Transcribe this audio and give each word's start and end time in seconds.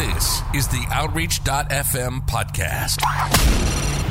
This 0.00 0.40
is 0.54 0.66
the 0.66 0.82
Outreach.fm 0.90 2.26
podcast. 2.26 3.02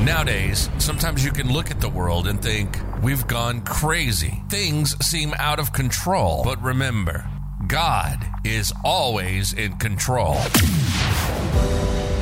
Nowadays, 0.05 0.69
sometimes 0.77 1.25
you 1.25 1.31
can 1.31 1.51
look 1.51 1.71
at 1.71 1.81
the 1.81 1.89
world 1.89 2.27
and 2.27 2.39
think, 2.39 2.77
we've 3.01 3.25
gone 3.25 3.61
crazy. 3.61 4.43
Things 4.49 4.95
seem 5.03 5.33
out 5.39 5.57
of 5.57 5.73
control. 5.73 6.43
But 6.43 6.61
remember, 6.61 7.27
God 7.65 8.23
is 8.43 8.71
always 8.85 9.53
in 9.53 9.77
control. 9.77 10.37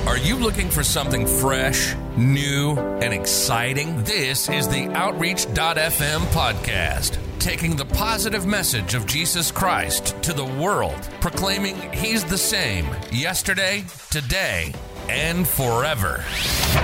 Are 0.08 0.18
you 0.18 0.38
looking 0.38 0.70
for 0.70 0.82
something 0.82 1.28
fresh, 1.28 1.94
new, 2.16 2.78
and 2.78 3.14
exciting? 3.14 4.02
This 4.06 4.48
is 4.48 4.70
the 4.70 4.88
Outreach.fm 4.92 6.22
podcast, 6.32 7.18
taking 7.40 7.76
the 7.76 7.86
positive 7.86 8.46
message 8.46 8.94
of 8.94 9.06
Jesus 9.06 9.52
Christ 9.52 10.16
to 10.24 10.34
the 10.34 10.46
world, 10.46 11.10
proclaiming 11.22 11.76
He's 11.92 12.24
the 12.24 12.38
same 12.38 12.88
yesterday, 13.12 13.86
today, 14.10 14.74
and 15.10 15.48
forever. 15.48 16.24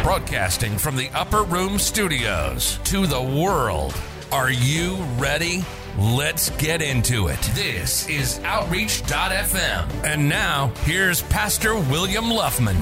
Broadcasting 0.04 0.78
from 0.78 0.96
the 0.96 1.10
Upper 1.14 1.44
Room 1.44 1.80
Studios 1.80 2.80
to 2.86 3.06
the 3.08 3.22
world. 3.22 3.94
Are 4.32 4.52
you 4.52 4.96
ready? 5.18 5.64
Let's 5.98 6.50
get 6.52 6.82
into 6.82 7.28
it. 7.28 7.40
This 7.54 8.10
is 8.10 8.40
Outreach.fm. 8.40 10.04
And 10.04 10.28
now, 10.28 10.72
here's 10.86 11.22
Pastor 11.24 11.76
William 11.76 12.26
Luffman. 12.26 12.78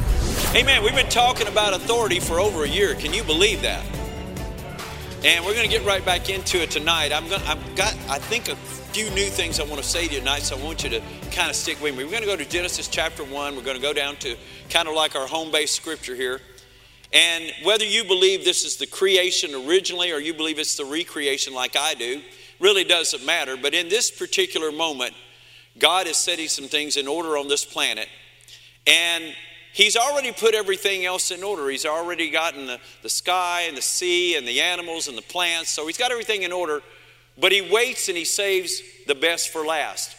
Amen. 0.55 0.83
We've 0.83 0.95
been 0.95 1.09
talking 1.09 1.47
about 1.47 1.73
authority 1.73 2.19
for 2.19 2.39
over 2.39 2.63
a 2.63 2.69
year. 2.69 2.95
Can 2.95 3.13
you 3.13 3.23
believe 3.23 3.61
that? 3.63 3.85
And 5.23 5.45
we're 5.45 5.53
going 5.53 5.69
to 5.69 5.71
get 5.71 5.85
right 5.85 6.03
back 6.03 6.29
into 6.29 6.59
it 6.63 6.71
tonight. 6.71 7.13
I'm 7.13 7.29
going. 7.29 7.43
I've 7.43 7.75
got. 7.75 7.93
I 8.09 8.17
think 8.17 8.49
a 8.49 8.55
few 8.55 9.07
new 9.11 9.27
things 9.27 9.59
I 9.59 9.63
want 9.63 9.79
to 9.79 9.87
say 9.87 10.07
to 10.07 10.13
you 10.15 10.19
tonight, 10.19 10.41
so 10.41 10.57
I 10.57 10.63
want 10.63 10.83
you 10.83 10.89
to 10.89 11.01
kind 11.29 11.47
of 11.47 11.55
stick 11.55 11.79
with 11.79 11.95
me. 11.95 12.03
We're 12.03 12.09
going 12.09 12.23
to 12.23 12.27
go 12.27 12.35
to 12.35 12.43
Genesis 12.43 12.87
chapter 12.87 13.23
one. 13.23 13.55
We're 13.55 13.61
going 13.61 13.75
to 13.75 13.81
go 13.83 13.93
down 13.93 14.15
to 14.15 14.35
kind 14.71 14.87
of 14.87 14.95
like 14.95 15.15
our 15.15 15.27
home-based 15.27 15.75
scripture 15.75 16.15
here. 16.15 16.41
And 17.13 17.53
whether 17.61 17.85
you 17.85 18.03
believe 18.03 18.43
this 18.43 18.65
is 18.65 18.77
the 18.77 18.87
creation 18.87 19.53
originally 19.53 20.11
or 20.11 20.17
you 20.17 20.33
believe 20.33 20.57
it's 20.57 20.75
the 20.75 20.85
recreation 20.85 21.53
like 21.53 21.75
I 21.75 21.93
do, 21.93 22.21
really 22.59 22.83
doesn't 22.83 23.23
matter. 23.23 23.55
But 23.57 23.75
in 23.75 23.89
this 23.89 24.09
particular 24.09 24.71
moment, 24.71 25.13
God 25.77 26.07
is 26.07 26.17
setting 26.17 26.47
some 26.47 26.65
things 26.65 26.97
in 26.97 27.07
order 27.07 27.37
on 27.37 27.47
this 27.47 27.63
planet. 27.63 28.07
And 28.87 29.35
He's 29.73 29.95
already 29.95 30.31
put 30.31 30.53
everything 30.53 31.05
else 31.05 31.31
in 31.31 31.43
order. 31.43 31.69
He's 31.69 31.85
already 31.85 32.29
gotten 32.29 32.65
the, 32.65 32.79
the 33.03 33.09
sky 33.09 33.65
and 33.67 33.77
the 33.77 33.81
sea 33.81 34.35
and 34.35 34.47
the 34.47 34.59
animals 34.61 35.07
and 35.07 35.17
the 35.17 35.21
plants. 35.21 35.69
So 35.69 35.87
He's 35.87 35.97
got 35.97 36.11
everything 36.11 36.43
in 36.43 36.51
order. 36.51 36.81
But 37.39 37.51
He 37.51 37.61
waits 37.61 38.09
and 38.09 38.17
He 38.17 38.25
saves 38.25 38.81
the 39.07 39.15
best 39.15 39.49
for 39.49 39.65
last. 39.65 40.17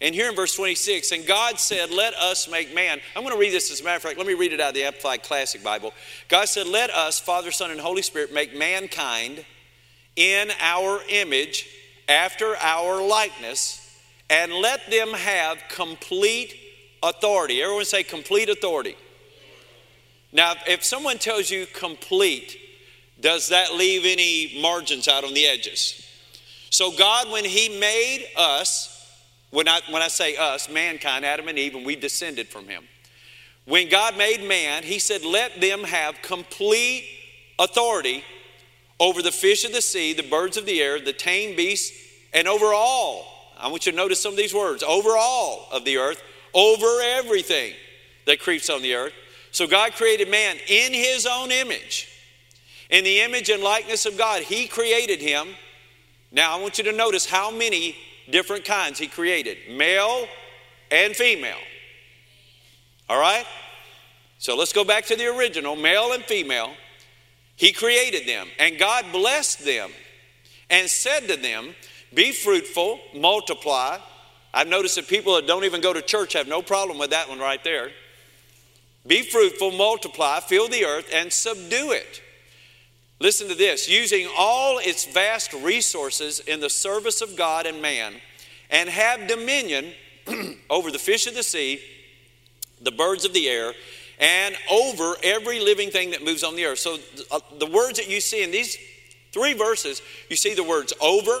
And 0.00 0.14
here 0.14 0.28
in 0.28 0.36
verse 0.36 0.54
26, 0.54 1.12
and 1.12 1.26
God 1.26 1.58
said, 1.58 1.90
Let 1.90 2.14
us 2.14 2.48
make 2.48 2.74
man. 2.74 3.00
I'm 3.14 3.22
going 3.22 3.34
to 3.34 3.40
read 3.40 3.52
this 3.52 3.70
as 3.70 3.80
a 3.80 3.84
matter 3.84 3.96
of 3.96 4.02
fact. 4.02 4.18
Let 4.18 4.26
me 4.26 4.34
read 4.34 4.52
it 4.52 4.60
out 4.60 4.70
of 4.70 4.74
the 4.74 4.84
Amplified 4.84 5.22
Classic 5.22 5.62
Bible. 5.62 5.92
God 6.28 6.48
said, 6.48 6.66
Let 6.66 6.90
us, 6.90 7.18
Father, 7.18 7.50
Son, 7.50 7.70
and 7.70 7.80
Holy 7.80 8.02
Spirit, 8.02 8.32
make 8.32 8.56
mankind 8.56 9.44
in 10.14 10.50
our 10.60 11.00
image, 11.08 11.68
after 12.08 12.56
our 12.56 13.06
likeness, 13.06 13.82
and 14.30 14.52
let 14.52 14.90
them 14.90 15.12
have 15.12 15.62
complete 15.68 16.54
authority. 17.02 17.62
Everyone 17.62 17.84
say 17.84 18.02
complete 18.02 18.48
authority. 18.48 18.96
Now, 20.32 20.54
if 20.66 20.84
someone 20.84 21.18
tells 21.18 21.50
you 21.50 21.66
complete, 21.66 22.58
does 23.20 23.48
that 23.48 23.74
leave 23.74 24.04
any 24.04 24.60
margins 24.60 25.08
out 25.08 25.24
on 25.24 25.34
the 25.34 25.46
edges? 25.46 26.02
So, 26.70 26.90
God, 26.90 27.30
when 27.30 27.44
He 27.44 27.78
made 27.80 28.26
us, 28.36 28.92
when 29.50 29.68
I, 29.68 29.80
when 29.90 30.02
I 30.02 30.08
say 30.08 30.36
us, 30.36 30.68
mankind, 30.68 31.24
Adam 31.24 31.48
and 31.48 31.58
Eve, 31.58 31.74
and 31.74 31.86
we 31.86 31.96
descended 31.96 32.48
from 32.48 32.68
Him, 32.68 32.84
when 33.64 33.88
God 33.88 34.18
made 34.18 34.46
man, 34.46 34.82
He 34.82 34.98
said, 34.98 35.24
let 35.24 35.60
them 35.60 35.84
have 35.84 36.20
complete 36.22 37.08
authority 37.58 38.22
over 39.00 39.22
the 39.22 39.32
fish 39.32 39.64
of 39.64 39.72
the 39.72 39.82
sea, 39.82 40.12
the 40.12 40.22
birds 40.22 40.56
of 40.56 40.66
the 40.66 40.80
air, 40.82 41.00
the 41.00 41.12
tame 41.12 41.56
beasts, 41.56 41.96
and 42.32 42.46
over 42.46 42.66
all. 42.66 43.52
I 43.58 43.68
want 43.68 43.86
you 43.86 43.92
to 43.92 43.96
notice 43.96 44.20
some 44.20 44.32
of 44.32 44.36
these 44.36 44.54
words 44.54 44.82
over 44.82 45.16
all 45.16 45.68
of 45.72 45.84
the 45.84 45.96
earth, 45.96 46.22
over 46.54 47.00
everything 47.02 47.72
that 48.26 48.40
creeps 48.40 48.70
on 48.70 48.82
the 48.82 48.94
earth. 48.94 49.12
So 49.50 49.66
God 49.66 49.92
created 49.92 50.30
man 50.30 50.56
in 50.68 50.92
his 50.92 51.26
own 51.26 51.50
image. 51.50 52.08
In 52.90 53.04
the 53.04 53.20
image 53.20 53.48
and 53.48 53.62
likeness 53.62 54.06
of 54.06 54.16
God, 54.16 54.42
he 54.42 54.66
created 54.66 55.20
him. 55.20 55.48
Now 56.30 56.56
I 56.56 56.60
want 56.60 56.78
you 56.78 56.84
to 56.84 56.92
notice 56.92 57.26
how 57.26 57.50
many 57.50 57.96
different 58.30 58.64
kinds 58.64 58.98
he 58.98 59.06
created 59.06 59.56
male 59.70 60.26
and 60.90 61.14
female. 61.14 61.58
All 63.08 63.18
right? 63.18 63.46
So 64.38 64.56
let's 64.56 64.72
go 64.72 64.84
back 64.84 65.06
to 65.06 65.16
the 65.16 65.26
original 65.26 65.76
male 65.76 66.12
and 66.12 66.22
female. 66.24 66.72
He 67.56 67.72
created 67.72 68.28
them, 68.28 68.48
and 68.58 68.78
God 68.78 69.06
blessed 69.12 69.64
them 69.64 69.90
and 70.68 70.88
said 70.88 71.28
to 71.28 71.36
them, 71.36 71.74
Be 72.12 72.32
fruitful, 72.32 73.00
multiply. 73.14 73.98
I've 74.52 74.68
noticed 74.68 74.96
that 74.96 75.08
people 75.08 75.34
that 75.34 75.46
don't 75.46 75.64
even 75.64 75.80
go 75.80 75.92
to 75.92 76.02
church 76.02 76.32
have 76.32 76.48
no 76.48 76.62
problem 76.62 76.98
with 76.98 77.10
that 77.10 77.28
one 77.28 77.38
right 77.38 77.62
there. 77.62 77.90
Be 79.06 79.22
fruitful, 79.22 79.72
multiply, 79.72 80.40
fill 80.40 80.68
the 80.68 80.84
earth, 80.84 81.08
and 81.12 81.32
subdue 81.32 81.92
it. 81.92 82.22
Listen 83.18 83.48
to 83.48 83.54
this 83.54 83.88
using 83.88 84.28
all 84.36 84.78
its 84.78 85.06
vast 85.06 85.52
resources 85.52 86.40
in 86.40 86.60
the 86.60 86.68
service 86.68 87.20
of 87.20 87.36
God 87.36 87.66
and 87.66 87.80
man, 87.80 88.14
and 88.70 88.88
have 88.88 89.28
dominion 89.28 89.92
over 90.70 90.90
the 90.90 90.98
fish 90.98 91.26
of 91.26 91.34
the 91.34 91.42
sea, 91.42 91.80
the 92.80 92.90
birds 92.90 93.24
of 93.24 93.32
the 93.32 93.48
air, 93.48 93.72
and 94.18 94.56
over 94.70 95.14
every 95.22 95.60
living 95.60 95.90
thing 95.90 96.10
that 96.10 96.24
moves 96.24 96.42
on 96.42 96.56
the 96.56 96.64
earth. 96.64 96.78
So 96.78 96.98
uh, 97.30 97.40
the 97.58 97.66
words 97.66 97.98
that 97.98 98.08
you 98.08 98.20
see 98.20 98.42
in 98.42 98.50
these 98.50 98.76
three 99.32 99.54
verses, 99.54 100.02
you 100.28 100.36
see 100.36 100.54
the 100.54 100.64
words 100.64 100.92
over, 101.00 101.38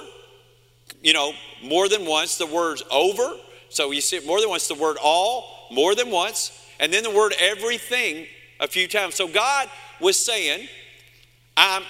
you 1.06 1.12
know, 1.12 1.32
more 1.62 1.88
than 1.88 2.04
once, 2.04 2.36
the 2.36 2.46
words 2.46 2.82
over. 2.90 3.36
So 3.68 3.92
you 3.92 4.00
see 4.00 4.16
it 4.16 4.26
more 4.26 4.40
than 4.40 4.48
once, 4.48 4.66
the 4.66 4.74
word 4.74 4.96
all, 5.00 5.68
more 5.70 5.94
than 5.94 6.10
once, 6.10 6.50
and 6.80 6.92
then 6.92 7.04
the 7.04 7.12
word 7.12 7.32
everything 7.38 8.26
a 8.58 8.66
few 8.66 8.88
times. 8.88 9.14
So 9.14 9.28
God 9.28 9.70
was 10.00 10.16
saying, 10.16 10.66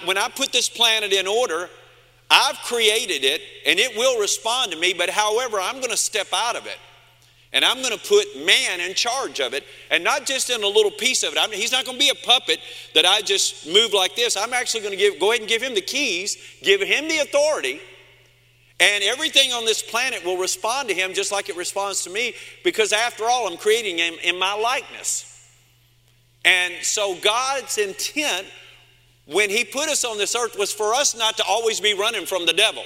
when 0.05 0.19
I 0.19 0.29
put 0.29 0.51
this 0.51 0.69
planet 0.69 1.13
in 1.13 1.25
order, 1.25 1.67
I've 2.29 2.57
created 2.57 3.23
it 3.23 3.41
and 3.65 3.79
it 3.79 3.97
will 3.97 4.21
respond 4.21 4.71
to 4.73 4.77
me, 4.77 4.93
but 4.93 5.09
however, 5.09 5.59
I'm 5.59 5.77
going 5.77 5.89
to 5.89 5.97
step 5.97 6.27
out 6.31 6.55
of 6.55 6.67
it. 6.67 6.77
And 7.53 7.65
I'm 7.65 7.81
going 7.81 7.97
to 7.97 8.07
put 8.07 8.45
man 8.45 8.81
in 8.81 8.93
charge 8.93 9.39
of 9.39 9.55
it, 9.55 9.63
and 9.89 10.03
not 10.03 10.27
just 10.27 10.51
in 10.51 10.61
a 10.61 10.67
little 10.67 10.91
piece 10.91 11.23
of 11.23 11.31
it. 11.31 11.39
I 11.39 11.47
mean, 11.47 11.59
he's 11.59 11.71
not 11.71 11.85
going 11.85 11.97
to 11.97 12.03
be 12.03 12.09
a 12.09 12.25
puppet 12.25 12.59
that 12.93 13.05
I 13.05 13.21
just 13.21 13.65
move 13.65 13.93
like 13.93 14.15
this. 14.15 14.37
I'm 14.37 14.53
actually 14.53 14.81
going 14.81 14.91
to 14.91 14.97
give, 14.97 15.19
go 15.19 15.31
ahead 15.31 15.39
and 15.39 15.49
give 15.49 15.63
him 15.63 15.73
the 15.73 15.81
keys, 15.81 16.37
give 16.61 16.81
him 16.81 17.07
the 17.07 17.17
authority, 17.19 17.79
and 18.79 19.03
everything 19.03 19.51
on 19.53 19.65
this 19.65 19.81
planet 19.81 20.23
will 20.23 20.37
respond 20.37 20.89
to 20.89 20.93
him 20.93 21.13
just 21.13 21.31
like 21.31 21.49
it 21.49 21.57
responds 21.57 22.03
to 22.03 22.09
me, 22.09 22.33
because 22.63 22.93
after 22.93 23.25
all, 23.25 23.47
I'm 23.47 23.57
creating 23.57 23.97
him 23.97 24.15
in 24.23 24.37
my 24.37 24.53
likeness. 24.53 25.33
And 26.45 26.73
so 26.81 27.15
God's 27.15 27.77
intent 27.77 28.47
when 29.25 29.49
he 29.49 29.65
put 29.65 29.89
us 29.89 30.05
on 30.05 30.17
this 30.17 30.35
earth 30.35 30.57
was 30.57 30.71
for 30.71 30.93
us 30.93 31.15
not 31.15 31.37
to 31.37 31.43
always 31.43 31.79
be 31.79 31.93
running 31.93 32.25
from 32.25 32.45
the 32.45 32.53
devil. 32.53 32.83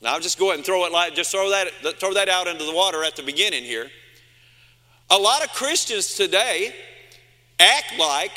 Now 0.00 0.14
I'll 0.14 0.20
just 0.20 0.38
go 0.38 0.46
ahead 0.46 0.58
and 0.58 0.64
throw 0.64 0.86
it 0.86 0.92
like 0.92 1.14
just 1.14 1.30
throw 1.30 1.50
that 1.50 1.98
throw 1.98 2.14
that 2.14 2.28
out 2.28 2.46
into 2.46 2.64
the 2.64 2.72
water 2.72 3.02
at 3.04 3.16
the 3.16 3.22
beginning 3.22 3.64
here. 3.64 3.90
A 5.10 5.16
lot 5.16 5.44
of 5.44 5.52
Christians 5.52 6.14
today 6.14 6.74
act 7.58 7.98
like 7.98 8.32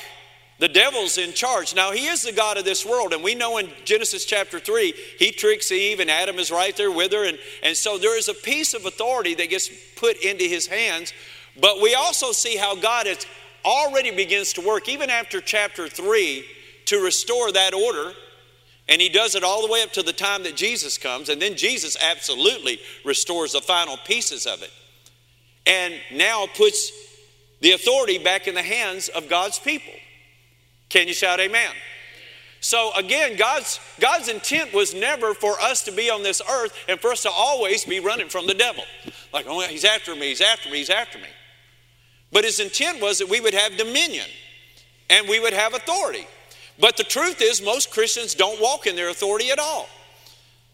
the 0.61 0.69
devil's 0.69 1.17
in 1.17 1.33
charge. 1.33 1.75
Now 1.75 1.91
he 1.91 2.05
is 2.05 2.21
the 2.21 2.31
God 2.31 2.57
of 2.57 2.63
this 2.63 2.85
world, 2.85 3.13
and 3.13 3.23
we 3.23 3.33
know 3.33 3.57
in 3.57 3.69
Genesis 3.83 4.25
chapter 4.25 4.59
3, 4.59 4.93
he 5.17 5.31
tricks 5.31 5.71
Eve, 5.71 5.99
and 5.99 6.09
Adam 6.09 6.37
is 6.37 6.51
right 6.51 6.77
there 6.77 6.91
with 6.91 7.11
her, 7.11 7.27
and, 7.27 7.39
and 7.63 7.75
so 7.75 7.97
there 7.97 8.15
is 8.15 8.29
a 8.29 8.33
piece 8.33 8.75
of 8.75 8.85
authority 8.85 9.33
that 9.33 9.49
gets 9.49 9.69
put 9.95 10.17
into 10.23 10.43
his 10.43 10.67
hands. 10.67 11.13
But 11.59 11.81
we 11.81 11.95
also 11.95 12.31
see 12.31 12.55
how 12.55 12.75
God 12.75 13.07
has 13.07 13.25
already 13.65 14.11
begins 14.11 14.53
to 14.53 14.61
work, 14.61 14.87
even 14.87 15.09
after 15.09 15.41
chapter 15.41 15.89
3, 15.89 16.45
to 16.85 17.03
restore 17.03 17.51
that 17.51 17.73
order 17.73 18.13
and 18.91 19.01
he 19.01 19.07
does 19.07 19.35
it 19.35 19.43
all 19.43 19.65
the 19.65 19.71
way 19.71 19.83
up 19.83 19.93
to 19.93 20.03
the 20.03 20.11
time 20.11 20.43
that 20.43 20.57
Jesus 20.57 20.97
comes. 20.97 21.29
And 21.29 21.41
then 21.41 21.55
Jesus 21.55 21.95
absolutely 22.01 22.79
restores 23.05 23.53
the 23.53 23.61
final 23.61 23.95
pieces 23.95 24.45
of 24.45 24.61
it. 24.61 24.71
And 25.65 25.93
now 26.11 26.45
puts 26.57 26.91
the 27.61 27.71
authority 27.71 28.17
back 28.17 28.47
in 28.47 28.55
the 28.55 28.61
hands 28.61 29.07
of 29.07 29.29
God's 29.29 29.59
people. 29.59 29.93
Can 30.91 31.07
you 31.07 31.13
shout 31.13 31.39
amen? 31.39 31.71
So 32.59 32.91
again, 32.95 33.37
God's, 33.37 33.79
God's 33.99 34.27
intent 34.27 34.73
was 34.73 34.93
never 34.93 35.33
for 35.33 35.59
us 35.59 35.83
to 35.85 35.91
be 35.91 36.11
on 36.11 36.21
this 36.21 36.41
earth 36.47 36.77
and 36.87 36.99
for 36.99 37.11
us 37.11 37.23
to 37.23 37.31
always 37.31 37.85
be 37.85 37.99
running 37.99 38.27
from 38.27 38.45
the 38.45 38.53
devil. 38.53 38.83
Like, 39.33 39.45
oh, 39.47 39.61
he's 39.61 39.85
after 39.85 40.13
me, 40.13 40.27
he's 40.27 40.41
after 40.41 40.69
me, 40.69 40.77
he's 40.77 40.89
after 40.89 41.17
me. 41.17 41.29
But 42.31 42.43
his 42.43 42.59
intent 42.59 43.01
was 43.01 43.19
that 43.19 43.29
we 43.29 43.39
would 43.39 43.53
have 43.53 43.77
dominion 43.77 44.27
and 45.09 45.27
we 45.29 45.39
would 45.39 45.53
have 45.53 45.73
authority. 45.73 46.27
But 46.77 46.97
the 46.97 47.03
truth 47.03 47.41
is, 47.41 47.61
most 47.61 47.89
Christians 47.91 48.35
don't 48.35 48.61
walk 48.61 48.85
in 48.85 48.95
their 48.97 49.09
authority 49.09 49.49
at 49.49 49.59
all. 49.59 49.87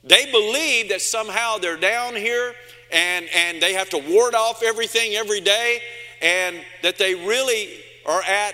They 0.03 0.29
believe 0.31 0.89
that 0.89 1.01
somehow 1.01 1.57
they're 1.59 1.77
down 1.77 2.15
here 2.15 2.53
and, 2.91 3.27
and 3.35 3.61
they 3.61 3.73
have 3.73 3.89
to 3.91 3.99
ward 3.99 4.33
off 4.33 4.63
everything 4.63 5.13
every 5.13 5.41
day. 5.41 5.79
and 6.21 6.57
that 6.83 6.97
they 6.97 7.15
really 7.15 7.69
are 8.05 8.23
at 8.23 8.53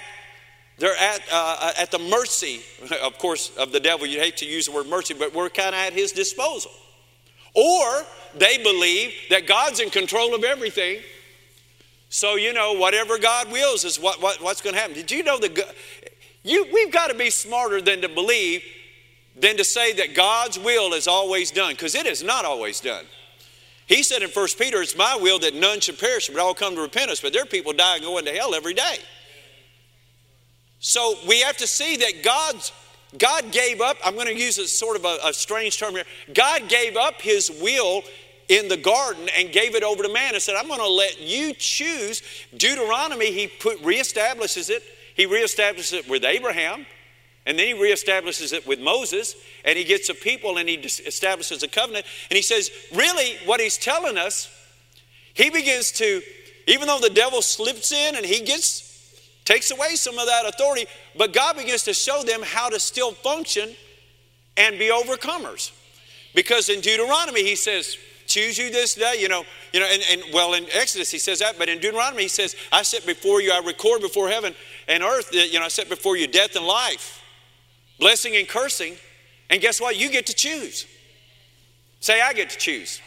they're 0.77 0.95
at, 0.95 1.21
uh, 1.31 1.71
at 1.77 1.91
the 1.91 1.99
mercy, 1.99 2.61
of 3.03 3.17
course, 3.17 3.55
of 3.57 3.71
the 3.71 3.79
devil. 3.79 4.05
You 4.05 4.19
hate 4.19 4.37
to 4.37 4.45
use 4.45 4.65
the 4.65 4.71
word 4.71 4.87
mercy, 4.87 5.13
but 5.13 5.33
we're 5.33 5.49
kind 5.49 5.69
of 5.69 5.75
at 5.75 5.93
his 5.93 6.11
disposal. 6.11 6.71
Or 7.53 8.03
they 8.35 8.57
believe 8.57 9.13
that 9.29 9.45
God's 9.45 9.79
in 9.79 9.89
control 9.89 10.33
of 10.33 10.43
everything. 10.43 11.01
So, 12.09 12.35
you 12.35 12.53
know, 12.53 12.73
whatever 12.73 13.17
God 13.17 13.51
wills 13.51 13.85
is 13.85 13.99
what, 13.99 14.21
what 14.21 14.41
what's 14.41 14.61
going 14.61 14.75
to 14.75 14.79
happen. 14.79 14.95
Did 14.95 15.11
you 15.11 15.23
know 15.23 15.37
that 15.39 15.75
you, 16.43 16.67
we've 16.73 16.91
got 16.91 17.09
to 17.09 17.15
be 17.15 17.29
smarter 17.29 17.81
than 17.81 18.01
to 18.01 18.09
believe, 18.09 18.63
than 19.35 19.57
to 19.57 19.63
say 19.63 19.93
that 19.93 20.13
God's 20.13 20.59
will 20.59 20.93
is 20.93 21.07
always 21.07 21.51
done, 21.51 21.73
because 21.73 21.95
it 21.95 22.05
is 22.05 22.23
not 22.23 22.45
always 22.45 22.79
done. 22.79 23.05
He 23.85 24.03
said 24.03 24.21
in 24.21 24.29
1 24.29 24.47
Peter, 24.57 24.81
It's 24.81 24.97
my 24.97 25.17
will 25.19 25.39
that 25.39 25.55
none 25.55 25.79
should 25.79 25.99
perish, 25.99 26.29
but 26.29 26.39
all 26.39 26.53
come 26.53 26.75
to 26.75 26.81
repentance. 26.81 27.21
But 27.21 27.33
there 27.33 27.43
are 27.43 27.47
people 27.47 27.73
dying 27.73 28.01
going 28.03 28.25
to 28.25 28.31
hell 28.31 28.55
every 28.55 28.73
day. 28.73 28.97
So 30.85 31.15
we 31.25 31.39
have 31.39 31.55
to 31.57 31.65
see 31.65 31.95
that 31.95 32.23
God's, 32.25 32.73
God 33.17 33.53
gave 33.53 33.79
up, 33.79 33.95
I'm 34.03 34.15
going 34.15 34.27
to 34.27 34.37
use 34.37 34.57
a 34.57 34.67
sort 34.67 34.97
of 34.97 35.05
a, 35.05 35.17
a 35.23 35.33
strange 35.33 35.79
term 35.79 35.93
here. 35.93 36.03
God 36.33 36.67
gave 36.67 36.97
up 36.97 37.21
his 37.21 37.49
will 37.49 38.01
in 38.49 38.67
the 38.67 38.75
garden 38.75 39.29
and 39.37 39.49
gave 39.53 39.75
it 39.75 39.83
over 39.83 40.03
to 40.03 40.09
man 40.11 40.33
and 40.33 40.43
said, 40.43 40.55
I'm 40.55 40.67
going 40.67 40.81
to 40.81 40.89
let 40.89 41.21
you 41.21 41.53
choose. 41.53 42.21
Deuteronomy, 42.57 43.31
he 43.31 43.47
put 43.47 43.81
reestablishes 43.81 44.69
it. 44.69 44.83
He 45.15 45.25
reestablishes 45.25 45.93
it 45.93 46.09
with 46.09 46.25
Abraham, 46.25 46.85
and 47.45 47.57
then 47.57 47.67
he 47.67 47.81
reestablishes 47.81 48.51
it 48.51 48.67
with 48.67 48.81
Moses, 48.81 49.37
and 49.63 49.77
he 49.77 49.85
gets 49.85 50.09
a 50.09 50.13
people 50.13 50.57
and 50.57 50.67
he 50.67 50.75
establishes 50.75 51.63
a 51.63 51.69
covenant. 51.69 52.05
And 52.29 52.35
he 52.35 52.43
says, 52.43 52.71
really, 52.93 53.37
what 53.45 53.61
he's 53.61 53.77
telling 53.77 54.17
us, 54.17 54.49
he 55.33 55.49
begins 55.49 55.93
to, 55.93 56.21
even 56.67 56.87
though 56.87 56.99
the 56.99 57.09
devil 57.09 57.41
slips 57.41 57.93
in 57.93 58.17
and 58.17 58.25
he 58.25 58.41
gets 58.41 58.92
takes 59.45 59.71
away 59.71 59.95
some 59.95 60.17
of 60.17 60.25
that 60.27 60.45
authority, 60.45 60.85
but 61.17 61.33
God 61.33 61.57
begins 61.57 61.83
to 61.83 61.93
show 61.93 62.23
them 62.23 62.41
how 62.43 62.69
to 62.69 62.79
still 62.79 63.11
function 63.11 63.75
and 64.57 64.79
be 64.79 64.89
overcomers. 64.89 65.71
Because 66.33 66.69
in 66.69 66.81
Deuteronomy, 66.81 67.43
he 67.43 67.55
says, 67.55 67.97
choose 68.25 68.57
you 68.57 68.71
this 68.71 68.95
day, 68.95 69.15
you 69.19 69.27
know, 69.27 69.43
you 69.73 69.79
know, 69.79 69.85
and, 69.85 70.01
and 70.11 70.33
well, 70.33 70.53
in 70.53 70.65
Exodus 70.73 71.11
he 71.11 71.19
says 71.19 71.39
that, 71.39 71.57
but 71.57 71.69
in 71.69 71.79
Deuteronomy 71.79 72.23
he 72.23 72.27
says, 72.27 72.55
I 72.71 72.83
set 72.83 73.05
before 73.05 73.41
you, 73.41 73.51
I 73.51 73.59
record 73.59 74.01
before 74.01 74.29
heaven 74.29 74.55
and 74.87 75.03
earth, 75.03 75.29
uh, 75.33 75.39
you 75.39 75.59
know, 75.59 75.65
I 75.65 75.69
set 75.69 75.89
before 75.89 76.17
you 76.17 76.27
death 76.27 76.55
and 76.55 76.65
life, 76.65 77.21
blessing 77.99 78.35
and 78.35 78.47
cursing, 78.47 78.95
and 79.49 79.61
guess 79.61 79.79
what? 79.79 79.97
You 79.97 80.09
get 80.09 80.25
to 80.27 80.33
choose. 80.33 80.87
Say, 81.99 82.21
I 82.21 82.33
get 82.33 82.49
to 82.49 82.57
choose. 82.57 83.01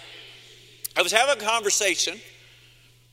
I 0.97 1.03
was 1.03 1.13
having 1.13 1.43
a 1.43 1.45
conversation 1.45 2.21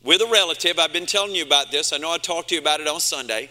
with 0.04 0.22
a 0.22 0.28
relative. 0.28 0.80
I've 0.80 0.94
been 0.94 1.06
telling 1.06 1.36
you 1.36 1.44
about 1.44 1.72
this. 1.72 1.94
I 1.94 1.98
know 1.98 2.12
I 2.12 2.18
talked 2.18 2.50
to 2.50 2.56
you 2.56 2.62
about 2.62 2.80
it 2.80 2.88
on 2.88 3.00
Sunday. 3.00 3.50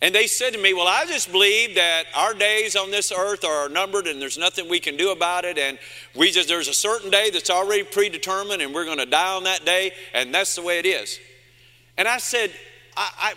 And 0.00 0.14
they 0.14 0.26
said 0.26 0.52
to 0.52 0.58
me, 0.60 0.74
Well, 0.74 0.86
I 0.86 1.06
just 1.06 1.32
believe 1.32 1.74
that 1.74 2.04
our 2.14 2.34
days 2.34 2.76
on 2.76 2.90
this 2.90 3.10
earth 3.10 3.44
are 3.44 3.68
numbered 3.68 4.06
and 4.06 4.22
there's 4.22 4.38
nothing 4.38 4.68
we 4.68 4.78
can 4.78 4.96
do 4.96 5.10
about 5.10 5.44
it. 5.44 5.58
And 5.58 5.78
we 6.14 6.30
just, 6.30 6.48
there's 6.48 6.68
a 6.68 6.74
certain 6.74 7.10
day 7.10 7.30
that's 7.30 7.50
already 7.50 7.82
predetermined 7.82 8.62
and 8.62 8.72
we're 8.72 8.84
going 8.84 8.98
to 8.98 9.06
die 9.06 9.34
on 9.34 9.44
that 9.44 9.64
day. 9.64 9.92
And 10.14 10.32
that's 10.32 10.54
the 10.54 10.62
way 10.62 10.78
it 10.78 10.86
is. 10.86 11.18
And 11.96 12.06
I 12.06 12.18
said, 12.18 12.52
I, 12.96 13.10
I, 13.18 13.34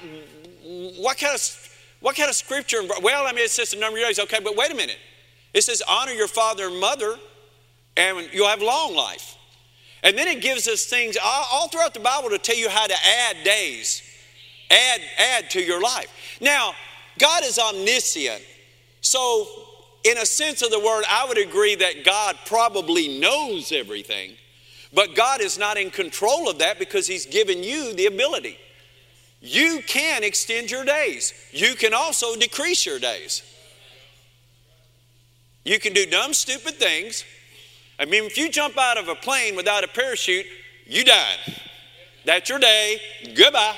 what, 0.99 1.17
kind 1.17 1.33
of, 1.33 1.77
what 1.99 2.15
kind 2.15 2.29
of 2.29 2.35
scripture? 2.35 2.81
Well, 3.01 3.25
I 3.25 3.31
mean, 3.31 3.45
it 3.45 3.51
says 3.51 3.71
the 3.71 3.79
number 3.79 3.97
of 3.99 4.05
days. 4.05 4.19
Okay, 4.19 4.39
but 4.43 4.55
wait 4.55 4.71
a 4.71 4.75
minute. 4.75 4.99
It 5.55 5.63
says, 5.63 5.81
Honor 5.87 6.11
your 6.11 6.27
father 6.27 6.67
and 6.67 6.79
mother 6.79 7.17
and 7.97 8.29
you'll 8.31 8.47
have 8.47 8.61
long 8.61 8.95
life. 8.95 9.35
And 10.03 10.17
then 10.17 10.27
it 10.27 10.41
gives 10.41 10.67
us 10.67 10.85
things 10.85 11.17
all, 11.23 11.45
all 11.51 11.67
throughout 11.67 11.93
the 11.93 11.99
Bible 11.99 12.29
to 12.29 12.37
tell 12.37 12.55
you 12.55 12.69
how 12.69 12.87
to 12.87 12.95
add 12.95 13.43
days, 13.43 14.01
add, 14.69 15.01
add 15.17 15.49
to 15.51 15.61
your 15.61 15.81
life. 15.81 16.07
Now, 16.41 16.73
God 17.19 17.43
is 17.43 17.59
omniscient. 17.59 18.41
So, 19.01 19.47
in 20.03 20.17
a 20.17 20.25
sense 20.25 20.63
of 20.63 20.71
the 20.71 20.79
word, 20.79 21.03
I 21.09 21.25
would 21.27 21.37
agree 21.37 21.75
that 21.75 22.03
God 22.03 22.35
probably 22.45 23.19
knows 23.19 23.71
everything, 23.71 24.31
but 24.91 25.15
God 25.15 25.41
is 25.41 25.59
not 25.59 25.77
in 25.77 25.91
control 25.91 26.49
of 26.49 26.57
that 26.59 26.79
because 26.79 27.05
He's 27.05 27.27
given 27.27 27.61
you 27.61 27.93
the 27.93 28.07
ability. 28.07 28.57
You 29.39 29.81
can 29.85 30.23
extend 30.23 30.71
your 30.71 30.85
days, 30.85 31.33
you 31.51 31.75
can 31.75 31.93
also 31.93 32.35
decrease 32.35 32.85
your 32.85 32.99
days. 32.99 33.43
You 35.63 35.79
can 35.79 35.93
do 35.93 36.07
dumb, 36.07 36.33
stupid 36.33 36.75
things 36.75 37.23
I 38.01 38.05
mean, 38.05 38.23
if 38.23 38.35
you 38.35 38.49
jump 38.49 38.79
out 38.79 38.97
of 38.97 39.07
a 39.09 39.13
plane 39.13 39.55
without 39.55 39.83
a 39.83 39.87
parachute, 39.87 40.47
you 40.87 41.05
died. 41.05 41.37
That's 42.25 42.49
your 42.49 42.57
day. 42.57 42.99
Goodbye. 43.35 43.77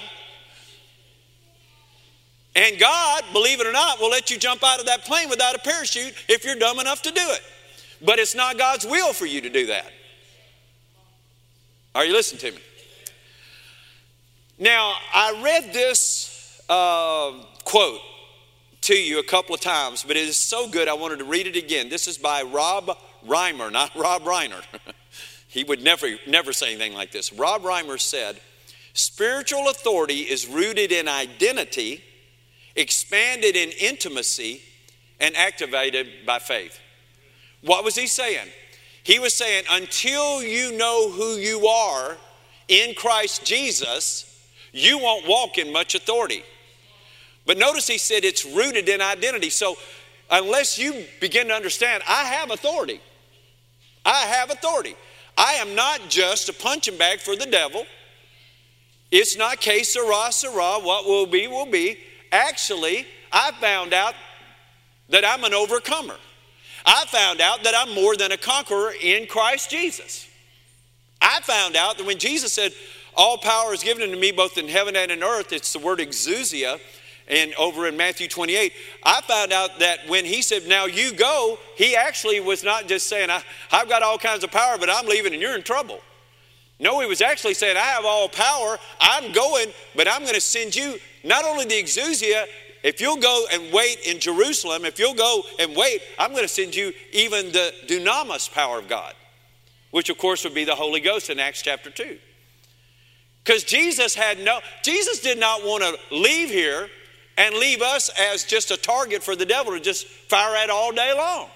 And 2.56 2.80
God, 2.80 3.24
believe 3.34 3.60
it 3.60 3.68
or 3.68 3.74
not, 3.74 4.00
will 4.00 4.10
let 4.10 4.32
you 4.32 4.38
jump 4.40 4.64
out 4.64 4.80
of 4.80 4.86
that 4.86 5.04
plane 5.04 5.28
without 5.28 5.56
a 5.56 5.60
parachute 5.60 6.14
if 6.30 6.46
you're 6.46 6.56
dumb 6.56 6.80
enough 6.80 7.02
to 7.02 7.12
do 7.12 7.22
it. 7.22 7.42
But 8.02 8.18
it's 8.18 8.34
not 8.34 8.58
God's 8.58 8.86
will 8.86 9.12
for 9.12 9.26
you 9.26 9.42
to 9.42 9.50
do 9.50 9.66
that. 9.66 9.92
Are 11.94 12.06
you 12.06 12.14
listening 12.14 12.40
to 12.42 12.52
me? 12.52 12.64
Now, 14.58 14.94
I 15.14 15.42
read 15.44 15.74
this 15.74 16.62
uh, 16.70 17.34
quote 17.66 18.00
to 18.82 18.96
you 18.96 19.20
a 19.20 19.24
couple 19.24 19.54
of 19.54 19.60
times, 19.60 20.04
but 20.04 20.16
it 20.16 20.28
is 20.28 20.38
so 20.38 20.70
good 20.70 20.88
I 20.88 20.94
wanted 20.94 21.20
to 21.20 21.26
read 21.26 21.46
it 21.46 21.58
again. 21.58 21.90
This 21.90 22.08
is 22.08 22.18
by 22.18 22.44
Rob 22.44 22.98
Reimer, 23.28 23.72
not 23.72 23.96
Rob 23.96 24.24
Reiner. 24.24 24.64
he 25.48 25.64
would 25.64 25.82
never, 25.82 26.08
never 26.28 26.54
say 26.54 26.72
anything 26.74 26.94
like 26.94 27.12
this. 27.12 27.34
Rob 27.34 27.64
Reimer 27.64 28.00
said, 28.00 28.40
Spiritual 28.94 29.70
authority 29.70 30.20
is 30.20 30.48
rooted 30.48 30.92
in 30.92 31.08
identity, 31.08 32.04
expanded 32.76 33.56
in 33.56 33.72
intimacy, 33.80 34.62
and 35.20 35.36
activated 35.36 36.08
by 36.26 36.38
faith. 36.38 36.80
What 37.62 37.84
was 37.84 37.96
he 37.96 38.08
saying? 38.08 38.48
He 39.04 39.20
was 39.20 39.34
saying, 39.34 39.66
until 39.72 40.44
you 40.44 40.78
know 40.78 41.10
who 41.10 41.36
you 41.36 41.68
are 41.68 42.18
in 42.68 42.94
Christ 42.94 43.46
Jesus, 43.46 44.30
you 44.72 44.98
won't 45.00 45.28
walk 45.28 45.58
in 45.58 45.72
much 45.72 45.96
authority. 45.96 46.44
But 47.46 47.58
notice 47.58 47.88
he 47.88 47.98
said 47.98 48.24
it's 48.24 48.46
rooted 48.46 48.88
in 48.88 49.02
identity. 49.02 49.50
So 49.50 49.76
unless 50.32 50.78
you 50.78 51.06
begin 51.20 51.48
to 51.50 51.54
understand, 51.54 52.04
I 52.08 52.26
have 52.26 52.52
authority. 52.52 53.02
I 54.06 54.26
have 54.26 54.52
authority. 54.52 54.96
I 55.38 55.54
am 55.54 55.76
not 55.76 56.02
just 56.10 56.50
a 56.50 56.54
punching 56.54 56.98
bag 56.98 57.20
for 57.20 57.36
the 57.36 57.46
devil. 57.46 57.86
It's 59.12 59.38
not 59.38 59.62
que 59.62 59.84
sera, 59.84 60.32
sera, 60.32 60.80
what 60.80 61.06
will 61.06 61.26
be, 61.26 61.48
will 61.48 61.66
be. 61.66 61.98
Actually, 62.32 63.06
I 63.32 63.52
found 63.60 63.94
out 63.94 64.16
that 65.10 65.24
I'm 65.26 65.44
an 65.44 65.54
overcomer. 65.54 66.16
I 66.86 67.06
found 67.06 67.40
out 67.40 67.64
that 67.64 67.74
I'm 67.76 67.94
more 67.94 68.16
than 68.16 68.32
a 68.32 68.38
conqueror 68.38 68.94
in 69.02 69.28
Christ 69.28 69.70
Jesus. 69.70 70.28
I 71.22 71.40
found 71.42 71.76
out 71.76 71.98
that 71.98 72.06
when 72.06 72.20
Jesus 72.20 72.52
said, 72.52 72.74
All 73.16 73.38
power 73.38 73.74
is 73.74 73.84
given 73.84 74.04
unto 74.04 74.20
me 74.20 74.32
both 74.32 74.58
in 74.58 74.68
heaven 74.68 74.96
and 74.96 75.12
in 75.12 75.24
earth, 75.24 75.54
it's 75.54 75.72
the 75.72 75.80
word 75.80 76.00
exousia, 76.00 76.80
and 77.28 77.54
over 77.56 77.88
in 77.88 77.96
Matthew 77.96 78.28
28, 78.28 78.74
I 79.04 79.22
found 79.22 79.54
out 79.54 79.80
that 79.80 80.08
when 80.08 80.26
he 80.26 80.42
said, 80.42 80.68
Now 80.68 80.86
you 80.86 81.14
go, 81.14 81.58
he 81.76 81.96
actually 81.96 82.40
was 82.40 82.64
not 82.64 82.88
just 82.88 83.08
saying, 83.08 83.30
I, 83.30 83.42
have 83.70 83.90
got 83.90 84.04
all 84.04 84.18
kinds 84.18 84.44
of 84.44 84.52
power, 84.52 84.78
but 84.78 84.90
I'm 84.90 85.06
leaving 85.06 85.34
and 85.34 85.42
you're 85.42 85.56
in 85.56 85.64
trouble. 85.64 86.02
No, 86.80 87.00
he 87.00 87.08
was 87.08 87.22
actually 87.22 87.54
saying, 87.54 87.78
I 87.78 87.82
have 87.82 88.06
all 88.06 88.28
power, 88.28 88.78
I'm 89.00 89.32
going, 89.32 89.68
but 89.96 90.08
I'm 90.08 90.24
going 90.24 90.34
to 90.34 90.42
send 90.42 90.76
you 90.76 91.00
not 91.24 91.46
only 91.46 91.66
the 91.66 91.76
exousia, 91.76 92.46
if 92.84 93.00
you'll 93.00 93.18
go 93.18 93.46
and 93.54 93.72
wait 93.72 94.00
in 94.06 94.20
Jerusalem, 94.20 94.84
if 94.84 95.00
you'll 95.00 95.14
go 95.14 95.44
and 95.60 95.76
wait, 95.76 96.02
I'm 96.20 96.32
going 96.32 96.44
to 96.44 96.50
send 96.50 96.76
you 96.76 96.92
even 97.14 97.54
the 97.54 97.74
dunamis 97.88 98.52
power 98.52 98.78
of 98.78 98.90
God, 98.90 99.14
which 99.92 100.10
of 100.10 100.18
course 100.18 100.44
would 100.44 100.54
be 100.54 100.66
the 100.66 100.76
Holy 100.76 101.00
Ghost 101.00 101.30
in 101.30 101.40
Acts 101.40 101.62
chapter 101.62 101.90
2. 101.90 102.18
Because 103.44 103.64
Jesus 103.64 104.16
had 104.16 104.40
no, 104.40 104.60
Jesus 104.84 105.22
did 105.22 105.38
not 105.38 105.64
want 105.64 105.84
to 105.84 106.16
leave 106.16 106.50
here 106.50 106.90
and 107.38 107.56
leave 107.56 107.82
us 107.82 108.10
as 108.20 108.44
just 108.44 108.72
a 108.72 108.78
target 108.78 109.24
for 109.24 109.36
the 109.36 109.46
devil 109.46 109.74
to 109.74 109.80
just 109.80 110.08
fire 110.08 110.56
at 110.56 110.70
all 110.70 110.92
day 110.92 111.14
long. 111.16 111.50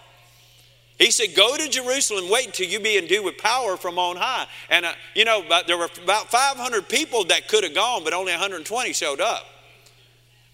He 0.97 1.11
said, 1.11 1.35
Go 1.35 1.55
to 1.57 1.69
Jerusalem, 1.69 2.29
wait 2.29 2.47
until 2.47 2.67
you 2.67 2.79
be 2.79 2.97
endued 2.97 3.23
with 3.23 3.37
power 3.37 3.77
from 3.77 3.99
on 3.99 4.15
high. 4.15 4.47
And, 4.69 4.85
uh, 4.85 4.93
you 5.13 5.25
know, 5.25 5.43
there 5.67 5.77
were 5.77 5.89
about 6.03 6.31
500 6.31 6.89
people 6.89 7.25
that 7.25 7.47
could 7.47 7.63
have 7.63 7.75
gone, 7.75 8.03
but 8.03 8.13
only 8.13 8.31
120 8.31 8.93
showed 8.93 9.21
up. 9.21 9.45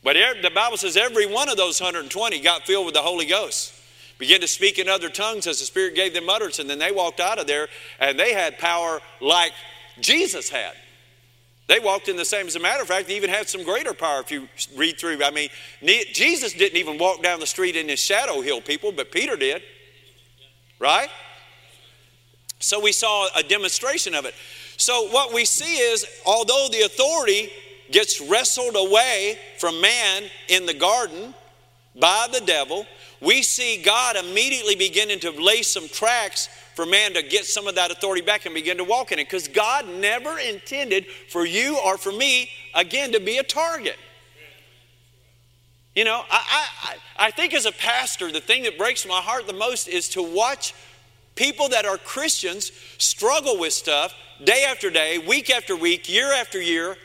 But 0.03 0.17
the 0.41 0.51
Bible 0.53 0.75
says 0.75 0.97
every 0.97 1.25
one 1.25 1.47
of 1.47 1.55
those 1.55 1.79
120 1.79 2.41
got 2.41 2.63
filled 2.63 2.85
with 2.85 2.93
the 2.93 3.01
Holy 3.01 3.25
Ghost, 3.25 3.73
began 4.19 4.41
to 4.41 4.47
speak 4.49 4.77
in 4.77 4.89
other 4.89 5.09
tongues 5.09 5.47
as 5.47 5.59
the 5.59 5.65
Spirit 5.65 5.95
gave 5.95 6.13
them 6.13 6.27
utterance, 6.27 6.59
and 6.59 6.69
then 6.69 6.77
they 6.77 6.91
walked 6.91 7.21
out 7.21 7.39
of 7.39 7.47
there 7.47 7.69
and 7.99 8.19
they 8.19 8.33
had 8.33 8.57
power 8.59 9.01
like 9.21 9.53
Jesus 10.01 10.49
had. 10.49 10.73
They 11.67 11.79
walked 11.79 12.09
in 12.09 12.17
the 12.17 12.25
same. 12.25 12.47
As 12.47 12.55
a 12.55 12.59
matter 12.59 12.81
of 12.81 12.87
fact, 12.87 13.07
they 13.07 13.15
even 13.15 13.29
had 13.29 13.47
some 13.47 13.63
greater 13.63 13.93
power 13.93 14.19
if 14.19 14.31
you 14.31 14.47
read 14.75 14.99
through. 14.99 15.23
I 15.23 15.31
mean, 15.31 15.49
Jesus 15.81 16.53
didn't 16.53 16.77
even 16.77 16.97
walk 16.97 17.23
down 17.23 17.39
the 17.39 17.47
street 17.47 17.75
in 17.75 17.87
his 17.87 17.99
shadow 17.99 18.41
heal 18.41 18.61
people, 18.61 18.91
but 18.91 19.11
Peter 19.11 19.37
did. 19.37 19.61
Right? 20.79 21.09
So 22.59 22.81
we 22.81 22.91
saw 22.91 23.27
a 23.35 23.43
demonstration 23.43 24.13
of 24.13 24.25
it. 24.25 24.33
So, 24.77 25.07
what 25.09 25.33
we 25.33 25.45
see 25.45 25.77
is, 25.77 26.05
although 26.25 26.67
the 26.71 26.81
authority 26.81 27.49
gets 27.91 28.19
wrestled 28.19 28.75
away 28.75 29.37
from 29.59 29.79
man 29.79 30.23
in 30.49 30.65
the 30.65 30.73
garden 30.73 31.33
by 31.99 32.27
the 32.31 32.41
devil, 32.41 32.85
we 33.21 33.41
see 33.41 33.81
God 33.81 34.15
immediately 34.15 34.75
beginning 34.75 35.19
to 35.21 35.31
lay 35.31 35.61
some 35.61 35.87
tracks 35.87 36.49
for 36.75 36.85
man 36.85 37.13
to 37.13 37.21
get 37.21 37.45
some 37.45 37.67
of 37.67 37.75
that 37.75 37.91
authority 37.91 38.21
back 38.21 38.45
and 38.45 38.55
begin 38.55 38.77
to 38.77 38.83
walk 38.83 39.11
in 39.11 39.19
it. 39.19 39.25
Because 39.25 39.47
God 39.47 39.87
never 39.87 40.39
intended 40.39 41.05
for 41.29 41.45
you 41.45 41.77
or 41.77 41.97
for 41.97 42.11
me, 42.11 42.49
again, 42.73 43.11
to 43.11 43.19
be 43.19 43.37
a 43.37 43.43
target. 43.43 43.97
You 45.95 46.05
know, 46.05 46.23
I, 46.31 46.67
I, 46.83 46.95
I 47.27 47.31
think 47.31 47.53
as 47.53 47.67
a 47.67 47.71
pastor, 47.71 48.31
the 48.31 48.41
thing 48.41 48.63
that 48.63 48.79
breaks 48.79 49.07
my 49.07 49.21
heart 49.21 49.45
the 49.45 49.53
most 49.53 49.87
is 49.87 50.09
to 50.09 50.23
watch 50.23 50.73
people 51.35 51.69
that 51.69 51.85
are 51.85 51.97
Christians 51.97 52.71
struggle 52.97 53.59
with 53.59 53.73
stuff 53.73 54.15
day 54.43 54.65
after 54.67 54.89
day, 54.89 55.19
week 55.19 55.51
after 55.51 55.75
week, 55.75 56.09
year 56.09 56.33
after 56.33 56.59
year, 56.59 56.97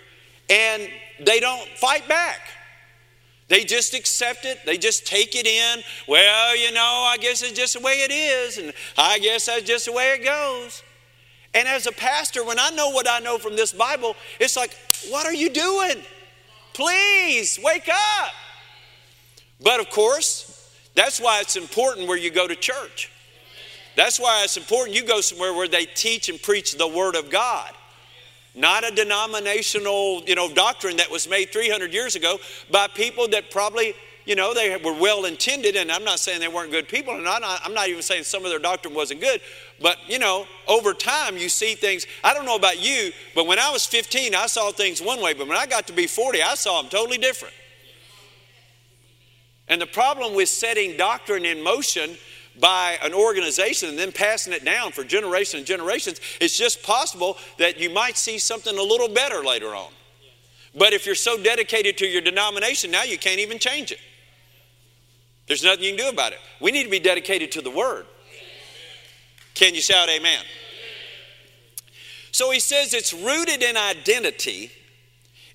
and 0.49 0.89
they 1.21 1.41
don't 1.41 1.69
fight 1.77 2.09
back. 2.09 2.41
They 3.49 3.65
just 3.65 3.95
accept 3.95 4.45
it. 4.45 4.59
They 4.67 4.77
just 4.77 5.07
take 5.07 5.35
it 5.35 5.47
in. 5.47 5.83
Well, 6.07 6.57
you 6.57 6.71
know, 6.73 6.81
I 7.07 7.17
guess 7.19 7.43
it's 7.43 7.53
just 7.53 7.75
the 7.75 7.81
way 7.81 8.05
it 8.05 8.11
is, 8.11 8.59
and 8.59 8.73
I 8.97 9.19
guess 9.19 9.47
that's 9.47 9.63
just 9.63 9.87
the 9.87 9.93
way 9.93 10.13
it 10.13 10.25
goes. 10.25 10.83
And 11.55 11.67
as 11.67 11.87
a 11.87 11.93
pastor, 11.93 12.45
when 12.45 12.59
I 12.59 12.71
know 12.71 12.91
what 12.91 13.09
I 13.09 13.21
know 13.21 13.39
from 13.39 13.57
this 13.57 13.73
Bible, 13.73 14.17
it's 14.39 14.57
like, 14.57 14.77
what 15.09 15.27
are 15.27 15.35
you 15.35 15.49
doing? 15.49 16.03
Please 16.75 17.59
wake 17.63 17.89
up. 17.89 18.33
But 19.63 19.81
of 19.81 19.89
course, 19.91 20.71
that's 20.95 21.19
why 21.19 21.41
it's 21.41 21.57
important 21.57 22.07
where 22.07 22.19
you 22.19 22.31
go 22.31 22.47
to 22.47 22.55
church. 22.55 23.11
That's 23.97 24.21
why 24.21 24.43
it's 24.45 24.57
important 24.57 24.95
you 24.95 25.05
go 25.05 25.21
somewhere 25.21 25.55
where 25.55 25.67
they 25.67 25.87
teach 25.87 26.29
and 26.29 26.41
preach 26.41 26.77
the 26.77 26.87
Word 26.87 27.17
of 27.17 27.31
God 27.31 27.73
not 28.55 28.85
a 28.85 28.95
denominational, 28.95 30.23
you 30.27 30.35
know, 30.35 30.53
doctrine 30.53 30.97
that 30.97 31.11
was 31.11 31.29
made 31.29 31.53
300 31.53 31.93
years 31.93 32.17
ago 32.17 32.39
by 32.71 32.89
people 32.89 33.29
that 33.29 33.51
probably, 33.51 33.95
you 34.25 34.35
know, 34.35 34.53
they 34.53 34.77
were 34.77 34.95
well 34.95 35.25
intended. 35.27 35.77
And 35.77 35.93
I'm 35.93 36.05
not 36.05 36.19
saying 36.19 36.41
they 36.41 36.49
weren't 36.49 36.71
good 36.71 36.89
people, 36.89 37.15
and 37.15 37.29
I'm 37.29 37.41
not, 37.41 37.61
I'm 37.65 37.75
not 37.75 37.89
even 37.89 38.03
saying 38.03 38.25
some 38.25 38.45
of 38.45 38.51
their 38.51 38.59
doctrine 38.59 38.95
wasn't 38.95 39.21
good. 39.21 39.41
But, 39.81 39.97
you 40.07 40.19
know, 40.19 40.47
over 40.67 40.93
time 40.93 41.37
you 41.37 41.49
see 41.49 41.75
things. 41.75 42.07
I 42.25 42.35
don't 42.35 42.47
know 42.47 42.57
about 42.57 42.81
you, 42.81 43.13
but 43.35 43.47
when 43.47 43.59
I 43.59 43.71
was 43.71 43.87
15, 43.87 44.35
I 44.35 44.47
saw 44.47 44.73
things 44.73 45.01
one 45.01 45.21
way. 45.23 45.35
But 45.35 45.47
when 45.47 45.57
I 45.57 45.67
got 45.67 45.87
to 45.87 45.93
be 45.93 46.07
40, 46.07 46.43
I 46.43 46.55
saw 46.55 46.83
them 46.83 46.91
totally 46.91 47.19
different. 47.19 47.55
And 49.69 49.81
the 49.81 49.87
problem 49.87 50.35
with 50.35 50.49
setting 50.49 50.97
doctrine 50.97 51.45
in 51.45 51.63
motion 51.63 52.17
by 52.61 52.99
an 53.03 53.15
organization 53.15 53.89
and 53.89 53.99
then 53.99 54.13
passing 54.13 54.53
it 54.53 54.65
down 54.65 54.93
for 54.93 55.05
generations 55.05 55.61
and 55.61 55.67
generations, 55.67 56.21
it's 56.41 56.57
just 56.57 56.83
possible 56.83 57.37
that 57.59 57.79
you 57.79 57.91
might 57.91 58.17
see 58.17 58.39
something 58.39 58.77
a 58.77 58.83
little 58.83 59.09
better 59.09 59.43
later 59.45 59.75
on. 59.75 59.91
But 60.75 60.93
if 60.93 61.07
you're 61.07 61.15
so 61.15 61.43
dedicated 61.43 61.99
to 61.99 62.07
your 62.07 62.21
denomination, 62.21 62.91
now 62.91 63.03
you 63.03 63.19
can't 63.19 63.41
even 63.41 63.59
change 63.59 63.93
it. 63.93 63.99
There's 65.47 65.65
nothing 65.65 65.85
you 65.85 65.91
can 65.97 65.99
do 65.99 66.09
about 66.09 66.33
it. 66.33 66.39
We 66.61 66.71
need 66.73 66.85
to 66.85 66.91
be 66.91 67.01
dedicated 67.01 67.53
to 67.53 67.63
the 67.63 67.71
Word. 67.71 68.07
Can 69.55 69.75
you 69.75 69.81
shout 69.81 70.09
amen? 70.09 70.45
So 72.31 72.51
he 72.51 72.61
says 72.61 72.95
it's 72.95 73.13
rooted 73.13 73.63
in 73.63 73.77
identity, 73.77 74.71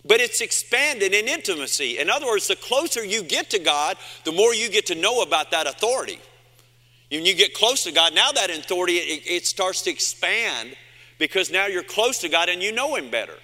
but 0.04 0.20
it's 0.20 0.42
expanded 0.42 1.14
in 1.14 1.28
intimacy. 1.28 2.00
In 2.00 2.10
other 2.10 2.26
words, 2.26 2.48
the 2.48 2.56
closer 2.56 3.06
you 3.06 3.24
get 3.24 3.52
to 3.52 3.60
God, 3.60 3.98
the 4.26 4.32
more 4.32 4.54
you 4.54 4.70
get 4.70 4.88
to 4.88 4.96
know 4.96 5.22
about 5.22 5.52
that 5.52 5.68
authority. 5.68 6.20
When 7.14 7.28
you 7.28 7.36
get 7.36 7.54
close 7.54 7.84
to 7.84 7.92
God, 7.92 8.16
now 8.16 8.32
that 8.32 8.50
authority, 8.50 8.96
it, 8.96 9.24
it 9.30 9.46
starts 9.46 9.84
to 9.84 9.92
expand 9.92 10.76
because 11.20 11.52
now 11.52 11.68
you're 11.68 11.84
close 11.84 12.18
to 12.20 12.30
God 12.30 12.50
and 12.50 12.62
you 12.62 12.72
know 12.72 12.96
Him 12.96 13.12
better. 13.12 13.36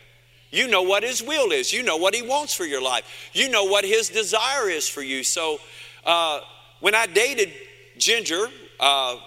You 0.49 0.67
know 0.67 0.81
what 0.81 1.03
His 1.03 1.21
will 1.21 1.51
is. 1.51 1.71
You 1.71 1.83
know 1.83 1.97
what 1.97 2.15
He 2.15 2.23
wants 2.23 2.55
for 2.55 2.65
your 2.65 2.81
life. 2.81 3.29
You 3.31 3.47
know 3.47 3.65
what 3.65 3.85
His 3.85 4.09
desire 4.09 4.69
is 4.69 4.89
for 4.89 5.03
you. 5.03 5.23
So 5.23 5.59
uh, 6.03 6.39
when 6.79 6.95
I 6.95 7.05
dated 7.05 7.53
Ginger, 7.99 8.47
uh, 8.79 9.17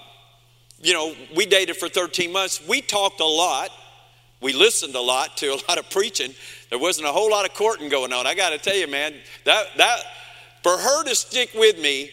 you 0.81 0.93
know, 0.93 1.15
we 1.37 1.47
dated 1.47 1.77
for 1.77 1.89
13 1.89 2.33
months. 2.33 2.61
We 2.67 2.81
talked 2.81 3.21
a 3.21 3.25
lot. 3.25 3.71
We 4.41 4.53
listened 4.53 4.97
a 4.97 5.01
lot 5.01 5.37
to 5.37 5.51
a 5.55 5.59
lot 5.69 5.79
of 5.79 5.89
preaching. 5.89 6.35
There 6.69 6.81
wasn't 6.81 7.07
a 7.07 7.13
whole 7.13 7.31
lot 7.31 7.45
of 7.45 7.55
courting 7.55 7.89
going 7.89 8.13
on. 8.13 8.27
I 8.27 8.35
got 8.35 8.51
to 8.51 8.59
tell 8.59 8.75
you, 8.75 8.89
man, 8.89 9.15
that, 9.45 9.67
that, 9.77 10.01
for 10.65 10.77
her 10.77 11.05
to 11.05 11.15
stick 11.15 11.51
with 11.55 11.79
me 11.79 12.11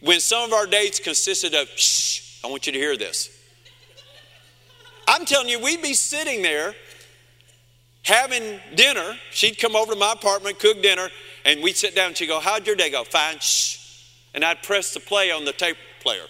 when 0.00 0.20
some 0.20 0.44
of 0.44 0.52
our 0.52 0.66
dates 0.66 0.98
consisted 0.98 1.54
of, 1.54 1.68
shh, 1.76 2.40
I 2.44 2.48
want 2.48 2.66
you 2.66 2.72
to 2.72 2.78
hear 2.78 2.96
this. 2.96 3.30
I'm 5.06 5.24
telling 5.24 5.48
you, 5.48 5.58
we'd 5.60 5.82
be 5.82 5.94
sitting 5.94 6.42
there 6.42 6.74
having 8.02 8.60
dinner. 8.76 9.16
She'd 9.30 9.58
come 9.58 9.76
over 9.76 9.92
to 9.92 9.98
my 9.98 10.12
apartment, 10.12 10.58
cook 10.58 10.82
dinner, 10.82 11.08
and 11.44 11.62
we'd 11.62 11.76
sit 11.76 11.94
down 11.94 12.08
and 12.08 12.16
she'd 12.16 12.26
go, 12.26 12.40
How'd 12.40 12.66
your 12.66 12.76
day 12.76 12.90
go? 12.90 13.04
Fine, 13.04 13.38
shh. 13.40 14.06
And 14.34 14.44
I'd 14.44 14.62
press 14.62 14.94
the 14.94 15.00
play 15.00 15.30
on 15.30 15.44
the 15.44 15.52
tape 15.52 15.76
player. 16.00 16.26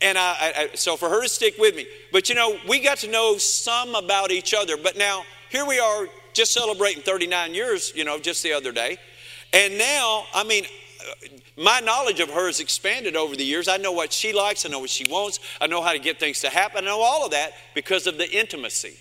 And 0.00 0.16
I, 0.16 0.52
I, 0.72 0.76
so 0.76 0.96
for 0.96 1.08
her 1.08 1.22
to 1.22 1.28
stick 1.28 1.54
with 1.58 1.74
me. 1.74 1.86
But 2.12 2.28
you 2.28 2.34
know, 2.34 2.58
we 2.68 2.80
got 2.80 2.98
to 2.98 3.10
know 3.10 3.38
some 3.38 3.94
about 3.94 4.30
each 4.30 4.54
other. 4.54 4.76
But 4.76 4.96
now, 4.96 5.24
here 5.50 5.66
we 5.66 5.78
are 5.78 6.06
just 6.32 6.52
celebrating 6.52 7.02
39 7.02 7.54
years, 7.54 7.92
you 7.94 8.04
know, 8.04 8.18
just 8.18 8.42
the 8.42 8.52
other 8.52 8.72
day. 8.72 8.98
And 9.52 9.78
now, 9.78 10.24
I 10.34 10.44
mean, 10.44 10.66
my 11.56 11.80
knowledge 11.80 12.20
of 12.20 12.30
her 12.30 12.46
has 12.46 12.60
expanded 12.60 13.16
over 13.16 13.36
the 13.36 13.44
years. 13.44 13.68
I 13.68 13.76
know 13.76 13.92
what 13.92 14.12
she 14.12 14.32
likes, 14.32 14.66
I 14.66 14.68
know 14.68 14.80
what 14.80 14.90
she 14.90 15.04
wants, 15.10 15.40
I 15.60 15.66
know 15.66 15.82
how 15.82 15.92
to 15.92 15.98
get 15.98 16.18
things 16.18 16.40
to 16.40 16.48
happen. 16.48 16.84
I 16.84 16.86
know 16.86 17.00
all 17.00 17.24
of 17.24 17.30
that 17.32 17.52
because 17.74 18.06
of 18.06 18.18
the 18.18 18.30
intimacy. 18.30 18.96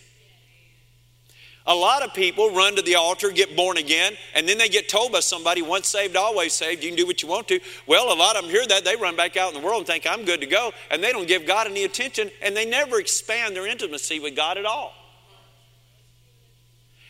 A 1.68 1.74
lot 1.74 2.04
of 2.04 2.14
people 2.14 2.52
run 2.52 2.76
to 2.76 2.84
the 2.84 2.94
altar, 2.94 3.32
get 3.32 3.56
born 3.56 3.78
again, 3.78 4.14
and 4.36 4.48
then 4.48 4.60
they 4.60 4.70
get 4.70 4.88
told 4.88 5.12
by 5.12 5.20
somebody, 5.20 5.64
once 5.64 5.88
saved, 5.88 6.16
always 6.16 6.54
saved, 6.54 6.84
you 6.84 6.90
can 6.90 6.98
do 6.98 7.08
what 7.08 7.24
you 7.24 7.28
want 7.28 7.48
to. 7.48 7.60
Well, 7.88 8.14
a 8.14 8.16
lot 8.16 8.36
of 8.36 8.44
them 8.44 8.52
hear 8.52 8.68
that, 8.68 8.86
they 8.86 8.96
run 8.96 9.16
back 9.16 9.36
out 9.36 9.52
in 9.52 9.60
the 9.60 9.66
world 9.66 9.80
and 9.80 9.88
think, 9.88 10.06
I'm 10.06 10.26
good 10.26 10.42
to 10.42 10.48
go, 10.48 10.74
and 10.92 11.04
they 11.04 11.12
don't 11.12 11.28
give 11.28 11.48
God 11.48 11.66
any 11.66 11.84
attention, 11.84 12.30
and 12.44 12.56
they 12.56 12.66
never 12.66 13.00
expand 13.00 13.56
their 13.56 13.66
intimacy 13.66 14.20
with 14.20 14.36
God 14.36 14.60
at 14.60 14.66
all. 14.66 14.94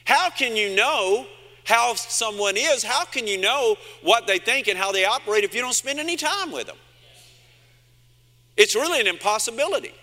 How 0.05 0.29
can 0.29 0.55
you 0.55 0.73
know 0.73 1.25
how 1.65 1.95
someone 1.95 2.55
is, 2.57 2.83
how 2.83 3.05
can 3.05 3.27
you 3.27 3.39
know 3.39 3.75
what 4.01 4.27
they 4.27 4.37
think 4.37 4.67
and 4.67 4.77
how 4.77 4.91
they 4.91 5.03
operate 5.03 5.43
if 5.43 5.53
you 5.53 5.61
don't 5.61 5.73
spend 5.73 5.99
any 5.99 6.15
time 6.15 6.51
with 6.51 6.67
them? 6.67 6.77
It's 8.55 8.75
really 8.75 9.01
an 9.01 9.07
impossibility, 9.07 9.93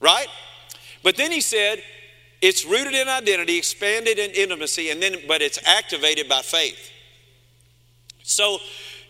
right? 0.00 0.26
But 1.02 1.16
then 1.16 1.30
he 1.30 1.40
said, 1.40 1.82
it's 2.40 2.64
rooted 2.64 2.94
in 2.94 3.08
identity, 3.08 3.58
expanded 3.58 4.18
in 4.18 4.30
intimacy, 4.30 4.90
and 4.90 5.02
then 5.02 5.16
but 5.26 5.42
it's 5.42 5.58
activated 5.66 6.28
by 6.28 6.40
faith. 6.40 6.90
So 8.22 8.58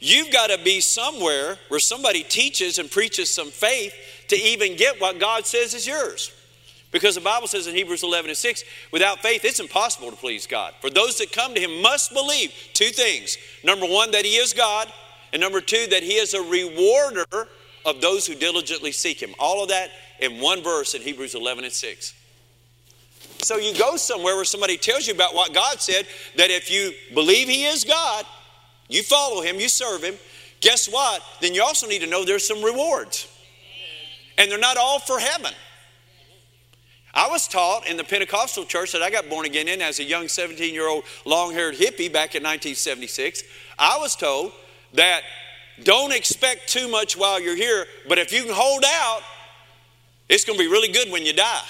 you've 0.00 0.32
got 0.32 0.49
to 0.49 0.58
be 0.62 0.80
somewhere 0.80 1.58
where 1.68 1.80
somebody 1.80 2.23
teaches 2.23 2.78
and 2.78 2.90
preaches 2.90 3.32
some 3.32 3.50
faith 3.50 3.94
to 4.28 4.37
even 4.37 4.76
get 4.76 5.00
what 5.00 5.18
God 5.18 5.47
says 5.47 5.75
is 5.75 5.87
yours. 5.87 6.32
Because 6.90 7.14
the 7.14 7.21
Bible 7.21 7.47
says 7.47 7.66
in 7.66 7.75
Hebrews 7.75 8.02
11 8.02 8.30
and 8.30 8.37
6, 8.37 8.64
without 8.92 9.21
faith, 9.21 9.45
it's 9.45 9.61
impossible 9.61 10.11
to 10.11 10.16
please 10.16 10.47
God. 10.47 10.73
For 10.80 10.88
those 10.88 11.18
that 11.18 11.33
come 11.33 11.54
to 11.54 11.61
Him 11.61 11.83
must 11.83 12.12
believe 12.14 12.52
two 12.73 12.87
things. 12.88 13.37
Number 13.62 13.87
one, 13.87 14.11
that 14.12 14.25
He 14.25 14.37
is 14.37 14.54
God, 14.54 14.90
and 15.33 15.40
number 15.40 15.61
two, 15.61 15.87
that 15.90 16.02
He 16.02 16.14
is 16.14 16.33
a 16.33 16.40
rewarder 16.40 17.49
of 17.85 18.00
those 18.00 18.26
who 18.26 18.35
diligently 18.35 18.92
seek 18.92 19.23
Him. 19.23 19.35
All 19.38 19.62
of 19.62 19.68
that 19.68 19.90
in 20.21 20.40
one 20.40 20.62
verse 20.62 20.95
in 20.95 21.02
Hebrews 21.02 21.35
11 21.35 21.64
and 21.64 21.73
6. 21.73 22.14
So 23.42 23.57
you 23.57 23.76
go 23.78 23.97
somewhere 23.97 24.35
where 24.35 24.45
somebody 24.45 24.78
tells 24.78 25.07
you 25.07 25.14
about 25.14 25.35
what 25.35 25.54
God 25.54 25.80
said, 25.80 26.07
that 26.37 26.50
if 26.50 26.71
you 26.71 26.92
believe 27.14 27.49
He 27.49 27.66
is 27.66 27.85
God, 27.85 28.25
you 28.88 29.02
follow 29.02 29.42
Him, 29.42 29.61
you 29.61 29.68
serve 29.68 30.02
Him, 30.02 30.14
guess 30.61 30.88
what? 30.88 31.23
Then 31.42 31.54
you 31.54 31.62
also 31.62 31.87
need 31.87 32.00
to 32.00 32.07
know 32.07 32.25
there's 32.25 32.49
some 32.49 32.62
rewards. 32.62 33.28
And 34.38 34.50
they're 34.50 34.59
not 34.59 34.76
all 34.76 35.00
for 35.00 35.18
heaven. 35.18 35.52
I 37.15 37.29
was 37.29 37.49
taught 37.49 37.87
in 37.87 37.97
the 37.97 38.05
Pentecostal 38.05 38.65
church 38.65 38.93
that 38.93 39.03
I 39.03 39.11
got 39.11 39.29
born 39.29 39.47
again 39.47 39.67
in 39.67 39.81
as 39.81 39.99
a 39.99 40.05
young 40.05 40.29
17 40.29 40.73
year 40.75 40.88
old 40.88 41.05
long 41.25 41.53
haired 41.53 41.75
hippie 41.75 42.12
back 42.12 42.35
in 42.35 42.43
1976. 42.43 43.43
I 43.79 43.99
was 43.99 44.15
told 44.15 44.53
that 44.95 45.23
don't 45.83 46.12
expect 46.12 46.69
too 46.69 46.88
much 46.88 47.17
while 47.17 47.41
you're 47.41 47.57
here, 47.57 47.87
but 48.09 48.19
if 48.19 48.33
you 48.33 48.45
can 48.45 48.53
hold 48.53 48.85
out, 48.85 49.21
it's 50.29 50.45
going 50.45 50.59
to 50.59 50.65
be 50.65 50.71
really 50.71 50.93
good 50.93 51.11
when 51.11 51.25
you 51.25 51.33
die. 51.33 51.62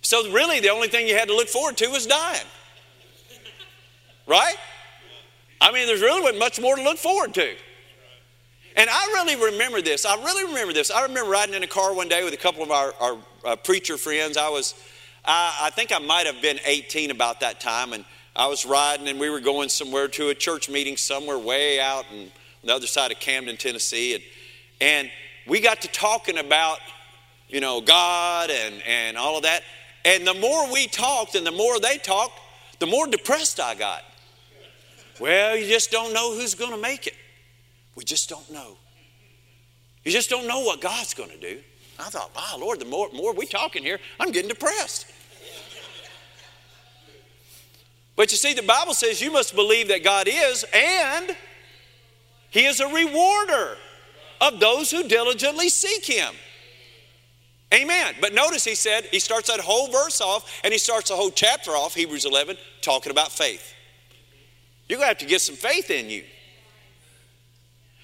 So, 0.00 0.30
really, 0.32 0.60
the 0.60 0.70
only 0.70 0.88
thing 0.88 1.06
you 1.06 1.14
had 1.14 1.28
to 1.28 1.34
look 1.34 1.48
forward 1.48 1.76
to 1.78 1.88
was 1.88 2.06
dying. 2.06 2.46
Right? 4.26 4.56
I 5.60 5.70
mean, 5.72 5.86
there's 5.86 6.00
really 6.00 6.20
wasn't 6.20 6.40
much 6.40 6.60
more 6.60 6.74
to 6.76 6.82
look 6.82 6.98
forward 6.98 7.34
to. 7.34 7.54
And 8.76 8.88
I 8.90 9.06
really 9.14 9.52
remember 9.52 9.80
this. 9.80 10.04
I 10.04 10.16
really 10.16 10.44
remember 10.44 10.72
this. 10.72 10.90
I 10.90 11.02
remember 11.02 11.30
riding 11.30 11.54
in 11.54 11.62
a 11.62 11.68
car 11.68 11.94
one 11.94 12.08
day 12.08 12.24
with 12.24 12.34
a 12.34 12.38
couple 12.38 12.62
of 12.62 12.70
our, 12.70 12.94
our 13.00 13.16
uh, 13.44 13.56
preacher 13.56 13.96
friends. 13.96 14.36
I 14.36 14.48
was, 14.48 14.74
I, 15.24 15.60
I 15.62 15.70
think 15.70 15.92
I 15.92 15.98
might 15.98 16.26
have 16.26 16.40
been 16.42 16.58
18 16.64 17.10
about 17.10 17.40
that 17.40 17.60
time, 17.60 17.92
and 17.92 18.04
I 18.34 18.46
was 18.46 18.64
riding, 18.64 19.08
and 19.08 19.20
we 19.20 19.30
were 19.30 19.40
going 19.40 19.68
somewhere 19.68 20.08
to 20.08 20.28
a 20.28 20.34
church 20.34 20.68
meeting 20.68 20.96
somewhere 20.96 21.38
way 21.38 21.80
out 21.80 22.04
on 22.12 22.30
the 22.64 22.74
other 22.74 22.86
side 22.86 23.12
of 23.12 23.18
Camden, 23.20 23.56
Tennessee, 23.56 24.14
and 24.14 24.22
and 24.80 25.10
we 25.46 25.60
got 25.60 25.82
to 25.82 25.88
talking 25.88 26.38
about 26.38 26.78
you 27.52 27.60
know, 27.60 27.80
God 27.82 28.50
and, 28.50 28.82
and 28.86 29.16
all 29.16 29.36
of 29.36 29.42
that. 29.42 29.62
And 30.04 30.26
the 30.26 30.34
more 30.34 30.72
we 30.72 30.88
talked 30.88 31.34
and 31.36 31.46
the 31.46 31.52
more 31.52 31.78
they 31.78 31.98
talked, 31.98 32.40
the 32.80 32.86
more 32.86 33.06
depressed 33.06 33.60
I 33.60 33.74
got. 33.74 34.02
Well, 35.20 35.56
you 35.56 35.68
just 35.68 35.90
don't 35.90 36.12
know 36.14 36.34
who's 36.34 36.54
going 36.54 36.72
to 36.72 36.78
make 36.78 37.06
it. 37.06 37.14
We 37.94 38.04
just 38.04 38.28
don't 38.28 38.50
know. 38.50 38.78
You 40.02 40.10
just 40.10 40.30
don't 40.30 40.48
know 40.48 40.60
what 40.60 40.80
God's 40.80 41.14
going 41.14 41.30
to 41.30 41.38
do. 41.38 41.60
I 41.98 42.04
thought, 42.04 42.34
wow, 42.34 42.56
Lord, 42.58 42.80
the 42.80 42.84
more, 42.84 43.08
more 43.12 43.32
we 43.32 43.46
talking 43.46 43.82
here, 43.82 44.00
I'm 44.18 44.32
getting 44.32 44.48
depressed. 44.48 45.06
But 48.16 48.30
you 48.30 48.36
see, 48.36 48.54
the 48.54 48.62
Bible 48.62 48.94
says 48.94 49.20
you 49.20 49.32
must 49.32 49.54
believe 49.54 49.88
that 49.88 50.04
God 50.04 50.28
is, 50.28 50.64
and 50.74 51.36
He 52.50 52.66
is 52.66 52.80
a 52.80 52.88
rewarder 52.88 53.76
of 54.40 54.60
those 54.60 54.90
who 54.90 55.08
diligently 55.08 55.68
seek 55.68 56.04
Him. 56.04 56.34
Amen. 57.72 58.14
But 58.20 58.34
notice 58.34 58.64
he 58.64 58.74
said, 58.74 59.04
he 59.06 59.18
starts 59.18 59.48
that 59.48 59.60
whole 59.60 59.88
verse 59.88 60.20
off 60.20 60.60
and 60.62 60.72
he 60.72 60.78
starts 60.78 61.08
the 61.08 61.16
whole 61.16 61.30
chapter 61.30 61.70
off, 61.70 61.94
Hebrews 61.94 62.26
11, 62.26 62.58
talking 62.82 63.10
about 63.10 63.32
faith. 63.32 63.72
You're 64.88 64.98
going 64.98 65.06
to 65.06 65.08
have 65.08 65.18
to 65.18 65.26
get 65.26 65.40
some 65.40 65.56
faith 65.56 65.90
in 65.90 66.10
you. 66.10 66.22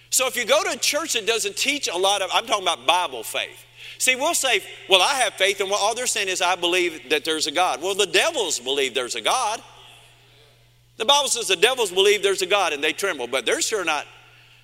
So 0.08 0.26
if 0.26 0.36
you 0.36 0.46
go 0.46 0.62
to 0.62 0.70
a 0.70 0.76
church 0.76 1.12
that 1.12 1.26
doesn't 1.26 1.56
teach 1.56 1.86
a 1.86 1.96
lot 1.96 2.22
of, 2.22 2.30
I'm 2.32 2.46
talking 2.46 2.62
about 2.62 2.86
Bible 2.86 3.22
faith. 3.22 3.66
See, 3.98 4.14
we'll 4.14 4.34
say, 4.34 4.62
well, 4.88 5.02
I 5.02 5.14
have 5.14 5.34
faith, 5.34 5.60
and 5.60 5.68
what 5.68 5.80
all 5.80 5.94
they're 5.94 6.06
saying 6.06 6.28
is, 6.28 6.40
I 6.40 6.54
believe 6.54 7.10
that 7.10 7.24
there's 7.24 7.48
a 7.48 7.52
God. 7.52 7.82
Well, 7.82 7.94
the 7.94 8.06
devils 8.06 8.60
believe 8.60 8.94
there's 8.94 9.16
a 9.16 9.20
God. 9.20 9.60
The 10.98 11.04
Bible 11.04 11.28
says 11.28 11.48
the 11.48 11.56
devils 11.56 11.90
believe 11.90 12.22
there's 12.22 12.42
a 12.42 12.46
God 12.46 12.72
and 12.72 12.82
they 12.82 12.92
tremble, 12.92 13.26
but 13.26 13.46
they're 13.46 13.60
sure 13.60 13.84
not. 13.84 14.06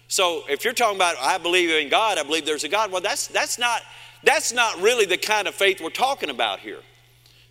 So 0.09 0.43
if 0.49 0.65
you're 0.65 0.75
talking 0.75 0.97
about, 0.97 1.17
I 1.21 1.39
believe 1.39 1.71
in 1.71 1.89
God, 1.89 2.19
I 2.19 2.23
believe 2.23 2.45
there's 2.45 2.65
a 2.65 2.69
God, 2.69 2.93
well, 2.93 3.01
that's, 3.01 3.29
that's, 3.29 3.59
not, 3.59 3.83
that's 4.23 4.53
not 4.53 4.81
really 4.81 5.07
the 5.07 5.17
kind 5.17 5.49
of 5.49 5.55
faith 5.55 5.81
we're 5.81 5.91
talking 5.91 6.31
about 6.31 6.61
here. 6.61 6.81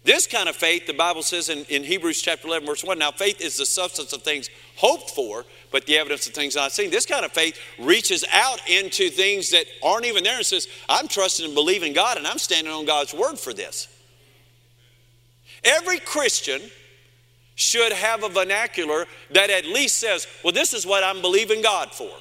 This 0.04 0.28
kind 0.28 0.50
of 0.50 0.56
faith, 0.56 0.86
the 0.86 0.94
Bible 0.94 1.24
says 1.24 1.48
in, 1.48 1.64
in 1.66 1.84
Hebrews 1.84 2.22
chapter 2.22 2.48
11, 2.48 2.68
verse 2.68 2.84
1, 2.84 3.00
now 3.00 3.12
faith 3.12 3.40
is 3.40 3.56
the 3.56 3.66
substance 3.66 4.12
of 4.12 4.22
things 4.22 4.50
hoped 4.76 5.12
for, 5.12 5.46
but 5.72 5.86
the 5.86 5.98
evidence 5.98 6.28
of 6.28 6.34
things 6.34 6.58
not 6.58 6.74
seen. 6.74 6.92
This 6.92 7.06
kind 7.06 7.24
of 7.24 7.32
faith 7.32 7.58
reaches 7.80 8.26
out 8.34 8.60
into 8.70 9.10
things 9.10 9.52
that 9.52 9.66
aren't 9.82 10.06
even 10.06 10.26
there 10.26 10.38
and 10.38 10.46
says, 10.46 10.68
I'm 10.90 11.08
trusting 11.08 11.46
and 11.46 11.56
believing 11.56 11.94
God, 11.94 12.18
and 12.18 12.28
I'm 12.28 12.38
standing 12.38 12.74
on 12.74 12.86
God's 12.86 13.14
word 13.14 13.40
for 13.40 13.54
this. 13.54 13.88
Every 15.64 16.00
Christian 16.00 16.62
should 17.56 17.94
have 17.94 18.24
a 18.24 18.30
vernacular 18.30 19.06
that 19.32 19.50
at 19.50 19.66
least 19.66 20.00
says, 20.00 20.28
Well, 20.44 20.52
this 20.52 20.74
is 20.74 20.86
what 20.86 21.04
I'm 21.04 21.22
believing 21.22 21.62
God 21.62 21.94
for. 21.94 22.12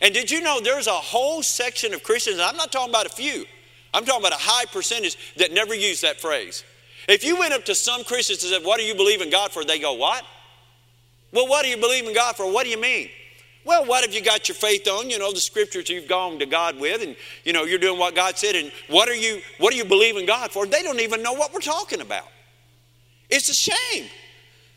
And 0.00 0.14
did 0.14 0.30
you 0.30 0.40
know 0.40 0.60
there's 0.60 0.86
a 0.86 0.92
whole 0.92 1.42
section 1.42 1.94
of 1.94 2.02
Christians, 2.04 2.38
I'm 2.40 2.56
not 2.56 2.70
talking 2.70 2.90
about 2.90 3.06
a 3.06 3.10
few, 3.10 3.44
I'm 3.92 4.04
talking 4.04 4.22
about 4.22 4.32
a 4.38 4.42
high 4.42 4.66
percentage 4.66 5.34
that 5.36 5.52
never 5.52 5.74
use 5.74 6.00
that 6.02 6.20
phrase. 6.20 6.62
If 7.08 7.24
you 7.24 7.38
went 7.38 7.52
up 7.52 7.64
to 7.66 7.74
some 7.74 8.04
Christians 8.04 8.42
and 8.42 8.52
said, 8.52 8.64
What 8.64 8.78
do 8.78 8.84
you 8.84 8.94
believe 8.94 9.20
in 9.20 9.30
God 9.30 9.52
for? 9.52 9.64
They 9.64 9.78
go, 9.78 9.94
What? 9.94 10.24
Well, 11.32 11.48
what 11.48 11.62
do 11.62 11.68
you 11.68 11.76
believe 11.76 12.06
in 12.06 12.14
God 12.14 12.36
for? 12.36 12.50
What 12.50 12.64
do 12.64 12.70
you 12.70 12.80
mean? 12.80 13.08
Well, 13.64 13.86
what 13.86 14.04
have 14.04 14.12
you 14.12 14.22
got 14.22 14.48
your 14.48 14.56
faith 14.56 14.88
on? 14.88 15.08
You 15.08 15.18
know, 15.18 15.32
the 15.32 15.40
scriptures 15.40 15.88
you've 15.88 16.08
gone 16.08 16.38
to 16.40 16.46
God 16.46 16.80
with, 16.80 17.00
and 17.02 17.14
you 17.44 17.52
know, 17.52 17.64
you're 17.64 17.78
doing 17.78 17.98
what 17.98 18.14
God 18.14 18.36
said, 18.36 18.56
and 18.56 18.72
what 18.88 19.08
are 19.08 19.14
you 19.14 19.40
what 19.58 19.70
do 19.70 19.76
you 19.76 19.84
believe 19.84 20.16
in 20.16 20.26
God 20.26 20.50
for? 20.50 20.66
They 20.66 20.82
don't 20.82 21.00
even 21.00 21.22
know 21.22 21.32
what 21.32 21.52
we're 21.52 21.60
talking 21.60 22.00
about. 22.00 22.26
It's 23.30 23.48
a 23.48 23.54
shame 23.54 24.08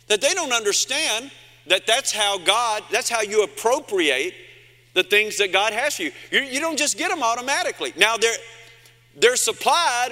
that 0.07 0.21
they 0.21 0.33
don't 0.33 0.53
understand 0.53 1.31
that 1.67 1.87
that's 1.87 2.11
how 2.11 2.37
God, 2.37 2.83
that's 2.91 3.09
how 3.09 3.21
you 3.21 3.43
appropriate 3.43 4.35
the 4.93 5.03
things 5.03 5.37
that 5.39 5.51
God 5.51 5.73
has 5.73 5.95
for 5.95 6.03
you. 6.03 6.11
You, 6.31 6.41
you 6.41 6.59
don't 6.59 6.77
just 6.77 6.97
get 6.97 7.09
them 7.09 7.23
automatically. 7.23 7.91
Now 7.97 8.17
they're 8.17 8.37
they're 9.17 9.35
supplied, 9.35 10.11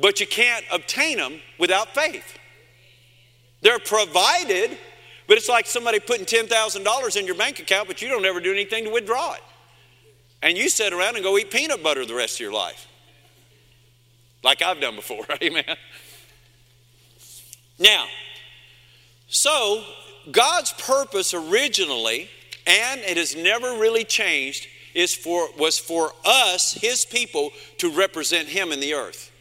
but 0.00 0.20
you 0.20 0.26
can't 0.26 0.64
obtain 0.72 1.18
them 1.18 1.40
without 1.58 1.94
faith. 1.94 2.38
They're 3.62 3.78
provided, 3.78 4.76
but 5.26 5.36
it's 5.36 5.48
like 5.48 5.66
somebody 5.66 6.00
putting 6.00 6.26
$10,000 6.26 7.16
in 7.16 7.26
your 7.26 7.34
bank 7.34 7.58
account, 7.58 7.88
but 7.88 8.02
you 8.02 8.08
don't 8.08 8.24
ever 8.24 8.40
do 8.40 8.52
anything 8.52 8.84
to 8.84 8.90
withdraw 8.90 9.34
it. 9.34 9.42
And 10.42 10.56
you 10.56 10.68
sit 10.68 10.92
around 10.92 11.16
and 11.16 11.24
go 11.24 11.38
eat 11.38 11.50
peanut 11.50 11.82
butter 11.82 12.04
the 12.04 12.14
rest 12.14 12.36
of 12.36 12.40
your 12.40 12.52
life. 12.52 12.86
Like 14.42 14.62
I've 14.62 14.80
done 14.80 14.96
before, 14.96 15.24
amen. 15.42 15.64
Now, 17.78 18.06
so 19.28 19.84
God's 20.30 20.72
purpose 20.72 21.34
originally, 21.34 22.30
and 22.66 23.00
it 23.00 23.16
has 23.16 23.34
never 23.34 23.78
really 23.78 24.04
changed, 24.04 24.68
is 24.94 25.14
for, 25.14 25.48
was 25.58 25.78
for 25.78 26.12
us, 26.24 26.72
his 26.72 27.04
people, 27.04 27.50
to 27.78 27.90
represent 27.90 28.48
him 28.48 28.72
in 28.72 28.80
the 28.80 28.94
earth. 28.94 29.32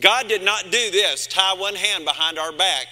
God 0.00 0.28
did 0.28 0.42
not 0.42 0.64
do 0.64 0.90
this, 0.90 1.26
tie 1.26 1.54
one 1.54 1.74
hand 1.74 2.04
behind 2.04 2.38
our 2.38 2.52
back 2.52 2.86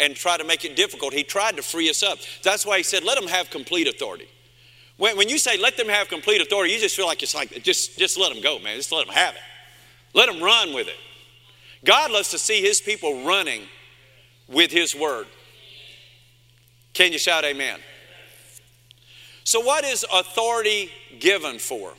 and 0.00 0.16
try 0.16 0.36
to 0.36 0.44
make 0.44 0.64
it 0.64 0.76
difficult. 0.76 1.12
He 1.12 1.22
tried 1.22 1.56
to 1.56 1.62
free 1.62 1.88
us 1.88 2.02
up. 2.02 2.18
That's 2.42 2.66
why 2.66 2.78
he 2.78 2.82
said, 2.82 3.04
let 3.04 3.18
them 3.18 3.28
have 3.28 3.50
complete 3.50 3.86
authority. 3.86 4.28
When, 4.96 5.16
when 5.16 5.28
you 5.28 5.38
say 5.38 5.56
let 5.56 5.76
them 5.76 5.88
have 5.88 6.08
complete 6.08 6.40
authority, 6.40 6.72
you 6.74 6.80
just 6.80 6.96
feel 6.96 7.06
like 7.06 7.22
it's 7.22 7.34
like, 7.34 7.62
just, 7.62 7.98
just 7.98 8.18
let 8.18 8.32
them 8.32 8.42
go, 8.42 8.58
man. 8.58 8.76
Just 8.76 8.92
let 8.92 9.06
them 9.06 9.14
have 9.14 9.34
it. 9.34 9.40
Let 10.12 10.30
them 10.30 10.42
run 10.42 10.74
with 10.74 10.88
it. 10.88 10.96
God 11.84 12.10
loves 12.10 12.30
to 12.30 12.38
see 12.38 12.60
his 12.60 12.80
people 12.80 13.24
running 13.24 13.62
with 14.48 14.70
his 14.70 14.94
word. 14.94 15.26
Can 16.92 17.12
you 17.12 17.18
shout 17.18 17.44
amen? 17.44 17.78
So, 19.44 19.60
what 19.60 19.84
is 19.84 20.04
authority 20.12 20.90
given 21.18 21.58
for? 21.58 21.94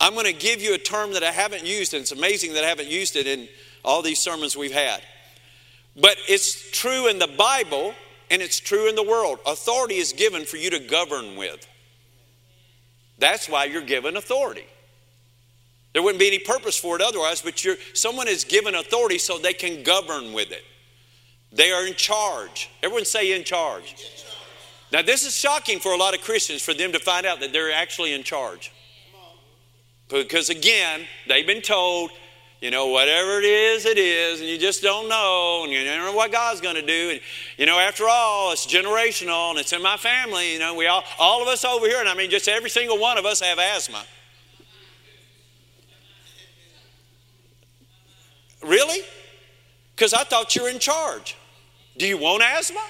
I'm 0.00 0.12
going 0.12 0.26
to 0.26 0.32
give 0.32 0.60
you 0.60 0.74
a 0.74 0.78
term 0.78 1.12
that 1.14 1.22
I 1.22 1.32
haven't 1.32 1.64
used, 1.64 1.94
and 1.94 2.02
it's 2.02 2.12
amazing 2.12 2.52
that 2.54 2.64
I 2.64 2.68
haven't 2.68 2.88
used 2.88 3.16
it 3.16 3.26
in 3.26 3.48
all 3.84 4.02
these 4.02 4.18
sermons 4.18 4.56
we've 4.56 4.72
had. 4.72 5.00
But 5.98 6.16
it's 6.28 6.70
true 6.72 7.08
in 7.08 7.18
the 7.18 7.28
Bible 7.28 7.94
and 8.30 8.42
it's 8.42 8.58
true 8.58 8.88
in 8.88 8.94
the 8.94 9.02
world. 9.02 9.38
Authority 9.46 9.96
is 9.96 10.12
given 10.12 10.44
for 10.44 10.56
you 10.56 10.70
to 10.70 10.80
govern 10.80 11.36
with. 11.36 11.66
That's 13.18 13.48
why 13.48 13.64
you're 13.64 13.82
given 13.82 14.16
authority. 14.16 14.66
There 15.92 16.02
wouldn't 16.02 16.20
be 16.20 16.26
any 16.26 16.38
purpose 16.38 16.76
for 16.76 16.96
it 16.96 17.02
otherwise, 17.02 17.40
but 17.40 17.64
you're, 17.64 17.76
someone 17.94 18.28
is 18.28 18.44
given 18.44 18.74
authority 18.74 19.16
so 19.16 19.38
they 19.38 19.54
can 19.54 19.82
govern 19.82 20.34
with 20.34 20.50
it. 20.50 20.62
They 21.52 21.70
are 21.70 21.86
in 21.86 21.94
charge. 21.94 22.68
Everyone 22.82 23.06
say 23.06 23.34
in 23.34 23.44
charge. 23.44 23.94
Now, 24.92 25.00
this 25.02 25.24
is 25.24 25.34
shocking 25.34 25.78
for 25.78 25.92
a 25.92 25.96
lot 25.96 26.14
of 26.14 26.20
Christians 26.20 26.62
for 26.62 26.74
them 26.74 26.92
to 26.92 26.98
find 26.98 27.24
out 27.24 27.40
that 27.40 27.52
they're 27.52 27.72
actually 27.72 28.12
in 28.12 28.22
charge. 28.22 28.72
Because 30.08 30.50
again, 30.50 31.02
they've 31.28 31.46
been 31.46 31.62
told, 31.62 32.10
you 32.60 32.70
know, 32.70 32.86
whatever 32.86 33.38
it 33.38 33.44
is, 33.44 33.84
it 33.84 33.98
is, 33.98 34.40
and 34.40 34.48
you 34.48 34.56
just 34.56 34.82
don't 34.82 35.08
know, 35.08 35.62
and 35.64 35.72
you 35.72 35.84
don't 35.84 36.04
know 36.04 36.12
what 36.12 36.32
God's 36.32 36.60
going 36.60 36.76
to 36.76 36.86
do. 36.86 37.10
And, 37.10 37.20
you 37.58 37.66
know, 37.66 37.78
after 37.78 38.04
all, 38.08 38.52
it's 38.52 38.66
generational, 38.66 39.50
and 39.50 39.58
it's 39.58 39.72
in 39.72 39.82
my 39.82 39.96
family. 39.96 40.54
You 40.54 40.58
know, 40.58 40.74
we 40.74 40.86
all, 40.86 41.04
all 41.18 41.42
of 41.42 41.48
us 41.48 41.64
over 41.64 41.86
here, 41.86 42.00
and 42.00 42.08
I 42.08 42.14
mean, 42.14 42.30
just 42.30 42.48
every 42.48 42.70
single 42.70 42.98
one 42.98 43.18
of 43.18 43.26
us 43.26 43.40
have 43.40 43.58
asthma. 43.58 44.04
Really? 48.64 49.00
Because 49.94 50.14
I 50.14 50.24
thought 50.24 50.54
you 50.54 50.62
were 50.62 50.68
in 50.68 50.78
charge. 50.78 51.36
Do 51.98 52.06
you 52.06 52.18
want 52.18 52.42
asthma? 52.42 52.84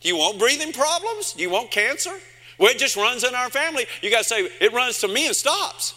Do 0.00 0.08
you 0.08 0.16
want 0.16 0.38
breathing 0.38 0.72
problems? 0.72 1.32
Do 1.32 1.42
you 1.42 1.50
want 1.50 1.70
cancer? 1.70 2.12
Well, 2.58 2.70
it 2.70 2.78
just 2.78 2.96
runs 2.96 3.24
in 3.24 3.34
our 3.34 3.50
family. 3.50 3.86
You 4.02 4.10
got 4.10 4.18
to 4.18 4.24
say, 4.24 4.48
it 4.60 4.72
runs 4.72 5.00
to 5.00 5.08
me 5.08 5.26
and 5.26 5.34
stops. 5.34 5.94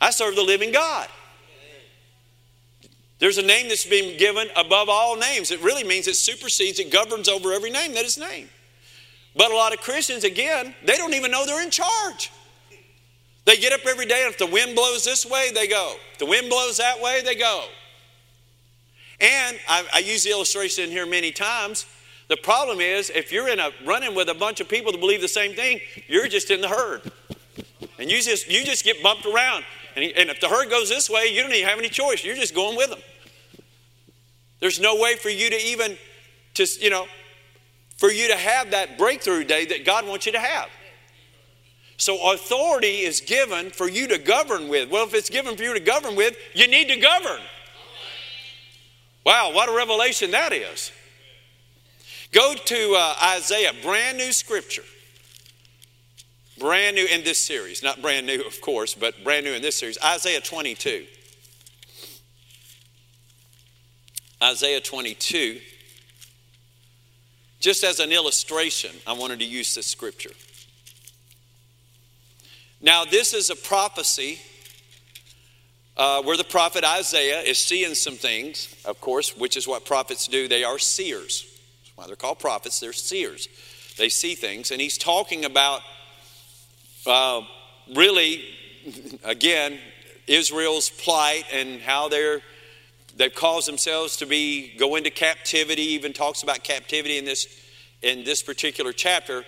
I 0.00 0.10
serve 0.10 0.34
the 0.34 0.42
living 0.42 0.72
God. 0.72 1.08
There's 3.18 3.36
a 3.36 3.42
name 3.42 3.68
that's 3.68 3.84
been 3.84 4.16
given 4.16 4.48
above 4.56 4.88
all 4.88 5.16
names. 5.16 5.50
It 5.50 5.60
really 5.60 5.84
means 5.84 6.08
it 6.08 6.16
supersedes, 6.16 6.78
it 6.78 6.90
governs 6.90 7.28
over 7.28 7.52
every 7.52 7.70
name 7.70 7.94
that 7.94 8.04
is 8.04 8.16
named. 8.16 8.48
But 9.36 9.50
a 9.50 9.54
lot 9.54 9.74
of 9.74 9.80
Christians, 9.80 10.24
again, 10.24 10.74
they 10.84 10.96
don't 10.96 11.14
even 11.14 11.30
know 11.30 11.44
they're 11.44 11.62
in 11.62 11.70
charge. 11.70 12.32
They 13.44 13.56
get 13.56 13.72
up 13.72 13.86
every 13.86 14.06
day, 14.06 14.22
and 14.24 14.32
if 14.32 14.38
the 14.38 14.46
wind 14.46 14.74
blows 14.74 15.04
this 15.04 15.26
way, 15.26 15.50
they 15.52 15.68
go. 15.68 15.96
If 16.12 16.18
the 16.18 16.26
wind 16.26 16.48
blows 16.48 16.78
that 16.78 17.00
way, 17.00 17.20
they 17.22 17.34
go. 17.34 17.66
And 19.20 19.58
I, 19.68 19.84
I 19.94 19.98
use 19.98 20.24
the 20.24 20.30
illustration 20.30 20.84
in 20.84 20.90
here 20.90 21.06
many 21.06 21.30
times. 21.30 21.86
The 22.28 22.36
problem 22.38 22.80
is, 22.80 23.10
if 23.10 23.32
you're 23.32 23.48
in 23.48 23.60
a 23.60 23.70
running 23.84 24.14
with 24.14 24.28
a 24.28 24.34
bunch 24.34 24.60
of 24.60 24.68
people 24.68 24.92
that 24.92 25.00
believe 25.00 25.20
the 25.20 25.28
same 25.28 25.54
thing, 25.54 25.80
you're 26.06 26.28
just 26.28 26.50
in 26.50 26.60
the 26.60 26.68
herd. 26.68 27.02
And 28.00 28.10
you 28.10 28.20
just, 28.22 28.50
you 28.50 28.64
just 28.64 28.82
get 28.82 29.02
bumped 29.02 29.26
around. 29.26 29.64
And, 29.94 30.04
and 30.16 30.30
if 30.30 30.40
the 30.40 30.48
herd 30.48 30.70
goes 30.70 30.88
this 30.88 31.10
way, 31.10 31.26
you 31.26 31.42
don't 31.42 31.52
even 31.52 31.68
have 31.68 31.78
any 31.78 31.90
choice. 31.90 32.24
You're 32.24 32.36
just 32.36 32.54
going 32.54 32.76
with 32.76 32.90
them. 32.90 33.00
There's 34.60 34.80
no 34.80 34.96
way 34.96 35.16
for 35.16 35.28
you 35.28 35.50
to 35.50 35.56
even, 35.56 35.98
to, 36.54 36.66
you 36.80 36.90
know, 36.90 37.06
for 37.96 38.10
you 38.10 38.28
to 38.28 38.36
have 38.36 38.70
that 38.70 38.96
breakthrough 38.96 39.44
day 39.44 39.66
that 39.66 39.84
God 39.84 40.06
wants 40.06 40.24
you 40.24 40.32
to 40.32 40.40
have. 40.40 40.68
So 41.98 42.32
authority 42.32 43.00
is 43.00 43.20
given 43.20 43.70
for 43.70 43.88
you 43.88 44.08
to 44.08 44.16
govern 44.16 44.68
with. 44.68 44.90
Well, 44.90 45.04
if 45.06 45.12
it's 45.12 45.28
given 45.28 45.56
for 45.56 45.62
you 45.62 45.74
to 45.74 45.80
govern 45.80 46.16
with, 46.16 46.34
you 46.54 46.66
need 46.66 46.88
to 46.88 46.96
govern. 46.96 47.40
Wow, 49.26 49.52
what 49.52 49.68
a 49.68 49.76
revelation 49.76 50.30
that 50.30 50.54
is. 50.54 50.90
Go 52.32 52.54
to 52.54 52.94
uh, 52.96 53.14
Isaiah, 53.36 53.72
brand 53.82 54.16
new 54.16 54.32
scripture. 54.32 54.84
Brand 56.60 56.94
new 56.94 57.06
in 57.06 57.24
this 57.24 57.44
series, 57.44 57.82
not 57.82 58.00
brand 58.00 58.26
new, 58.26 58.42
of 58.42 58.60
course, 58.60 58.94
but 58.94 59.24
brand 59.24 59.44
new 59.44 59.52
in 59.52 59.62
this 59.62 59.76
series, 59.76 59.98
Isaiah 60.04 60.40
22. 60.40 61.06
Isaiah 64.42 64.80
22. 64.80 65.60
Just 67.58 67.82
as 67.82 67.98
an 67.98 68.12
illustration, 68.12 68.90
I 69.06 69.14
wanted 69.14 69.40
to 69.40 69.44
use 69.44 69.74
this 69.74 69.86
scripture. 69.86 70.30
Now, 72.80 73.04
this 73.04 73.34
is 73.34 73.50
a 73.50 73.56
prophecy 73.56 74.38
uh, 75.96 76.22
where 76.22 76.36
the 76.36 76.44
prophet 76.44 76.84
Isaiah 76.84 77.40
is 77.40 77.58
seeing 77.58 77.94
some 77.94 78.14
things, 78.14 78.74
of 78.86 79.00
course, 79.00 79.36
which 79.36 79.56
is 79.56 79.68
what 79.68 79.84
prophets 79.84 80.26
do. 80.26 80.48
They 80.48 80.64
are 80.64 80.78
seers. 80.78 81.44
That's 81.82 81.96
why 81.96 82.06
they're 82.06 82.16
called 82.16 82.38
prophets, 82.38 82.80
they're 82.80 82.94
seers. 82.94 83.48
They 83.98 84.08
see 84.08 84.34
things. 84.34 84.70
And 84.70 84.80
he's 84.80 84.96
talking 84.96 85.44
about 85.44 85.82
uh, 87.06 87.42
really, 87.94 88.44
again, 89.24 89.78
Israel's 90.26 90.90
plight 90.90 91.44
and 91.52 91.80
how 91.80 92.08
they're 92.08 92.40
they've 93.16 93.34
caused 93.34 93.68
themselves 93.68 94.16
to 94.18 94.26
be 94.26 94.76
go 94.78 94.96
into 94.96 95.10
captivity 95.10 95.82
even 95.82 96.12
talks 96.12 96.42
about 96.42 96.62
captivity 96.62 97.18
in 97.18 97.24
this 97.24 97.46
in 98.02 98.24
this 98.24 98.42
particular 98.42 98.92
chapter. 98.92 99.44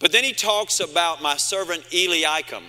But 0.00 0.12
then 0.12 0.24
he 0.24 0.32
talks 0.32 0.80
about 0.80 1.22
my 1.22 1.36
servant 1.36 1.84
eliakim 1.92 2.64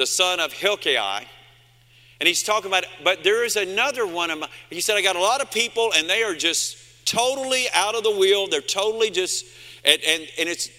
the 0.00 0.06
son 0.06 0.40
of 0.40 0.50
hilkiah 0.52 1.26
and 2.20 2.26
he's 2.26 2.42
talking 2.42 2.70
about 2.70 2.84
but 3.04 3.22
there 3.22 3.44
is 3.44 3.56
another 3.56 4.06
one 4.06 4.30
of 4.30 4.38
my 4.38 4.48
he 4.70 4.80
said 4.80 4.96
i 4.96 5.02
got 5.02 5.14
a 5.14 5.20
lot 5.20 5.42
of 5.42 5.50
people 5.50 5.92
and 5.94 6.08
they 6.08 6.22
are 6.22 6.34
just 6.34 6.78
totally 7.04 7.66
out 7.74 7.94
of 7.94 8.02
the 8.02 8.10
wheel 8.10 8.46
they're 8.46 8.62
totally 8.62 9.10
just 9.10 9.44
and 9.84 10.00
and, 10.02 10.26
and 10.38 10.48
it's 10.48 10.70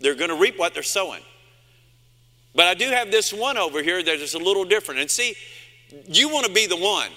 they're 0.00 0.14
going 0.14 0.30
to 0.30 0.36
reap 0.36 0.58
what 0.58 0.74
they're 0.74 0.82
sowing 0.82 1.22
but 2.54 2.66
i 2.66 2.74
do 2.74 2.88
have 2.90 3.10
this 3.10 3.32
one 3.32 3.56
over 3.56 3.82
here 3.82 4.02
that 4.02 4.16
is 4.16 4.34
a 4.34 4.38
little 4.38 4.64
different 4.64 5.00
and 5.00 5.10
see 5.10 5.34
you 6.08 6.28
want 6.28 6.46
to 6.46 6.52
be 6.52 6.66
the 6.66 6.76
one. 6.76 7.10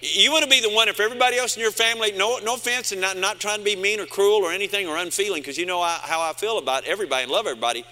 You 0.00 0.32
want 0.32 0.44
to 0.44 0.50
be 0.50 0.60
the 0.60 0.70
one 0.70 0.88
if 0.88 1.00
everybody 1.00 1.38
else 1.38 1.56
in 1.56 1.62
your 1.62 1.70
family, 1.70 2.12
no, 2.12 2.38
no 2.38 2.54
offense, 2.54 2.92
and 2.92 3.00
not, 3.00 3.16
not 3.16 3.40
trying 3.40 3.58
to 3.58 3.64
be 3.64 3.74
mean 3.74 4.00
or 4.00 4.06
cruel 4.06 4.44
or 4.44 4.52
anything 4.52 4.86
or 4.86 4.96
unfeeling, 4.96 5.40
because 5.40 5.56
you 5.56 5.64
know 5.64 5.82
how 5.82 6.20
I 6.20 6.32
feel 6.34 6.58
about 6.58 6.84
everybody 6.84 7.22
and 7.22 7.32
love 7.32 7.46
everybody. 7.46 7.84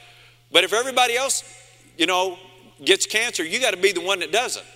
But 0.50 0.64
if 0.64 0.72
everybody 0.72 1.16
else, 1.16 1.42
you 1.96 2.06
know, 2.06 2.38
gets 2.84 3.06
cancer, 3.06 3.44
you 3.44 3.60
got 3.60 3.70
to 3.70 3.80
be 3.80 3.92
the 3.92 4.02
one 4.02 4.18
that 4.20 4.30
doesn't. 4.30 4.66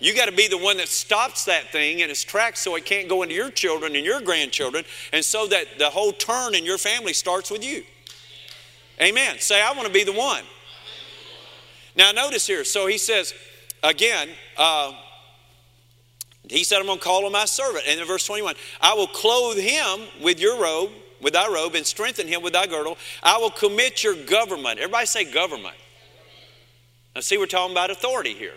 You 0.00 0.14
got 0.14 0.26
to 0.26 0.32
be 0.32 0.46
the 0.46 0.58
one 0.58 0.76
that 0.76 0.88
stops 0.88 1.44
that 1.46 1.72
thing 1.72 2.00
in 2.00 2.10
its 2.10 2.22
tracks 2.22 2.60
so 2.60 2.76
it 2.76 2.84
can't 2.84 3.08
go 3.08 3.22
into 3.22 3.34
your 3.34 3.50
children 3.50 3.96
and 3.96 4.04
your 4.04 4.20
grandchildren, 4.20 4.84
and 5.12 5.24
so 5.24 5.46
that 5.48 5.78
the 5.78 5.90
whole 5.90 6.12
turn 6.12 6.54
in 6.54 6.64
your 6.64 6.78
family 6.78 7.12
starts 7.12 7.50
with 7.50 7.64
you. 7.64 7.82
Amen. 9.00 9.38
Say, 9.38 9.62
I 9.62 9.72
want 9.72 9.86
to 9.86 9.92
be 9.92 10.04
the 10.04 10.12
one. 10.12 10.44
Now, 11.96 12.12
notice 12.12 12.46
here. 12.46 12.64
So 12.64 12.86
he 12.86 12.98
says, 12.98 13.34
again, 13.82 14.28
uh, 14.56 14.92
he 16.48 16.64
said, 16.64 16.78
I'm 16.78 16.86
going 16.86 16.98
to 16.98 17.04
call 17.04 17.26
on 17.26 17.32
my 17.32 17.44
servant. 17.44 17.84
And 17.88 18.00
in 18.00 18.06
verse 18.06 18.26
21, 18.26 18.54
I 18.80 18.94
will 18.94 19.08
clothe 19.08 19.58
him 19.58 20.06
with 20.22 20.40
your 20.40 20.60
robe, 20.60 20.90
with 21.20 21.34
thy 21.34 21.48
robe, 21.48 21.74
and 21.74 21.84
strengthen 21.84 22.28
him 22.28 22.42
with 22.42 22.52
thy 22.52 22.66
girdle. 22.66 22.96
I 23.22 23.38
will 23.38 23.50
commit 23.50 24.04
your 24.04 24.14
government. 24.14 24.78
Everybody 24.78 25.06
say 25.06 25.30
government. 25.30 25.74
Now, 27.14 27.20
see, 27.20 27.36
we're 27.36 27.46
talking 27.46 27.72
about 27.72 27.90
authority 27.90 28.34
here. 28.34 28.54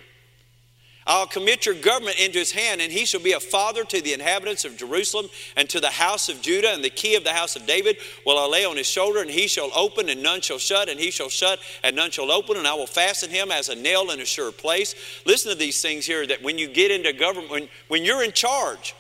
I'll 1.08 1.26
commit 1.26 1.66
your 1.66 1.74
government 1.74 2.20
into 2.20 2.38
his 2.38 2.52
hand, 2.52 2.80
and 2.80 2.92
he 2.92 3.06
shall 3.06 3.22
be 3.22 3.32
a 3.32 3.40
father 3.40 3.84
to 3.86 4.02
the 4.02 4.14
inhabitants 4.14 4.66
of 4.66 4.78
Jerusalem 4.78 5.30
and 5.56 5.68
to 5.70 5.80
the 5.80 5.90
house 5.90 6.30
of 6.30 6.42
Judah, 6.42 6.72
and 6.74 6.84
the 6.84 6.92
key 6.92 7.16
of 7.16 7.24
the 7.24 7.34
house 7.34 7.56
of 7.56 7.66
David 7.66 7.98
will 8.24 8.38
I 8.38 8.46
lay 8.46 8.66
on 8.66 8.78
his 8.78 8.86
shoulder, 8.86 9.20
and 9.20 9.30
he 9.30 9.48
shall 9.48 9.72
open, 9.76 10.10
and 10.10 10.22
none 10.22 10.42
shall 10.42 10.60
shut, 10.60 10.90
and 10.90 11.00
he 11.00 11.10
shall 11.10 11.30
shut, 11.30 11.60
and 11.84 11.96
none 11.96 12.12
shall 12.12 12.32
open, 12.32 12.56
and 12.56 12.68
I 12.68 12.76
will 12.76 12.86
fasten 12.86 13.32
him 13.32 13.52
as 13.52 13.70
a 13.70 13.76
nail 13.76 14.12
in 14.12 14.20
a 14.20 14.26
sure 14.26 14.52
place. 14.52 14.94
Listen 15.26 15.52
to 15.52 15.58
these 15.58 15.82
things 15.82 16.06
here 16.06 16.28
that 16.28 16.44
when 16.44 16.60
you 16.60 16.68
get 16.68 16.92
into 16.92 17.14
government, 17.14 17.50
when, 17.50 17.70
when 17.88 18.04
you're 18.04 18.24
in 18.24 18.32
charge, 18.32 18.94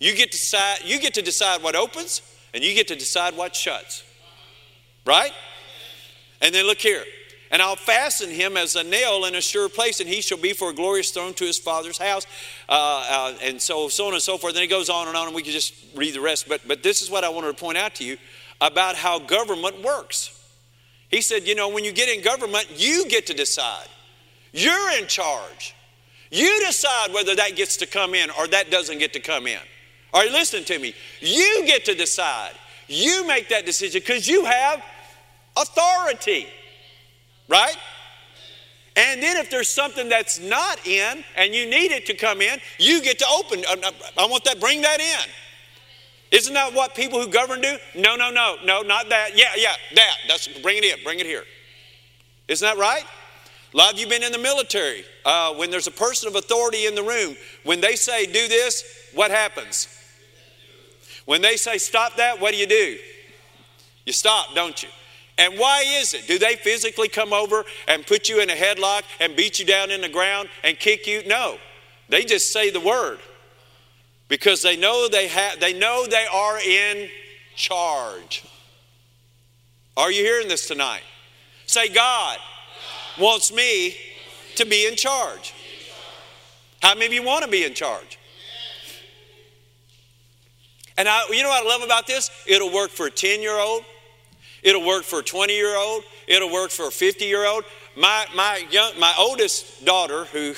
you 0.00 0.16
get 0.16 0.32
to 0.32 0.38
decide, 0.38 0.78
you 0.84 0.98
get 1.00 1.14
to 1.14 1.22
decide 1.22 1.62
what 1.62 1.76
opens, 1.76 2.22
and 2.54 2.64
you 2.64 2.74
get 2.74 2.88
to 2.88 2.96
decide 2.96 3.36
what 3.36 3.54
shuts. 3.54 4.04
Right? 5.04 5.32
And 6.40 6.54
then 6.54 6.66
look 6.66 6.78
here 6.78 7.04
and 7.52 7.60
I'll 7.60 7.76
fasten 7.76 8.30
him 8.30 8.56
as 8.56 8.76
a 8.76 8.82
nail 8.82 9.26
in 9.26 9.34
a 9.34 9.42
sure 9.42 9.68
place, 9.68 10.00
and 10.00 10.08
he 10.08 10.22
shall 10.22 10.38
be 10.38 10.54
for 10.54 10.70
a 10.70 10.72
glorious 10.72 11.10
throne 11.10 11.34
to 11.34 11.44
his 11.44 11.58
father's 11.58 11.98
house. 11.98 12.26
Uh, 12.66 13.06
uh, 13.08 13.34
and 13.42 13.60
so, 13.60 13.88
so 13.88 14.06
on 14.06 14.14
and 14.14 14.22
so 14.22 14.38
forth. 14.38 14.54
And 14.54 14.62
he 14.62 14.68
goes 14.68 14.88
on 14.88 15.06
and 15.06 15.16
on, 15.16 15.26
and 15.26 15.36
we 15.36 15.42
can 15.42 15.52
just 15.52 15.74
read 15.94 16.14
the 16.14 16.22
rest. 16.22 16.48
But, 16.48 16.62
but 16.66 16.82
this 16.82 17.02
is 17.02 17.10
what 17.10 17.24
I 17.24 17.28
wanted 17.28 17.48
to 17.48 17.62
point 17.62 17.76
out 17.76 17.94
to 17.96 18.04
you 18.04 18.16
about 18.62 18.96
how 18.96 19.18
government 19.18 19.82
works. 19.82 20.38
He 21.10 21.20
said, 21.20 21.46
you 21.46 21.54
know, 21.54 21.68
when 21.68 21.84
you 21.84 21.92
get 21.92 22.08
in 22.08 22.24
government, 22.24 22.68
you 22.74 23.06
get 23.08 23.26
to 23.26 23.34
decide. 23.34 23.86
You're 24.52 24.98
in 24.98 25.06
charge. 25.06 25.74
You 26.30 26.58
decide 26.66 27.12
whether 27.12 27.34
that 27.36 27.54
gets 27.54 27.76
to 27.78 27.86
come 27.86 28.14
in 28.14 28.30
or 28.30 28.46
that 28.48 28.70
doesn't 28.70 28.96
get 28.96 29.12
to 29.12 29.20
come 29.20 29.46
in. 29.46 29.60
Are 30.14 30.24
you 30.24 30.32
listening 30.32 30.64
to 30.64 30.78
me? 30.78 30.94
You 31.20 31.64
get 31.66 31.84
to 31.84 31.94
decide. 31.94 32.52
You 32.88 33.26
make 33.26 33.50
that 33.50 33.66
decision 33.66 34.00
because 34.00 34.26
you 34.26 34.46
have 34.46 34.82
authority. 35.54 36.46
Right? 37.52 37.76
And 38.96 39.22
then 39.22 39.36
if 39.36 39.50
there's 39.50 39.68
something 39.68 40.08
that's 40.08 40.40
not 40.40 40.86
in 40.86 41.22
and 41.36 41.54
you 41.54 41.66
need 41.68 41.92
it 41.92 42.06
to 42.06 42.14
come 42.14 42.40
in, 42.40 42.58
you 42.78 43.02
get 43.02 43.18
to 43.18 43.26
open. 43.26 43.62
Uh, 43.68 43.76
uh, 43.84 43.90
I 44.16 44.26
want 44.26 44.44
that, 44.44 44.58
bring 44.58 44.80
that 44.80 45.00
in. 45.00 45.30
Isn't 46.30 46.54
that 46.54 46.72
what 46.72 46.94
people 46.94 47.20
who 47.20 47.28
govern 47.28 47.60
do? 47.60 47.76
No, 47.94 48.16
no, 48.16 48.30
no, 48.30 48.56
no, 48.64 48.80
not 48.80 49.10
that. 49.10 49.36
Yeah, 49.36 49.50
yeah, 49.54 49.74
that. 49.94 50.16
That's 50.28 50.48
bring 50.62 50.78
it 50.78 50.84
in, 50.84 51.04
bring 51.04 51.20
it 51.20 51.26
here. 51.26 51.44
Isn't 52.48 52.66
that 52.66 52.80
right? 52.80 53.04
A 53.72 53.76
lot 53.76 53.92
of 53.92 54.00
you 54.00 54.06
been 54.06 54.22
in 54.22 54.32
the 54.32 54.38
military. 54.38 55.04
Uh, 55.26 55.52
when 55.54 55.70
there's 55.70 55.86
a 55.86 55.92
person 55.92 56.28
of 56.28 56.36
authority 56.36 56.86
in 56.86 56.94
the 56.94 57.02
room, 57.02 57.36
when 57.64 57.82
they 57.82 57.96
say 57.96 58.24
do 58.24 58.48
this, 58.48 59.10
what 59.12 59.30
happens? 59.30 59.88
When 61.26 61.42
they 61.42 61.56
say 61.56 61.76
stop 61.76 62.16
that, 62.16 62.40
what 62.40 62.52
do 62.52 62.56
you 62.56 62.66
do? 62.66 62.98
You 64.06 64.14
stop, 64.14 64.54
don't 64.54 64.82
you? 64.82 64.88
And 65.42 65.58
why 65.58 65.82
is 65.84 66.14
it? 66.14 66.28
Do 66.28 66.38
they 66.38 66.54
physically 66.54 67.08
come 67.08 67.32
over 67.32 67.64
and 67.88 68.06
put 68.06 68.28
you 68.28 68.40
in 68.40 68.48
a 68.48 68.54
headlock 68.54 69.02
and 69.18 69.34
beat 69.34 69.58
you 69.58 69.64
down 69.64 69.90
in 69.90 70.00
the 70.00 70.08
ground 70.08 70.48
and 70.62 70.78
kick 70.78 71.08
you? 71.08 71.24
No. 71.26 71.58
They 72.08 72.22
just 72.22 72.52
say 72.52 72.70
the 72.70 72.78
word. 72.78 73.18
Because 74.28 74.62
they 74.62 74.76
know 74.76 75.08
they 75.08 75.26
have 75.26 75.58
they 75.58 75.76
know 75.76 76.06
they 76.06 76.26
are 76.32 76.60
in 76.60 77.08
charge. 77.56 78.44
Are 79.96 80.12
you 80.12 80.22
hearing 80.22 80.46
this 80.46 80.68
tonight? 80.68 81.02
Say 81.66 81.88
God 81.88 82.38
wants 83.18 83.52
me 83.52 83.96
to 84.54 84.64
be 84.64 84.86
in 84.86 84.94
charge. 84.94 85.54
How 86.80 86.94
many 86.94 87.06
of 87.06 87.12
you 87.12 87.24
want 87.24 87.44
to 87.44 87.50
be 87.50 87.64
in 87.64 87.74
charge? 87.74 88.16
And 90.96 91.08
I, 91.08 91.26
you 91.30 91.42
know 91.42 91.48
what 91.48 91.66
I 91.66 91.68
love 91.68 91.82
about 91.82 92.06
this? 92.06 92.30
It'll 92.46 92.72
work 92.72 92.90
for 92.90 93.06
a 93.06 93.10
10 93.10 93.42
year 93.42 93.58
old, 93.58 93.84
It'll 94.62 94.86
work 94.86 95.04
for 95.04 95.20
a 95.20 95.22
20 95.22 95.54
year 95.54 95.76
old. 95.76 96.04
It'll 96.26 96.52
work 96.52 96.70
for 96.70 96.88
a 96.88 96.90
50 96.90 97.24
year 97.24 97.46
old. 97.46 97.64
My, 97.96 98.26
my, 98.34 98.64
young, 98.70 98.98
my 98.98 99.12
oldest 99.18 99.84
daughter, 99.84 100.24
who 100.26 100.54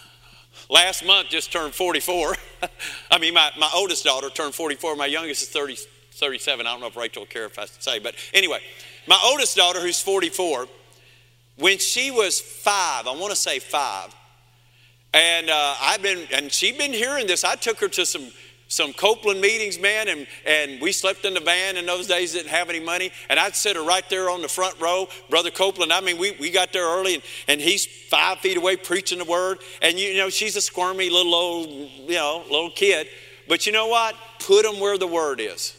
last 0.70 1.04
month 1.04 1.28
just 1.28 1.52
turned 1.52 1.74
44, 1.74 2.36
I 3.10 3.18
mean, 3.18 3.34
my, 3.34 3.50
my 3.58 3.70
oldest 3.74 4.04
daughter 4.04 4.28
turned 4.30 4.54
44. 4.54 4.96
My 4.96 5.06
youngest 5.06 5.42
is 5.42 5.48
30, 5.48 5.76
37. 6.12 6.66
I 6.66 6.70
don't 6.70 6.80
know 6.80 6.88
if 6.88 6.96
Rachel 6.96 7.22
will 7.22 7.26
care 7.28 7.44
if 7.44 7.58
I 7.58 7.66
say, 7.66 7.98
but 7.98 8.14
anyway, 8.34 8.60
my 9.06 9.18
oldest 9.24 9.56
daughter, 9.56 9.80
who's 9.80 10.00
44, 10.00 10.66
when 11.56 11.78
she 11.78 12.10
was 12.10 12.40
five, 12.40 13.06
I 13.06 13.12
want 13.12 13.30
to 13.30 13.36
say 13.36 13.58
five, 13.58 14.14
and 15.14 15.48
uh, 15.48 15.74
I've 15.80 16.02
been, 16.02 16.26
and 16.32 16.52
she'd 16.52 16.76
been 16.76 16.92
hearing 16.92 17.26
this. 17.26 17.42
I 17.42 17.54
took 17.54 17.80
her 17.80 17.88
to 17.88 18.04
some 18.04 18.30
some 18.70 18.92
Copeland 18.92 19.40
meetings, 19.40 19.78
man, 19.78 20.08
and, 20.08 20.26
and 20.46 20.78
we 20.80 20.92
slept 20.92 21.24
in 21.24 21.32
the 21.32 21.40
van 21.40 21.78
in 21.78 21.86
those 21.86 22.06
days, 22.06 22.34
didn't 22.34 22.50
have 22.50 22.68
any 22.68 22.80
money. 22.80 23.10
And 23.30 23.40
I'd 23.40 23.56
sit 23.56 23.76
her 23.76 23.82
right 23.82 24.04
there 24.10 24.28
on 24.28 24.42
the 24.42 24.48
front 24.48 24.78
row. 24.78 25.08
Brother 25.30 25.50
Copeland, 25.50 25.90
I 25.90 26.02
mean, 26.02 26.18
we, 26.18 26.36
we 26.38 26.50
got 26.50 26.74
there 26.74 26.84
early, 26.84 27.14
and, 27.14 27.22
and 27.48 27.60
he's 27.62 27.86
five 27.86 28.38
feet 28.40 28.58
away 28.58 28.76
preaching 28.76 29.18
the 29.18 29.24
word. 29.24 29.60
And, 29.80 29.98
you, 29.98 30.08
you 30.08 30.18
know, 30.18 30.28
she's 30.28 30.54
a 30.54 30.60
squirmy 30.60 31.08
little 31.08 31.34
old, 31.34 31.68
you 31.70 32.14
know, 32.14 32.44
little 32.50 32.70
kid. 32.70 33.08
But 33.48 33.64
you 33.64 33.72
know 33.72 33.88
what? 33.88 34.14
Put 34.40 34.64
them 34.64 34.78
where 34.80 34.98
the 34.98 35.06
word 35.06 35.40
is. 35.40 35.74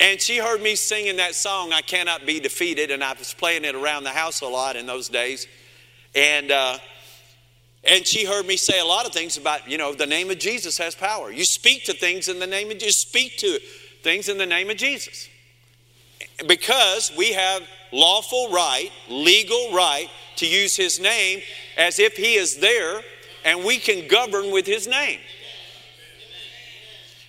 And 0.00 0.20
she 0.20 0.38
heard 0.38 0.60
me 0.60 0.74
singing 0.74 1.18
that 1.18 1.36
song, 1.36 1.72
I 1.72 1.80
Cannot 1.80 2.26
Be 2.26 2.40
Defeated, 2.40 2.90
and 2.90 3.04
I 3.04 3.12
was 3.12 3.32
playing 3.32 3.64
it 3.64 3.76
around 3.76 4.02
the 4.02 4.10
house 4.10 4.40
a 4.40 4.48
lot 4.48 4.74
in 4.74 4.86
those 4.86 5.08
days. 5.08 5.46
And, 6.16 6.50
uh, 6.50 6.78
and 7.86 8.06
she 8.06 8.24
heard 8.24 8.46
me 8.46 8.56
say 8.56 8.80
a 8.80 8.84
lot 8.84 9.06
of 9.06 9.12
things 9.12 9.36
about, 9.36 9.68
you 9.68 9.76
know, 9.76 9.94
the 9.94 10.06
name 10.06 10.30
of 10.30 10.38
Jesus 10.38 10.78
has 10.78 10.94
power. 10.94 11.30
You 11.30 11.44
speak 11.44 11.84
to 11.84 11.92
things 11.92 12.28
in 12.28 12.38
the 12.38 12.46
name 12.46 12.70
of 12.70 12.78
Jesus, 12.78 12.96
speak 12.96 13.36
to 13.38 13.58
things 14.02 14.28
in 14.28 14.38
the 14.38 14.46
name 14.46 14.70
of 14.70 14.76
Jesus. 14.76 15.28
Because 16.46 17.12
we 17.16 17.32
have 17.32 17.62
lawful 17.92 18.50
right, 18.50 18.90
legal 19.08 19.72
right 19.72 20.08
to 20.36 20.46
use 20.46 20.76
his 20.76 20.98
name 20.98 21.42
as 21.76 21.98
if 21.98 22.16
he 22.16 22.34
is 22.34 22.56
there 22.56 23.02
and 23.44 23.64
we 23.64 23.78
can 23.78 24.08
govern 24.08 24.50
with 24.50 24.66
his 24.66 24.86
name. 24.86 25.20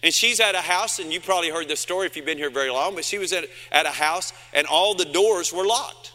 And 0.01 0.13
she's 0.13 0.39
at 0.39 0.53
a 0.53 0.61
house, 0.61 0.99
and 0.99 1.11
you 1.11 1.19
probably 1.19 1.49
heard 1.49 1.67
this 1.67 1.79
story 1.79 2.05
if 2.05 2.15
you've 2.15 2.27
been 2.27 2.37
here 2.37 2.51
very 2.51 2.69
long, 2.69 2.93
but 2.93 3.03
she 3.03 3.17
was 3.17 3.33
at, 3.33 3.45
at 3.71 3.87
a 3.87 3.91
house, 3.91 4.33
and 4.53 4.67
all 4.67 4.93
the 4.93 5.05
doors 5.05 5.51
were 5.51 5.65
locked. 5.65 6.13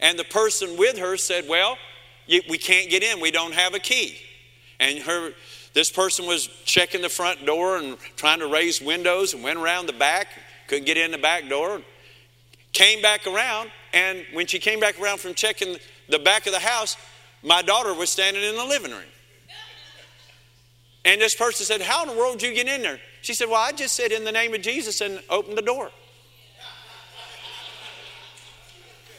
And 0.00 0.18
the 0.18 0.24
person 0.24 0.78
with 0.78 0.96
her 0.96 1.18
said, 1.18 1.44
Well, 1.46 1.76
we 2.48 2.58
can't 2.58 2.90
get 2.90 3.02
in, 3.02 3.20
we 3.20 3.30
don't 3.30 3.54
have 3.54 3.74
a 3.74 3.78
key. 3.78 4.16
And 4.78 4.98
her, 5.00 5.32
this 5.74 5.90
person 5.90 6.26
was 6.26 6.46
checking 6.64 7.02
the 7.02 7.08
front 7.08 7.44
door 7.44 7.76
and 7.76 7.98
trying 8.16 8.38
to 8.40 8.46
raise 8.46 8.80
windows 8.80 9.34
and 9.34 9.42
went 9.42 9.58
around 9.58 9.86
the 9.86 9.92
back, 9.92 10.28
couldn't 10.68 10.86
get 10.86 10.96
in 10.96 11.10
the 11.10 11.18
back 11.18 11.48
door, 11.48 11.82
came 12.72 13.02
back 13.02 13.26
around, 13.26 13.70
and 13.92 14.24
when 14.32 14.46
she 14.46 14.58
came 14.58 14.80
back 14.80 15.00
around 15.00 15.18
from 15.18 15.34
checking 15.34 15.76
the 16.08 16.18
back 16.18 16.46
of 16.46 16.52
the 16.52 16.60
house, 16.60 16.96
my 17.42 17.62
daughter 17.62 17.92
was 17.94 18.10
standing 18.10 18.42
in 18.42 18.56
the 18.56 18.64
living 18.64 18.92
room. 18.92 19.02
And 21.04 21.20
this 21.20 21.34
person 21.34 21.64
said, 21.64 21.80
How 21.80 22.02
in 22.02 22.08
the 22.08 22.14
world 22.14 22.38
did 22.38 22.48
you 22.48 22.54
get 22.54 22.68
in 22.68 22.82
there? 22.82 23.00
She 23.22 23.34
said, 23.34 23.48
Well, 23.48 23.60
I 23.60 23.72
just 23.72 23.96
said 23.96 24.12
in 24.12 24.24
the 24.24 24.32
name 24.32 24.54
of 24.54 24.60
Jesus 24.60 25.00
and 25.00 25.20
opened 25.30 25.56
the 25.56 25.62
door. 25.62 25.90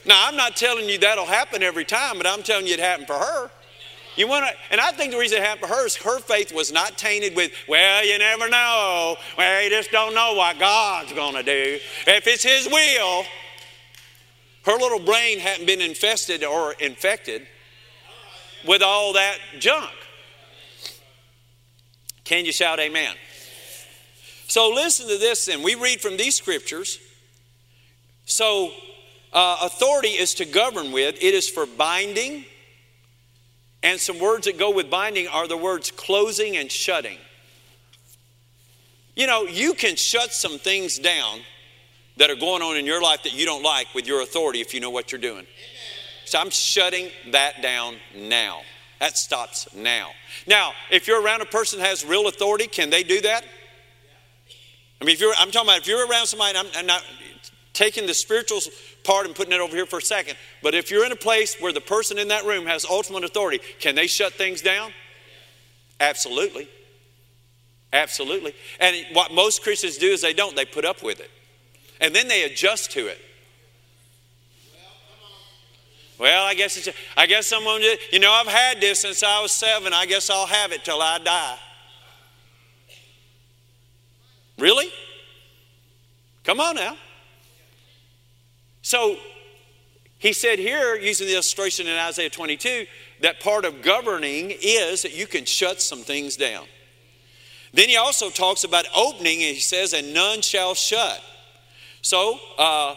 Now, 0.05 0.27
I'm 0.27 0.35
not 0.35 0.55
telling 0.55 0.89
you 0.89 0.97
that'll 0.97 1.25
happen 1.25 1.61
every 1.61 1.85
time, 1.85 2.17
but 2.17 2.25
I'm 2.25 2.43
telling 2.43 2.67
you 2.67 2.73
it 2.73 2.79
happened 2.79 3.07
for 3.07 3.17
her. 3.17 3.51
You 4.15 4.27
want 4.27 4.45
to, 4.45 4.53
and 4.71 4.81
I 4.81 4.91
think 4.91 5.11
the 5.11 5.17
reason 5.17 5.37
it 5.37 5.43
happened 5.43 5.69
for 5.69 5.75
her 5.75 5.85
is 5.85 5.95
her 5.97 6.19
faith 6.19 6.53
was 6.53 6.71
not 6.71 6.97
tainted 6.97 7.35
with, 7.35 7.51
well, 7.67 8.05
you 8.05 8.17
never 8.17 8.49
know. 8.49 9.15
Well, 9.37 9.63
you 9.63 9.69
just 9.69 9.91
don't 9.91 10.13
know 10.13 10.33
what 10.33 10.59
God's 10.59 11.13
going 11.13 11.35
to 11.35 11.43
do. 11.43 11.79
If 12.07 12.27
it's 12.27 12.43
His 12.43 12.67
will, 12.67 13.23
her 14.65 14.77
little 14.77 14.99
brain 14.99 15.39
hadn't 15.39 15.65
been 15.65 15.81
infested 15.81 16.43
or 16.43 16.73
infected 16.73 17.47
with 18.67 18.81
all 18.81 19.13
that 19.13 19.37
junk. 19.59 19.91
Can 22.25 22.45
you 22.45 22.51
shout 22.51 22.79
amen? 22.79 23.15
So 24.47 24.69
listen 24.69 25.07
to 25.07 25.17
this 25.17 25.45
then. 25.45 25.63
We 25.63 25.75
read 25.75 26.01
from 26.01 26.17
these 26.17 26.35
scriptures. 26.35 26.99
So 28.25 28.71
uh, 29.33 29.57
authority 29.63 30.09
is 30.09 30.33
to 30.35 30.45
govern 30.45 30.91
with, 30.91 31.15
it 31.21 31.33
is 31.33 31.49
for 31.49 31.65
binding. 31.65 32.45
And 33.83 33.99
some 33.99 34.19
words 34.19 34.45
that 34.45 34.57
go 34.57 34.71
with 34.71 34.89
binding 34.89 35.27
are 35.27 35.47
the 35.47 35.57
words 35.57 35.89
closing 35.91 36.57
and 36.57 36.71
shutting. 36.71 37.17
You 39.15 39.27
know, 39.27 39.43
you 39.43 39.73
can 39.73 39.95
shut 39.95 40.31
some 40.33 40.59
things 40.59 40.99
down 40.99 41.39
that 42.17 42.29
are 42.29 42.35
going 42.35 42.61
on 42.61 42.77
in 42.77 42.85
your 42.85 43.01
life 43.01 43.23
that 43.23 43.33
you 43.33 43.45
don't 43.45 43.63
like 43.63 43.87
with 43.95 44.05
your 44.05 44.21
authority 44.21 44.61
if 44.61 44.73
you 44.73 44.79
know 44.79 44.89
what 44.89 45.11
you're 45.11 45.21
doing. 45.21 45.45
So 46.25 46.39
I'm 46.39 46.49
shutting 46.49 47.09
that 47.31 47.61
down 47.61 47.95
now. 48.15 48.61
That 48.99 49.17
stops 49.17 49.67
now. 49.75 50.11
Now, 50.45 50.73
if 50.91 51.07
you're 51.07 51.21
around 51.21 51.41
a 51.41 51.45
person 51.45 51.79
that 51.79 51.87
has 51.87 52.05
real 52.05 52.27
authority, 52.27 52.67
can 52.67 52.89
they 52.89 53.03
do 53.03 53.19
that? 53.21 53.43
I 55.01 55.05
mean, 55.05 55.15
if 55.15 55.19
you're, 55.19 55.33
I'm 55.39 55.49
talking 55.49 55.69
about 55.69 55.79
if 55.79 55.87
you're 55.87 56.07
around 56.07 56.27
somebody, 56.27 56.57
I'm, 56.57 56.67
I'm 56.75 56.85
not 56.85 57.03
taking 57.73 58.05
the 58.05 58.13
spiritual 58.13 58.59
part 59.03 59.25
and 59.25 59.35
putting 59.35 59.53
it 59.53 59.59
over 59.59 59.75
here 59.75 59.85
for 59.85 59.99
a 59.99 60.01
second, 60.01 60.37
but 60.61 60.73
if 60.73 60.91
you're 60.91 61.05
in 61.05 61.11
a 61.11 61.17
place 61.17 61.55
where 61.59 61.73
the 61.73 61.81
person 61.81 62.17
in 62.17 62.27
that 62.29 62.45
room 62.45 62.65
has 62.65 62.85
ultimate 62.85 63.23
authority, 63.23 63.59
can 63.79 63.95
they 63.95 64.07
shut 64.07 64.33
things 64.33 64.61
down? 64.61 64.91
Absolutely. 65.99 66.67
Absolutely. 67.93 68.55
And 68.79 68.95
what 69.13 69.33
most 69.33 69.63
Christians 69.63 69.97
do 69.97 70.07
is 70.07 70.21
they 70.21 70.33
don't, 70.33 70.55
they 70.55 70.65
put 70.65 70.85
up 70.85 71.03
with 71.03 71.19
it. 71.19 71.29
And 71.99 72.15
then 72.15 72.27
they 72.27 72.43
adjust 72.43 72.91
to 72.91 73.07
it. 73.07 73.19
Well, 76.17 76.45
I 76.45 76.53
guess 76.53 76.77
it's, 76.77 76.95
I 77.17 77.25
guess 77.25 77.47
someone, 77.47 77.81
you 78.11 78.19
know, 78.19 78.31
I've 78.31 78.47
had 78.47 78.79
this 78.79 79.01
since 79.01 79.23
I 79.23 79.41
was 79.41 79.51
seven. 79.51 79.91
I 79.91 80.05
guess 80.05 80.29
I'll 80.29 80.45
have 80.45 80.71
it 80.71 80.85
till 80.85 81.01
I 81.01 81.17
die. 81.17 81.57
Really? 84.59 84.87
Come 86.43 86.59
on 86.59 86.75
now. 86.75 86.95
So 88.91 89.15
he 90.17 90.33
said 90.33 90.59
here, 90.59 90.97
using 90.97 91.25
the 91.25 91.35
illustration 91.35 91.87
in 91.87 91.97
Isaiah 91.97 92.29
22, 92.29 92.85
that 93.21 93.39
part 93.39 93.63
of 93.63 93.81
governing 93.81 94.51
is 94.61 95.03
that 95.03 95.15
you 95.15 95.27
can 95.27 95.45
shut 95.45 95.81
some 95.81 95.99
things 95.99 96.35
down. 96.35 96.65
Then 97.73 97.87
he 97.87 97.95
also 97.95 98.29
talks 98.29 98.65
about 98.65 98.83
opening, 98.93 99.43
and 99.43 99.55
he 99.55 99.61
says, 99.61 99.93
and 99.93 100.13
none 100.13 100.41
shall 100.41 100.73
shut. 100.73 101.23
So, 102.01 102.37
uh, 102.57 102.95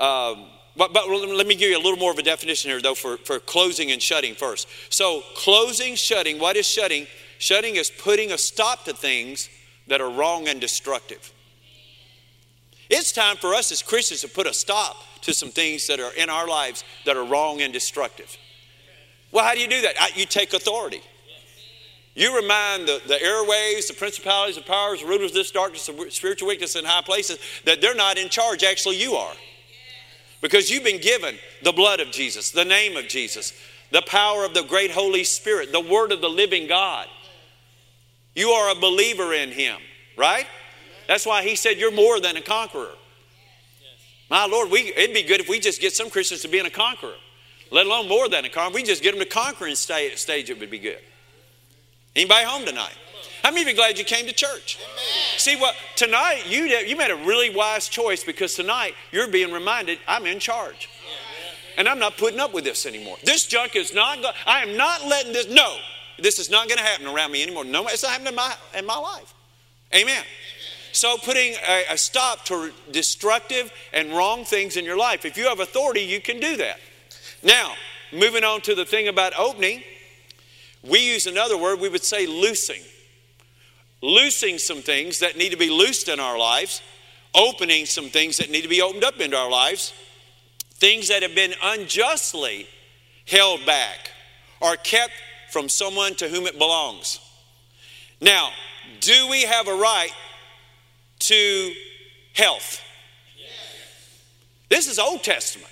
um, 0.00 0.46
but, 0.74 0.94
but 0.94 1.06
let 1.06 1.46
me 1.46 1.54
give 1.54 1.68
you 1.68 1.76
a 1.76 1.84
little 1.84 1.98
more 1.98 2.10
of 2.10 2.18
a 2.18 2.22
definition 2.22 2.70
here, 2.70 2.80
though, 2.80 2.94
for, 2.94 3.18
for 3.18 3.38
closing 3.40 3.90
and 3.90 4.00
shutting 4.00 4.34
first. 4.34 4.68
So, 4.88 5.22
closing, 5.34 5.96
shutting, 5.96 6.38
what 6.38 6.56
is 6.56 6.66
shutting? 6.66 7.06
Shutting 7.36 7.76
is 7.76 7.90
putting 7.90 8.32
a 8.32 8.38
stop 8.38 8.86
to 8.86 8.94
things 8.94 9.50
that 9.86 10.00
are 10.00 10.10
wrong 10.10 10.48
and 10.48 10.58
destructive. 10.62 11.30
It's 12.90 13.12
time 13.12 13.36
for 13.36 13.54
us 13.54 13.70
as 13.70 13.82
Christians 13.82 14.22
to 14.22 14.28
put 14.28 14.46
a 14.46 14.54
stop 14.54 14.96
to 15.22 15.34
some 15.34 15.50
things 15.50 15.86
that 15.88 16.00
are 16.00 16.12
in 16.14 16.30
our 16.30 16.46
lives 16.46 16.84
that 17.04 17.16
are 17.16 17.24
wrong 17.24 17.60
and 17.60 17.72
destructive. 17.72 18.36
Well, 19.30 19.44
how 19.44 19.54
do 19.54 19.60
you 19.60 19.68
do 19.68 19.82
that? 19.82 20.16
You 20.16 20.24
take 20.24 20.54
authority. 20.54 21.02
You 22.14 22.34
remind 22.34 22.88
the, 22.88 23.00
the 23.06 23.22
airways, 23.22 23.86
the 23.86 23.94
principalities, 23.94 24.56
the 24.56 24.62
powers, 24.62 25.02
the 25.02 25.06
rulers 25.06 25.30
of 25.30 25.34
this 25.34 25.50
darkness, 25.50 25.86
the 25.86 26.10
spiritual 26.10 26.48
weakness 26.48 26.74
in 26.74 26.84
high 26.84 27.02
places, 27.02 27.38
that 27.64 27.80
they're 27.80 27.94
not 27.94 28.18
in 28.18 28.28
charge. 28.28 28.64
Actually, 28.64 28.96
you 28.96 29.14
are. 29.14 29.34
Because 30.40 30.70
you've 30.70 30.84
been 30.84 31.00
given 31.00 31.36
the 31.62 31.72
blood 31.72 32.00
of 32.00 32.10
Jesus, 32.10 32.50
the 32.50 32.64
name 32.64 32.96
of 32.96 33.06
Jesus, 33.06 33.52
the 33.90 34.02
power 34.02 34.44
of 34.44 34.54
the 34.54 34.62
great 34.62 34.90
Holy 34.90 35.24
Spirit, 35.24 35.72
the 35.72 35.80
word 35.80 36.10
of 36.10 36.20
the 36.20 36.28
living 36.28 36.66
God. 36.66 37.06
You 38.34 38.50
are 38.50 38.72
a 38.72 38.80
believer 38.80 39.32
in 39.32 39.50
Him, 39.50 39.78
right? 40.16 40.46
That's 41.08 41.26
why 41.26 41.42
He 41.42 41.56
said 41.56 41.78
you're 41.78 41.90
more 41.90 42.20
than 42.20 42.36
a 42.36 42.40
conqueror. 42.40 42.92
My 44.30 44.44
Lord, 44.46 44.70
we, 44.70 44.92
it'd 44.94 45.14
be 45.14 45.22
good 45.22 45.40
if 45.40 45.48
we 45.48 45.58
just 45.58 45.80
get 45.80 45.94
some 45.94 46.10
Christians 46.10 46.42
to 46.42 46.48
being 46.48 46.66
a 46.66 46.70
conqueror, 46.70 47.14
let 47.72 47.86
alone 47.86 48.08
more 48.08 48.28
than 48.28 48.44
a 48.44 48.48
conqueror. 48.48 48.74
We 48.74 48.82
just 48.82 49.02
get 49.02 49.12
them 49.12 49.20
to 49.20 49.28
conquering 49.28 49.74
stage, 49.74 50.18
stage 50.18 50.50
it 50.50 50.60
would 50.60 50.70
be 50.70 50.78
good. 50.78 50.98
Anybody 52.14 52.44
home 52.44 52.64
tonight? 52.64 52.94
I'm 53.44 53.56
even 53.56 53.74
glad 53.74 53.98
you 53.98 54.04
came 54.04 54.26
to 54.26 54.32
church. 54.32 54.78
Amen. 54.82 55.38
See 55.38 55.56
what 55.56 55.74
tonight 55.96 56.42
you 56.46 56.64
you 56.64 56.96
made 56.96 57.10
a 57.10 57.16
really 57.16 57.50
wise 57.50 57.88
choice 57.88 58.24
because 58.24 58.54
tonight 58.54 58.94
you're 59.12 59.28
being 59.28 59.52
reminded 59.52 59.98
I'm 60.06 60.26
in 60.26 60.38
charge. 60.38 60.88
And 61.76 61.88
I'm 61.88 62.00
not 62.00 62.16
putting 62.16 62.40
up 62.40 62.52
with 62.52 62.64
this 62.64 62.86
anymore. 62.86 63.16
This 63.22 63.46
junk 63.46 63.76
is 63.76 63.94
not 63.94 64.20
going 64.20 64.34
I 64.46 64.62
am 64.62 64.76
not 64.76 65.06
letting 65.06 65.32
this 65.32 65.48
no. 65.48 65.76
This 66.18 66.40
is 66.40 66.50
not 66.50 66.66
going 66.68 66.78
to 66.78 66.84
happen 66.84 67.06
around 67.06 67.30
me 67.30 67.42
anymore. 67.42 67.64
No, 67.64 67.86
it's 67.86 68.02
not 68.02 68.12
happening 68.12 68.32
in 68.32 68.34
my 68.34 68.54
in 68.76 68.84
my 68.84 68.98
life. 68.98 69.32
Amen. 69.94 70.24
So, 70.92 71.16
putting 71.18 71.54
a, 71.68 71.84
a, 71.90 71.98
stop 71.98 72.44
to 72.46 72.72
destructive 72.90 73.70
and 73.92 74.10
wrong 74.12 74.44
things 74.44 74.76
in 74.76 74.84
your 74.84 74.96
life. 74.96 75.24
If 75.24 75.36
you 75.36 75.48
have 75.48 75.60
authority, 75.60 76.00
you 76.00 76.20
can 76.20 76.40
do 76.40 76.56
that. 76.56 76.78
Now, 77.42 77.74
moving 78.12 78.42
on 78.42 78.62
to 78.62 78.74
the 78.74 78.84
thing 78.84 79.08
about 79.08 79.32
opening, 79.38 79.82
we 80.82 81.00
use 81.00 81.26
another 81.26 81.58
word, 81.58 81.80
we 81.80 81.88
would 81.88 82.04
say 82.04 82.26
loosing 82.26 82.82
loosing 84.02 84.58
some 84.58 84.82
things 84.82 85.20
that 85.20 85.36
need 85.36 85.50
to 85.50 85.56
be 85.56 85.70
loosed 85.70 86.08
in 86.08 86.20
our 86.20 86.38
lives, 86.38 86.82
opening 87.34 87.86
some 87.86 88.08
things 88.08 88.36
that 88.38 88.50
need 88.50 88.62
to 88.62 88.68
be 88.68 88.82
opened 88.82 89.04
up 89.04 89.20
into 89.20 89.36
our 89.36 89.50
lives, 89.50 89.92
things 90.74 91.08
that 91.08 91.22
have 91.22 91.34
been 91.34 91.54
unjustly 91.62 92.66
held 93.26 93.64
back 93.66 94.10
or 94.60 94.76
kept 94.76 95.12
from 95.50 95.68
someone 95.68 96.14
to 96.14 96.28
whom 96.28 96.46
it 96.46 96.58
belongs. 96.58 97.20
Now, 98.20 98.50
do 99.00 99.28
we 99.28 99.42
have 99.42 99.68
a 99.68 99.74
right 99.74 100.10
to 101.20 101.72
health? 102.34 102.80
This 104.68 104.86
is 104.86 104.98
Old 104.98 105.22
Testament. 105.22 105.70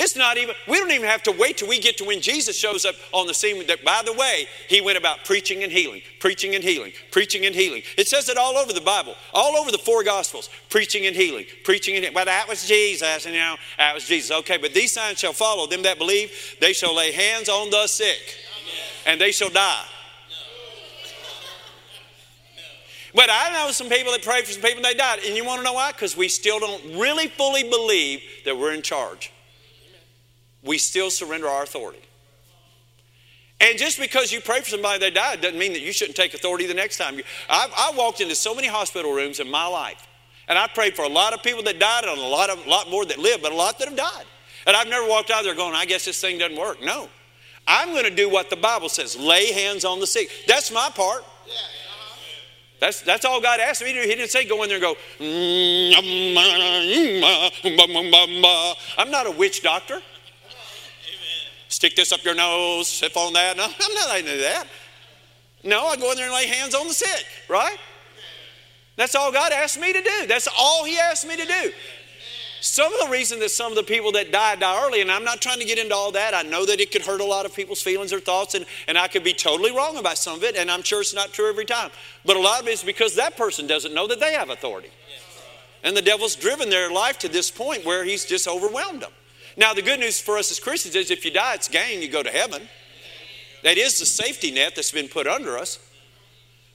It's 0.00 0.14
not 0.14 0.36
even, 0.36 0.54
we 0.68 0.78
don't 0.78 0.92
even 0.92 1.08
have 1.08 1.24
to 1.24 1.32
wait 1.32 1.58
till 1.58 1.66
we 1.66 1.80
get 1.80 1.96
to 1.98 2.04
when 2.04 2.20
Jesus 2.20 2.56
shows 2.56 2.84
up 2.84 2.94
on 3.12 3.26
the 3.26 3.34
scene. 3.34 3.66
That, 3.66 3.84
by 3.84 4.02
the 4.04 4.12
way, 4.12 4.46
he 4.68 4.80
went 4.80 4.96
about 4.96 5.24
preaching 5.24 5.64
and 5.64 5.72
healing, 5.72 6.02
preaching 6.20 6.54
and 6.54 6.62
healing, 6.62 6.92
preaching 7.10 7.46
and 7.46 7.54
healing. 7.54 7.82
It 7.96 8.06
says 8.06 8.28
it 8.28 8.38
all 8.38 8.56
over 8.56 8.72
the 8.72 8.80
Bible, 8.80 9.16
all 9.34 9.56
over 9.56 9.72
the 9.72 9.78
four 9.78 10.04
Gospels, 10.04 10.50
preaching 10.70 11.06
and 11.06 11.16
healing, 11.16 11.46
preaching 11.64 11.96
and 11.96 12.04
healing. 12.04 12.14
Well, 12.14 12.26
that 12.26 12.46
was 12.48 12.68
Jesus, 12.68 13.26
and 13.26 13.34
you 13.34 13.40
know, 13.40 13.56
that 13.76 13.92
was 13.92 14.06
Jesus. 14.06 14.30
Okay, 14.30 14.56
but 14.56 14.72
these 14.72 14.92
signs 14.92 15.18
shall 15.18 15.32
follow 15.32 15.66
them 15.66 15.82
that 15.82 15.98
believe. 15.98 16.56
They 16.60 16.74
shall 16.74 16.94
lay 16.94 17.10
hands 17.10 17.48
on 17.48 17.70
the 17.70 17.88
sick, 17.88 18.36
and 19.04 19.20
they 19.20 19.32
shall 19.32 19.50
die. 19.50 19.84
But 23.18 23.30
I 23.32 23.50
know 23.52 23.72
some 23.72 23.88
people 23.88 24.12
that 24.12 24.22
prayed 24.22 24.46
for 24.46 24.52
some 24.52 24.62
people 24.62 24.76
and 24.76 24.84
they 24.84 24.94
died. 24.94 25.18
And 25.26 25.36
you 25.36 25.44
want 25.44 25.58
to 25.58 25.64
know 25.64 25.72
why? 25.72 25.90
Because 25.90 26.16
we 26.16 26.28
still 26.28 26.60
don't 26.60 26.96
really 26.96 27.26
fully 27.26 27.64
believe 27.68 28.22
that 28.44 28.56
we're 28.56 28.72
in 28.72 28.82
charge 28.82 29.32
we 30.62 30.78
still 30.78 31.10
surrender 31.10 31.48
our 31.48 31.62
authority. 31.62 32.02
And 33.60 33.76
just 33.76 33.98
because 33.98 34.30
you 34.30 34.40
pray 34.40 34.60
for 34.60 34.70
somebody 34.70 35.00
that 35.00 35.14
died 35.14 35.40
doesn't 35.40 35.58
mean 35.58 35.72
that 35.72 35.80
you 35.80 35.92
shouldn't 35.92 36.16
take 36.16 36.34
authority 36.34 36.66
the 36.66 36.74
next 36.74 36.96
time. 36.96 37.18
I, 37.50 37.68
I 37.76 37.96
walked 37.96 38.20
into 38.20 38.36
so 38.36 38.54
many 38.54 38.68
hospital 38.68 39.12
rooms 39.12 39.40
in 39.40 39.50
my 39.50 39.66
life, 39.66 40.06
and 40.46 40.56
I 40.56 40.68
prayed 40.68 40.94
for 40.94 41.04
a 41.04 41.08
lot 41.08 41.32
of 41.32 41.42
people 41.42 41.64
that 41.64 41.80
died 41.80 42.04
and 42.04 42.18
a 42.18 42.26
lot, 42.26 42.50
of, 42.50 42.64
lot 42.66 42.88
more 42.88 43.04
that 43.06 43.18
lived, 43.18 43.42
but 43.42 43.50
a 43.50 43.56
lot 43.56 43.78
that 43.80 43.88
have 43.88 43.96
died. 43.96 44.24
And 44.66 44.76
I've 44.76 44.88
never 44.88 45.08
walked 45.08 45.30
out 45.30 45.42
there 45.42 45.56
going, 45.56 45.74
I 45.74 45.86
guess 45.86 46.04
this 46.04 46.20
thing 46.20 46.38
doesn't 46.38 46.58
work. 46.58 46.82
No. 46.82 47.08
I'm 47.66 47.88
going 47.88 48.04
to 48.04 48.14
do 48.14 48.30
what 48.30 48.48
the 48.48 48.56
Bible 48.56 48.88
says 48.88 49.16
lay 49.16 49.52
hands 49.52 49.84
on 49.84 49.98
the 49.98 50.06
sick. 50.06 50.30
That's 50.46 50.70
my 50.70 50.88
part. 50.94 51.24
That's, 52.80 53.00
that's 53.02 53.24
all 53.24 53.40
God 53.40 53.58
asked 53.60 53.82
me 53.82 53.92
to 53.92 54.02
do. 54.02 54.08
He 54.08 54.14
didn't 54.14 54.30
say 54.30 54.44
go 54.46 54.62
in 54.62 54.68
there 54.68 54.78
and 54.78 54.82
go, 54.82 54.96
I'm 58.96 59.10
not 59.10 59.26
a 59.26 59.30
witch 59.32 59.62
doctor. 59.62 60.00
Stick 61.68 61.96
this 61.96 62.12
up 62.12 62.24
your 62.24 62.34
nose, 62.34 62.88
sip 62.88 63.16
on 63.16 63.32
that. 63.34 63.56
No, 63.56 63.64
I'm 63.64 63.94
not 63.94 64.18
into 64.18 64.36
that. 64.38 64.66
No, 65.64 65.86
I 65.86 65.96
go 65.96 66.10
in 66.12 66.16
there 66.16 66.26
and 66.26 66.34
lay 66.34 66.46
hands 66.46 66.74
on 66.74 66.86
the 66.86 66.94
sick, 66.94 67.26
right? 67.48 67.76
That's 68.96 69.14
all 69.14 69.30
God 69.32 69.52
asked 69.52 69.78
me 69.80 69.92
to 69.92 70.02
do. 70.02 70.26
That's 70.26 70.48
all 70.58 70.84
He 70.84 70.98
asked 70.98 71.26
me 71.26 71.36
to 71.36 71.44
do. 71.44 71.72
Some 72.60 72.92
of 72.92 73.00
the 73.00 73.08
reason 73.08 73.38
that 73.40 73.50
some 73.50 73.70
of 73.70 73.76
the 73.76 73.84
people 73.84 74.12
that 74.12 74.32
die 74.32 74.56
die 74.56 74.84
early, 74.84 75.00
and 75.00 75.12
I'm 75.12 75.24
not 75.24 75.40
trying 75.40 75.60
to 75.60 75.64
get 75.64 75.78
into 75.78 75.94
all 75.94 76.10
that. 76.12 76.34
I 76.34 76.42
know 76.42 76.66
that 76.66 76.80
it 76.80 76.90
could 76.90 77.02
hurt 77.02 77.20
a 77.20 77.24
lot 77.24 77.46
of 77.46 77.54
people's 77.54 77.80
feelings 77.80 78.12
or 78.12 78.18
thoughts, 78.18 78.54
and, 78.54 78.66
and 78.88 78.98
I 78.98 79.06
could 79.06 79.22
be 79.22 79.32
totally 79.32 79.70
wrong 79.70 79.96
about 79.96 80.18
some 80.18 80.36
of 80.36 80.44
it, 80.44 80.56
and 80.56 80.70
I'm 80.70 80.82
sure 80.82 81.00
it's 81.00 81.14
not 81.14 81.32
true 81.32 81.48
every 81.48 81.64
time. 81.64 81.90
But 82.24 82.36
a 82.36 82.40
lot 82.40 82.60
of 82.60 82.66
it 82.66 82.72
is 82.72 82.82
because 82.82 83.14
that 83.14 83.36
person 83.36 83.66
doesn't 83.66 83.94
know 83.94 84.08
that 84.08 84.18
they 84.18 84.32
have 84.32 84.50
authority. 84.50 84.90
And 85.84 85.96
the 85.96 86.02
devil's 86.02 86.34
driven 86.34 86.68
their 86.70 86.90
life 86.90 87.18
to 87.20 87.28
this 87.28 87.50
point 87.50 87.84
where 87.84 88.04
he's 88.04 88.24
just 88.24 88.48
overwhelmed 88.48 89.02
them. 89.02 89.12
Now, 89.56 89.72
the 89.72 89.82
good 89.82 90.00
news 90.00 90.20
for 90.20 90.36
us 90.36 90.50
as 90.50 90.58
Christians 90.58 90.96
is 90.96 91.10
if 91.10 91.24
you 91.24 91.30
die, 91.30 91.54
it's 91.54 91.68
gain, 91.68 92.02
you 92.02 92.08
go 92.08 92.22
to 92.22 92.30
heaven. 92.30 92.68
That 93.62 93.76
is 93.76 93.98
the 93.98 94.06
safety 94.06 94.50
net 94.50 94.74
that's 94.74 94.92
been 94.92 95.08
put 95.08 95.26
under 95.26 95.58
us. 95.58 95.78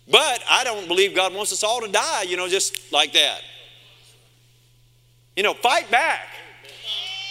But 0.09 0.43
I 0.49 0.63
don't 0.63 0.87
believe 0.87 1.15
God 1.15 1.33
wants 1.33 1.53
us 1.53 1.63
all 1.63 1.81
to 1.81 1.87
die, 1.87 2.23
you 2.23 2.35
know, 2.35 2.47
just 2.47 2.91
like 2.91 3.13
that. 3.13 3.41
You 5.35 5.43
know, 5.43 5.53
fight 5.53 5.89
back. 5.89 6.27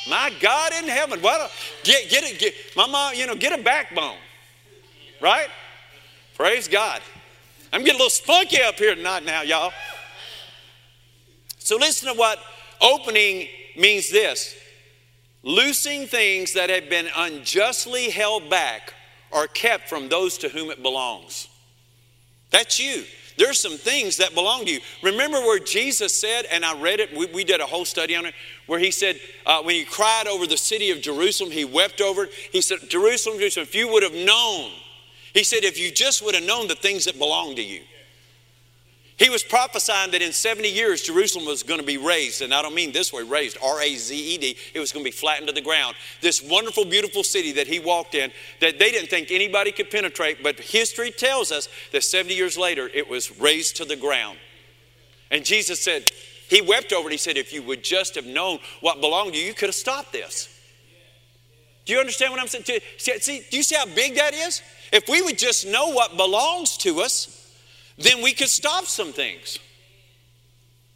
My 0.08 0.32
God 0.40 0.72
in 0.82 0.88
heaven. 0.88 1.20
Well, 1.22 1.50
get 1.84 2.10
get 2.10 2.24
it. 2.24 2.38
Get, 2.38 2.54
my 2.76 2.86
mom, 2.86 3.14
you 3.14 3.26
know, 3.26 3.36
get 3.36 3.58
a 3.58 3.62
backbone. 3.62 4.16
Right? 5.20 5.48
Praise 6.34 6.66
God. 6.66 7.00
I'm 7.72 7.80
getting 7.80 7.94
a 7.94 8.04
little 8.04 8.10
spunky 8.10 8.60
up 8.60 8.76
here 8.76 8.94
tonight 8.94 9.24
now, 9.24 9.42
y'all. 9.42 9.72
So 11.58 11.76
listen 11.76 12.12
to 12.12 12.18
what 12.18 12.38
opening 12.80 13.48
means 13.76 14.10
this. 14.10 14.56
Loosing 15.44 16.06
things 16.06 16.52
that 16.54 16.70
have 16.70 16.90
been 16.90 17.08
unjustly 17.16 18.10
held 18.10 18.50
back 18.50 18.94
or 19.30 19.46
kept 19.46 19.88
from 19.88 20.08
those 20.08 20.38
to 20.38 20.48
whom 20.48 20.70
it 20.70 20.82
belongs. 20.82 21.48
That's 22.50 22.78
you. 22.78 23.04
There's 23.38 23.60
some 23.60 23.76
things 23.76 24.18
that 24.18 24.34
belong 24.34 24.66
to 24.66 24.72
you. 24.72 24.80
Remember 25.02 25.38
where 25.40 25.58
Jesus 25.58 26.14
said, 26.14 26.44
and 26.50 26.64
I 26.64 26.80
read 26.80 27.00
it, 27.00 27.16
we, 27.16 27.26
we 27.26 27.44
did 27.44 27.60
a 27.60 27.66
whole 27.66 27.84
study 27.84 28.14
on 28.14 28.26
it, 28.26 28.34
where 28.66 28.78
he 28.78 28.90
said, 28.90 29.18
uh, 29.46 29.62
when 29.62 29.74
he 29.74 29.84
cried 29.84 30.26
over 30.26 30.46
the 30.46 30.56
city 30.56 30.90
of 30.90 31.00
Jerusalem, 31.00 31.50
he 31.50 31.64
wept 31.64 32.00
over 32.00 32.24
it. 32.24 32.32
He 32.52 32.60
said, 32.60 32.78
Jerusalem, 32.88 33.38
Jerusalem, 33.38 33.66
if 33.68 33.74
you 33.74 33.90
would 33.92 34.02
have 34.02 34.14
known, 34.14 34.70
he 35.34 35.44
said, 35.44 35.64
if 35.64 35.78
you 35.78 35.90
just 35.90 36.24
would 36.24 36.34
have 36.34 36.44
known 36.44 36.68
the 36.68 36.74
things 36.74 37.06
that 37.06 37.18
belong 37.18 37.56
to 37.56 37.62
you. 37.62 37.82
He 39.22 39.30
was 39.30 39.44
prophesying 39.44 40.10
that 40.10 40.20
in 40.20 40.32
70 40.32 40.68
years 40.68 41.00
Jerusalem 41.00 41.46
was 41.46 41.62
going 41.62 41.78
to 41.78 41.86
be 41.86 41.96
raised, 41.96 42.42
and 42.42 42.52
I 42.52 42.60
don't 42.60 42.74
mean 42.74 42.90
this 42.90 43.12
way 43.12 43.22
raised, 43.22 43.56
R 43.62 43.80
A 43.80 43.94
Z 43.94 44.16
E 44.16 44.36
D. 44.36 44.56
It 44.74 44.80
was 44.80 44.90
going 44.90 45.04
to 45.04 45.08
be 45.08 45.16
flattened 45.16 45.46
to 45.46 45.54
the 45.54 45.60
ground. 45.60 45.94
This 46.20 46.42
wonderful, 46.42 46.84
beautiful 46.84 47.22
city 47.22 47.52
that 47.52 47.68
he 47.68 47.78
walked 47.78 48.16
in 48.16 48.32
that 48.60 48.80
they 48.80 48.90
didn't 48.90 49.10
think 49.10 49.30
anybody 49.30 49.70
could 49.70 49.92
penetrate, 49.92 50.42
but 50.42 50.58
history 50.58 51.12
tells 51.12 51.52
us 51.52 51.68
that 51.92 52.02
70 52.02 52.34
years 52.34 52.58
later 52.58 52.90
it 52.92 53.08
was 53.08 53.38
razed 53.38 53.76
to 53.76 53.84
the 53.84 53.94
ground. 53.94 54.38
And 55.30 55.44
Jesus 55.44 55.80
said, 55.80 56.10
He 56.48 56.60
wept 56.60 56.92
over 56.92 57.08
it. 57.08 57.12
He 57.12 57.18
said, 57.18 57.36
If 57.36 57.52
you 57.52 57.62
would 57.62 57.84
just 57.84 58.16
have 58.16 58.26
known 58.26 58.58
what 58.80 59.00
belonged 59.00 59.34
to 59.34 59.38
you, 59.38 59.46
you 59.46 59.54
could 59.54 59.68
have 59.68 59.76
stopped 59.76 60.12
this. 60.12 60.48
Do 61.84 61.92
you 61.92 62.00
understand 62.00 62.32
what 62.32 62.40
I'm 62.40 62.48
saying? 62.48 62.80
See, 62.98 63.44
do 63.48 63.56
you 63.56 63.62
see 63.62 63.76
how 63.76 63.86
big 63.86 64.16
that 64.16 64.34
is? 64.34 64.62
If 64.92 65.08
we 65.08 65.22
would 65.22 65.38
just 65.38 65.64
know 65.64 65.90
what 65.90 66.16
belongs 66.16 66.76
to 66.78 67.02
us, 67.02 67.38
then 68.02 68.22
we 68.22 68.32
could 68.32 68.48
stop 68.48 68.86
some 68.86 69.12
things. 69.12 69.58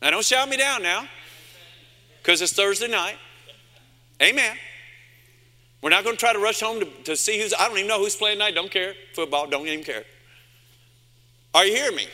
Now, 0.02 0.10
don't 0.10 0.24
shout 0.24 0.48
me 0.48 0.56
down 0.56 0.82
now, 0.82 1.06
because 2.22 2.42
it's 2.42 2.52
Thursday 2.52 2.88
night. 2.88 3.16
Amen. 4.22 4.56
We're 5.82 5.90
not 5.90 6.04
going 6.04 6.16
to 6.16 6.20
try 6.20 6.32
to 6.32 6.38
rush 6.38 6.60
home 6.60 6.80
to, 6.80 6.86
to 7.04 7.16
see 7.16 7.40
who's, 7.40 7.54
I 7.54 7.68
don't 7.68 7.76
even 7.76 7.88
know 7.88 7.98
who's 7.98 8.16
playing 8.16 8.38
tonight. 8.38 8.54
Don't 8.54 8.70
care. 8.70 8.94
Football, 9.14 9.46
don't 9.46 9.66
even 9.66 9.84
care. 9.84 10.04
Are 11.54 11.64
you 11.64 11.74
hearing 11.74 11.96
me? 11.96 12.08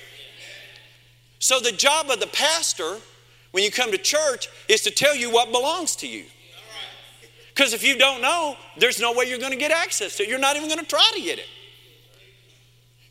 So, 1.38 1.59
the 1.59 1.72
job 1.72 2.11
of 2.11 2.20
the 2.20 2.28
pastor 2.28 2.98
when 3.50 3.64
you 3.64 3.70
come 3.70 3.90
to 3.90 3.98
church 3.98 4.48
is 4.68 4.83
to 4.83 4.90
tell 4.90 5.16
you 5.16 5.31
what 5.31 5.50
belongs 5.50 5.96
to 5.96 6.09
you. 6.09 6.24
Because 7.55 7.72
if 7.72 7.85
you 7.85 7.98
don't 7.98 8.22
know, 8.22 8.57
there's 8.78 9.00
no 9.00 9.12
way 9.12 9.26
you're 9.26 9.38
going 9.38 9.52
to 9.52 9.59
get 9.59 9.70
access 9.70 10.16
to 10.16 10.22
it. 10.22 10.28
You're 10.28 10.38
not 10.38 10.57
even 10.57 10.68
going 10.68 10.81
to 10.81 10.87
try 10.87 11.11
to 11.14 11.20
get 11.20 11.38
it. 11.38 11.46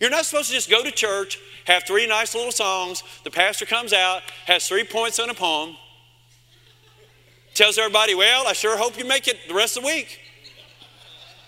You're 0.02 0.10
not 0.10 0.26
supposed 0.26 0.50
to 0.50 0.56
just 0.56 0.68
go 0.68 0.84
to 0.84 0.90
church, 0.90 1.40
have 1.66 1.84
three 1.84 2.08
nice 2.08 2.34
little 2.34 2.52
songs. 2.52 3.04
The 3.24 3.30
pastor 3.30 3.68
comes 3.68 3.94
out, 3.94 4.24
has 4.48 4.68
three 4.68 4.84
points 4.84 5.20
on 5.20 5.30
a 5.30 5.36
poem, 5.36 5.78
tells 7.54 7.78
everybody, 7.78 8.16
Well, 8.16 8.48
I 8.48 8.54
sure 8.54 8.76
hope 8.78 8.98
you 8.98 9.06
make 9.06 9.28
it 9.28 9.38
the 9.48 9.54
rest 9.54 9.78
of 9.78 9.84
the 9.84 9.88
week. 9.88 10.20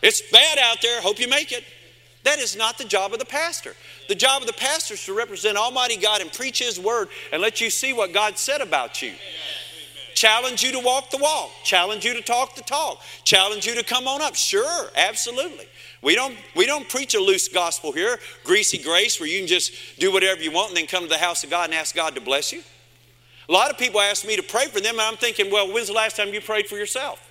It's 0.03 0.21
bad 0.31 0.59
out 0.59 0.77
there, 0.83 1.01
hope 1.01 1.19
you 1.19 1.27
make 1.27 1.51
it. 1.51 1.63
That 2.25 2.37
is 2.37 2.55
not 2.55 2.77
the 2.77 2.85
job 2.85 3.11
of 3.11 3.17
the 3.17 3.25
pastor. 3.25 3.73
The 4.07 4.15
job 4.15 4.41
of 4.41 4.47
the 4.47 4.53
pastor 4.53 4.93
is 4.93 5.03
to 5.05 5.17
represent 5.17 5.57
Almighty 5.57 5.97
God 5.97 6.21
and 6.21 6.31
preach 6.31 6.59
His 6.59 6.79
word 6.79 7.07
and 7.31 7.41
let 7.41 7.59
you 7.59 7.71
see 7.71 7.91
what 7.91 8.13
God 8.13 8.37
said 8.37 8.61
about 8.61 9.01
you. 9.01 9.13
Challenge 10.23 10.63
you 10.63 10.71
to 10.71 10.79
walk 10.79 11.09
the 11.09 11.17
walk, 11.17 11.51
challenge 11.65 12.05
you 12.05 12.13
to 12.13 12.21
talk 12.21 12.55
the 12.55 12.61
talk, 12.61 13.01
challenge 13.25 13.65
you 13.65 13.75
to 13.75 13.83
come 13.83 14.07
on 14.07 14.21
up. 14.21 14.35
Sure, 14.35 14.89
absolutely. 14.95 15.65
We 16.01 16.15
don't, 16.15 16.37
we 16.55 16.65
don't 16.65 16.87
preach 16.87 17.13
a 17.13 17.19
loose 17.19 17.49
gospel 17.49 17.91
here, 17.91 18.17
greasy 18.45 18.77
grace, 18.77 19.19
where 19.19 19.27
you 19.27 19.39
can 19.39 19.49
just 19.49 19.73
do 19.99 20.13
whatever 20.13 20.41
you 20.41 20.49
want 20.49 20.69
and 20.69 20.77
then 20.77 20.87
come 20.87 21.03
to 21.03 21.09
the 21.09 21.17
house 21.17 21.43
of 21.43 21.49
God 21.49 21.65
and 21.65 21.73
ask 21.73 21.93
God 21.93 22.15
to 22.15 22.21
bless 22.21 22.53
you. 22.53 22.61
A 23.49 23.51
lot 23.51 23.69
of 23.69 23.77
people 23.77 23.99
ask 23.99 24.25
me 24.25 24.37
to 24.37 24.43
pray 24.43 24.67
for 24.67 24.79
them, 24.79 24.93
and 24.93 25.01
I'm 25.01 25.17
thinking, 25.17 25.51
well, 25.51 25.69
when's 25.69 25.87
the 25.87 25.93
last 25.93 26.15
time 26.15 26.33
you 26.33 26.39
prayed 26.39 26.67
for 26.67 26.77
yourself? 26.77 27.29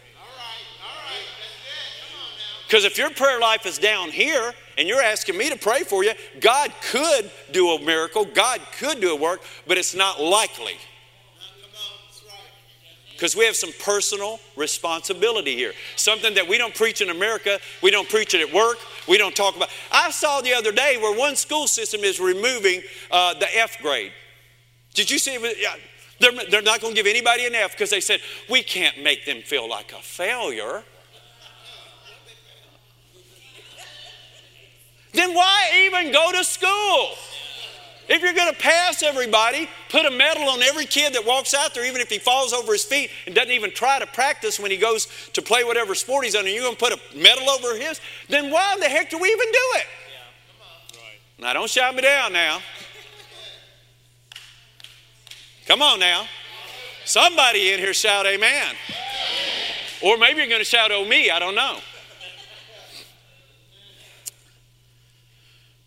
Because 2.67 2.85
if 2.85 2.99
your 2.99 3.09
prayer 3.09 3.41
life 3.41 3.65
is 3.65 3.79
down 3.79 4.11
here 4.11 4.53
and 4.77 4.87
you're 4.87 5.01
asking 5.01 5.39
me 5.39 5.49
to 5.49 5.57
pray 5.57 5.83
for 5.83 6.05
you, 6.05 6.13
God 6.41 6.71
could 6.91 7.31
do 7.53 7.71
a 7.71 7.81
miracle, 7.81 8.27
God 8.27 8.61
could 8.79 9.01
do 9.01 9.13
a 9.13 9.17
work, 9.17 9.41
but 9.67 9.79
it's 9.79 9.95
not 9.95 10.21
likely 10.21 10.77
because 13.23 13.37
we 13.37 13.45
have 13.45 13.55
some 13.55 13.71
personal 13.79 14.41
responsibility 14.57 15.55
here. 15.55 15.73
Something 15.95 16.35
that 16.35 16.49
we 16.49 16.59
don't 16.59 16.75
preach 16.75 17.01
in 17.03 17.09
America, 17.09 17.61
we 17.81 17.93
don't 17.93 18.09
preach 18.09 18.35
it 18.35 18.41
at 18.41 18.53
work, 18.53 18.79
we 19.07 19.17
don't 19.17 19.37
talk 19.37 19.55
about. 19.55 19.69
I 19.93 20.11
saw 20.11 20.41
the 20.41 20.53
other 20.53 20.73
day 20.73 20.99
where 21.01 21.17
one 21.17 21.37
school 21.37 21.69
system 21.69 22.01
is 22.01 22.19
removing 22.19 22.83
uh, 23.13 23.35
the 23.35 23.47
F 23.57 23.79
grade. 23.81 24.11
Did 24.95 25.09
you 25.09 25.21
see? 25.21 25.39
They're, 26.19 26.33
they're 26.51 26.63
not 26.63 26.81
going 26.81 26.95
to 26.95 27.01
give 27.01 27.07
anybody 27.09 27.47
an 27.47 27.55
F 27.55 27.71
because 27.71 27.91
they 27.91 28.01
said, 28.01 28.19
we 28.51 28.65
can't 28.65 29.01
make 29.05 29.25
them 29.25 29.41
feel 29.43 29.69
like 29.69 29.93
a 29.93 30.03
failure. 30.03 30.83
then 35.13 35.33
why 35.33 35.87
even 35.87 36.11
go 36.13 36.33
to 36.33 36.43
school? 36.43 37.11
If 38.09 38.21
you're 38.21 38.33
going 38.33 38.53
to 38.53 38.59
pass 38.59 39.03
everybody, 39.03 39.69
put 39.89 40.05
a 40.05 40.11
medal 40.11 40.49
on 40.49 40.63
every 40.63 40.87
kid 40.87 41.15
that 41.15 41.25
walks 41.25 41.55
out 41.55 41.73
there, 41.73 41.85
even 41.85 42.01
if 42.01 42.11
he 42.11 42.19
falls 42.19 42.53
over 42.53 42.73
his 42.73 42.85
feet 42.85 43.11
and 43.27 43.35
doesn't 43.35 43.53
even 43.53 43.71
try 43.71 43.99
to 43.99 44.07
practice 44.07 44.59
when 44.59 44.71
he 44.71 44.77
goes 44.77 45.07
to 45.35 45.43
play 45.43 45.65
whatever 45.65 45.95
sport 45.95 46.25
he's 46.25 46.35
under. 46.35 46.51
you're 46.51 46.65
going 46.65 46.77
to 46.77 46.81
put 46.81 46.93
a 46.93 47.17
medal 47.17 47.49
over 47.49 47.77
his, 47.77 48.01
then 48.29 48.51
why 48.51 48.75
in 48.75 48.81
the 48.81 48.89
heck 48.89 49.09
do 49.09 49.19
we 49.19 49.29
even 49.29 49.47
do 49.47 49.69
it? 49.77 49.87
Yeah, 50.59 50.99
right. 50.99 51.21
Now, 51.39 51.53
don't 51.53 51.71
shout 51.71 51.95
me 51.95 52.03
down 52.03 52.33
now. 52.33 52.61
Come 55.67 55.81
on 55.81 56.01
now. 56.01 56.27
Somebody 57.05 57.73
in 57.73 57.79
here 57.79 57.95
shout 57.95 58.27
amen. 58.27 58.75
Or 60.03 60.17
maybe 60.19 60.39
you're 60.39 60.49
going 60.49 60.61
to 60.61 60.65
shout, 60.65 60.91
oh, 60.91 61.05
me. 61.05 61.31
I 61.31 61.39
don't 61.39 61.55
know. 61.55 61.79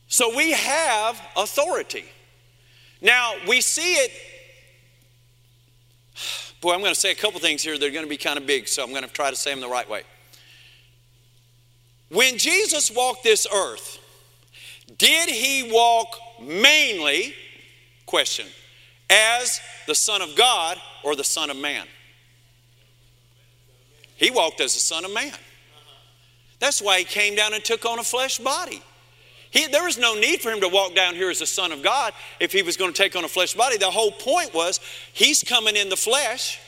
So 0.08 0.36
we 0.36 0.52
have 0.52 1.22
authority. 1.36 2.06
Now, 3.02 3.34
we 3.48 3.62
see 3.62 3.96
it. 3.96 4.12
Boy, 6.62 6.74
I'm 6.74 6.80
going 6.80 6.94
to 6.94 7.00
say 7.00 7.12
a 7.12 7.15
couple 7.15 7.39
things 7.39 7.62
here 7.62 7.78
that 7.78 7.86
are 7.86 7.91
going 7.91 8.06
to 8.06 8.10
be 8.10 8.18
kind 8.18 8.38
of 8.38 8.47
big, 8.47 8.68
so 8.68 8.84
I'm 8.84 8.91
going 8.91 9.03
to 9.03 9.10
try 9.10 9.30
to 9.30 9.36
say 9.36 9.51
them 9.51 9.60
the 9.62 9.68
right 9.68 9.89
way. 9.89 10.03
When 12.10 12.38
Jesus 12.38 12.91
walked 12.91 13.24
this 13.24 13.47
earth, 13.53 13.99
did 14.97 15.30
he 15.30 15.72
walk 15.72 16.18
mainly, 16.41 17.34
question, 18.06 18.45
as 19.10 19.60
the 19.88 19.95
Son 19.95 20.22
of 20.22 20.36
God 20.36 20.78
or 21.03 21.16
the 21.16 21.24
Son 21.24 21.49
of 21.49 21.58
Man? 21.58 21.86
He 24.16 24.32
walked 24.32 24.62
as 24.62 24.76
the 24.76 24.80
Son 24.80 25.03
of 25.03 25.14
Man. 25.14 25.34
That's 26.60 26.82
why 26.82 26.99
he 26.99 27.06
came 27.06 27.36
down 27.36 27.53
and 27.53 27.64
took 27.64 27.86
on 27.86 27.99
a 27.99 28.03
flesh 28.03 28.38
body. 28.38 28.82
He, 29.56 29.68
there 29.68 29.86
was 29.86 29.97
no 29.97 30.16
need 30.16 30.41
for 30.41 30.51
him 30.51 30.60
to 30.60 30.68
walk 30.68 30.95
down 30.95 31.16
here 31.16 31.30
as 31.30 31.39
the 31.39 31.45
Son 31.45 31.72
of 31.72 31.82
God 31.82 32.12
if 32.41 32.51
he 32.51 32.62
was 32.62 32.76
going 32.76 32.91
to 32.91 32.97
take 33.01 33.16
on 33.16 33.24
a 33.24 33.30
flesh 33.30 33.53
body. 33.53 33.78
The 33.78 33.89
whole 33.89 34.12
point 34.12 34.53
was 34.53 34.82
he's 35.14 35.43
coming 35.43 35.78
in 35.78 35.88
the 35.88 35.95
flesh 35.95 36.60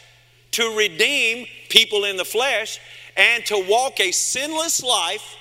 to 0.52 0.74
redeem 0.74 1.48
people 1.68 2.06
in 2.06 2.16
the 2.16 2.24
flesh 2.24 2.80
and 3.18 3.46
to 3.48 3.66
walk 3.68 4.00
a 4.00 4.12
sinless 4.14 4.82
life 4.82 5.36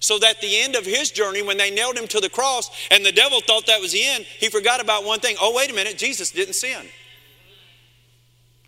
So 0.00 0.18
that 0.18 0.40
the 0.40 0.60
end 0.60 0.74
of 0.74 0.84
his 0.84 1.12
journey, 1.12 1.42
when 1.42 1.58
they 1.58 1.70
nailed 1.70 1.96
him 1.96 2.08
to 2.08 2.20
the 2.20 2.28
cross 2.28 2.70
and 2.90 3.06
the 3.06 3.12
devil 3.12 3.40
thought 3.40 3.66
that 3.68 3.80
was 3.80 3.92
the 3.92 4.04
end, 4.04 4.24
he 4.24 4.48
forgot 4.48 4.82
about 4.82 5.04
one 5.04 5.20
thing. 5.20 5.36
Oh, 5.40 5.54
wait 5.54 5.70
a 5.70 5.74
minute, 5.74 5.96
Jesus 5.96 6.32
didn't 6.32 6.54
sin. 6.54 6.84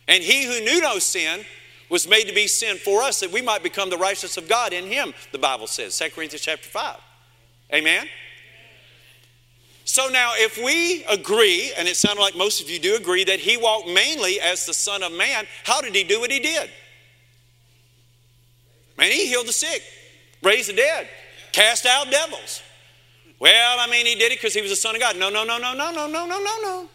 And 0.06 0.22
he 0.22 0.44
who 0.44 0.64
knew 0.64 0.80
no 0.80 1.00
sin 1.00 1.44
was 1.90 2.08
made 2.08 2.28
to 2.28 2.34
be 2.34 2.46
sin 2.46 2.76
for 2.76 3.02
us 3.02 3.18
that 3.18 3.32
we 3.32 3.42
might 3.42 3.64
become 3.64 3.90
the 3.90 3.98
righteousness 3.98 4.36
of 4.36 4.48
God 4.48 4.72
in 4.72 4.84
him, 4.84 5.12
the 5.32 5.38
Bible 5.38 5.66
says, 5.66 5.98
2 5.98 6.10
Corinthians 6.10 6.42
chapter 6.42 6.68
5. 6.68 7.00
Amen? 7.72 8.06
So 9.84 10.08
now, 10.08 10.32
if 10.34 10.58
we 10.58 11.04
agree, 11.04 11.72
and 11.78 11.86
it 11.88 11.96
sounded 11.96 12.20
like 12.20 12.36
most 12.36 12.60
of 12.60 12.68
you 12.68 12.78
do 12.78 12.96
agree, 12.96 13.24
that 13.24 13.40
he 13.40 13.56
walked 13.56 13.88
mainly 13.88 14.40
as 14.40 14.66
the 14.66 14.74
Son 14.74 15.02
of 15.02 15.12
Man, 15.12 15.46
how 15.64 15.80
did 15.80 15.94
he 15.94 16.04
do 16.04 16.20
what 16.20 16.30
he 16.30 16.40
did? 16.40 16.68
Man, 18.98 19.10
he 19.10 19.26
healed 19.26 19.46
the 19.46 19.52
sick, 19.52 19.82
raised 20.42 20.68
the 20.68 20.74
dead, 20.74 21.08
cast 21.52 21.86
out 21.86 22.10
devils. 22.10 22.62
Well, 23.38 23.78
I 23.78 23.86
mean, 23.90 24.06
he 24.06 24.14
did 24.14 24.32
it 24.32 24.38
because 24.38 24.54
he 24.54 24.62
was 24.62 24.70
the 24.70 24.76
Son 24.76 24.94
of 24.94 25.00
God. 25.00 25.16
No, 25.16 25.30
no, 25.30 25.44
no, 25.44 25.58
no, 25.58 25.74
no, 25.74 25.92
no, 25.92 26.06
no, 26.06 26.26
no, 26.26 26.38
no, 26.38 26.58
no. 26.62 26.88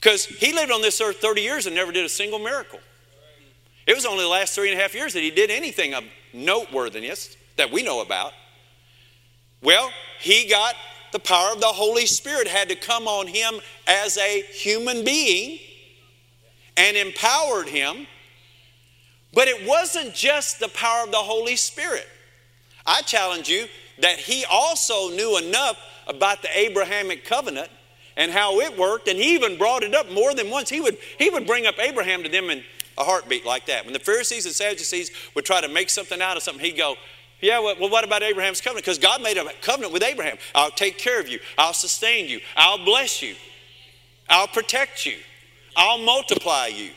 Because 0.00 0.26
he 0.26 0.52
lived 0.52 0.70
on 0.70 0.82
this 0.82 1.00
earth 1.00 1.18
30 1.18 1.40
years 1.40 1.66
and 1.66 1.74
never 1.74 1.90
did 1.90 2.04
a 2.04 2.08
single 2.08 2.38
miracle. 2.38 2.78
It 3.86 3.94
was 3.94 4.06
only 4.06 4.24
the 4.24 4.30
last 4.30 4.54
three 4.54 4.70
and 4.70 4.78
a 4.78 4.82
half 4.82 4.94
years 4.94 5.12
that 5.14 5.22
he 5.22 5.30
did 5.30 5.50
anything 5.50 5.94
of 5.94 6.04
noteworthiness 6.32 7.36
that 7.56 7.70
we 7.70 7.82
know 7.82 8.00
about. 8.00 8.32
Well, 9.62 9.90
he 10.20 10.48
got 10.48 10.74
the 11.12 11.18
power 11.18 11.52
of 11.52 11.60
the 11.60 11.66
Holy 11.66 12.06
Spirit 12.06 12.46
had 12.46 12.68
to 12.68 12.76
come 12.76 13.08
on 13.08 13.26
him 13.26 13.60
as 13.86 14.18
a 14.18 14.42
human 14.42 15.04
being 15.04 15.58
and 16.76 16.96
empowered 16.96 17.68
him. 17.68 18.06
But 19.32 19.48
it 19.48 19.66
wasn't 19.66 20.14
just 20.14 20.60
the 20.60 20.68
power 20.68 21.04
of 21.04 21.10
the 21.10 21.18
Holy 21.18 21.56
Spirit. 21.56 22.06
I 22.86 23.02
challenge 23.02 23.48
you 23.48 23.66
that 24.00 24.18
he 24.18 24.44
also 24.50 25.10
knew 25.10 25.38
enough 25.38 25.78
about 26.06 26.42
the 26.42 26.48
Abrahamic 26.58 27.24
covenant 27.24 27.70
and 28.16 28.30
how 28.30 28.60
it 28.60 28.78
worked, 28.78 29.08
and 29.08 29.18
he 29.18 29.34
even 29.34 29.58
brought 29.58 29.82
it 29.82 29.94
up 29.94 30.10
more 30.10 30.34
than 30.34 30.50
once. 30.50 30.70
He 30.70 30.80
would, 30.80 30.96
he 31.18 31.28
would 31.28 31.46
bring 31.46 31.66
up 31.66 31.78
Abraham 31.78 32.22
to 32.22 32.28
them 32.28 32.48
in 32.50 32.64
a 32.96 33.04
heartbeat 33.04 33.44
like 33.44 33.66
that. 33.66 33.84
When 33.84 33.92
the 33.92 33.98
Pharisees 33.98 34.46
and 34.46 34.54
Sadducees 34.54 35.10
would 35.34 35.44
try 35.44 35.60
to 35.60 35.68
make 35.68 35.90
something 35.90 36.22
out 36.22 36.36
of 36.36 36.42
something, 36.42 36.64
he'd 36.64 36.78
go, 36.78 36.96
yeah, 37.40 37.58
well, 37.58 37.90
what 37.90 38.04
about 38.04 38.22
Abraham's 38.22 38.60
covenant? 38.60 38.84
Because 38.84 38.98
God 38.98 39.22
made 39.22 39.36
a 39.36 39.44
covenant 39.60 39.92
with 39.92 40.02
Abraham. 40.02 40.38
I'll 40.54 40.70
take 40.70 40.98
care 40.98 41.20
of 41.20 41.28
you. 41.28 41.38
I'll 41.58 41.74
sustain 41.74 42.28
you. 42.28 42.40
I'll 42.56 42.84
bless 42.84 43.22
you. 43.22 43.34
I'll 44.28 44.48
protect 44.48 45.04
you. 45.04 45.16
I'll 45.76 45.98
multiply 45.98 46.68
you. 46.68 46.90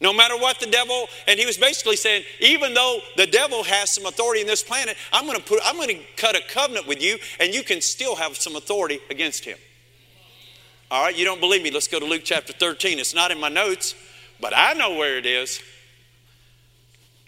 No 0.00 0.12
matter 0.12 0.36
what 0.36 0.58
the 0.58 0.66
devil, 0.66 1.06
and 1.28 1.38
he 1.38 1.46
was 1.46 1.56
basically 1.56 1.94
saying, 1.94 2.24
even 2.40 2.74
though 2.74 2.98
the 3.16 3.26
devil 3.26 3.62
has 3.62 3.90
some 3.90 4.04
authority 4.04 4.40
in 4.40 4.48
this 4.48 4.62
planet, 4.62 4.96
I'm 5.12 5.26
going 5.26 5.38
to 5.38 5.44
put, 5.44 5.60
I'm 5.64 5.76
going 5.76 5.88
to 5.88 6.00
cut 6.16 6.34
a 6.34 6.40
covenant 6.48 6.88
with 6.88 7.00
you, 7.00 7.18
and 7.38 7.54
you 7.54 7.62
can 7.62 7.80
still 7.80 8.16
have 8.16 8.36
some 8.36 8.56
authority 8.56 8.98
against 9.10 9.44
him. 9.44 9.58
All 10.90 11.04
right, 11.04 11.16
you 11.16 11.24
don't 11.24 11.40
believe 11.40 11.62
me? 11.62 11.70
Let's 11.70 11.88
go 11.88 12.00
to 12.00 12.04
Luke 12.04 12.22
chapter 12.24 12.52
13. 12.52 12.98
It's 12.98 13.14
not 13.14 13.30
in 13.30 13.38
my 13.38 13.48
notes, 13.48 13.94
but 14.40 14.52
I 14.54 14.74
know 14.74 14.96
where 14.96 15.18
it 15.18 15.26
is. 15.26 15.60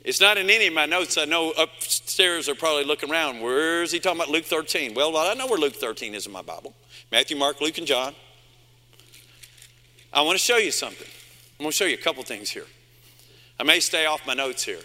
It's 0.05 0.21
not 0.21 0.37
in 0.37 0.51
any 0.51 0.67
of 0.67 0.75
my 0.75 0.85
notes. 0.85 1.17
I 1.17 1.25
know 1.25 1.53
upstairs 1.53 2.47
are 2.51 2.55
probably 2.55 2.85
looking 2.85 3.11
around. 3.11 3.41
Where 3.41 3.83
is 3.83 3.91
he 3.91 3.99
talking 3.99 4.21
about 4.21 4.31
Luke 4.31 4.45
13? 4.45 4.93
Well, 4.93 5.17
I 5.17 5.33
know 5.33 5.47
where 5.47 5.59
Luke 5.59 5.77
13 5.77 6.15
is 6.15 6.27
in 6.27 6.33
my 6.33 6.43
Bible 6.43 6.75
Matthew, 7.11 7.37
Mark, 7.37 7.61
Luke, 7.63 7.79
and 7.79 7.87
John. 7.87 8.15
I 10.13 10.21
want 10.23 10.39
to 10.39 10.45
show 10.45 10.59
you 10.59 10.71
something. 10.71 11.09
I'm 11.59 11.65
going 11.65 11.71
to 11.71 11.77
show 11.77 11.87
you 11.87 11.95
a 11.95 12.01
couple 12.01 12.23
things 12.23 12.51
here. 12.51 12.67
I 13.59 13.63
may 13.65 13.81
stay 13.81 14.05
off 14.05 14.27
my 14.27 14.35
notes 14.35 14.63
here. 14.63 14.81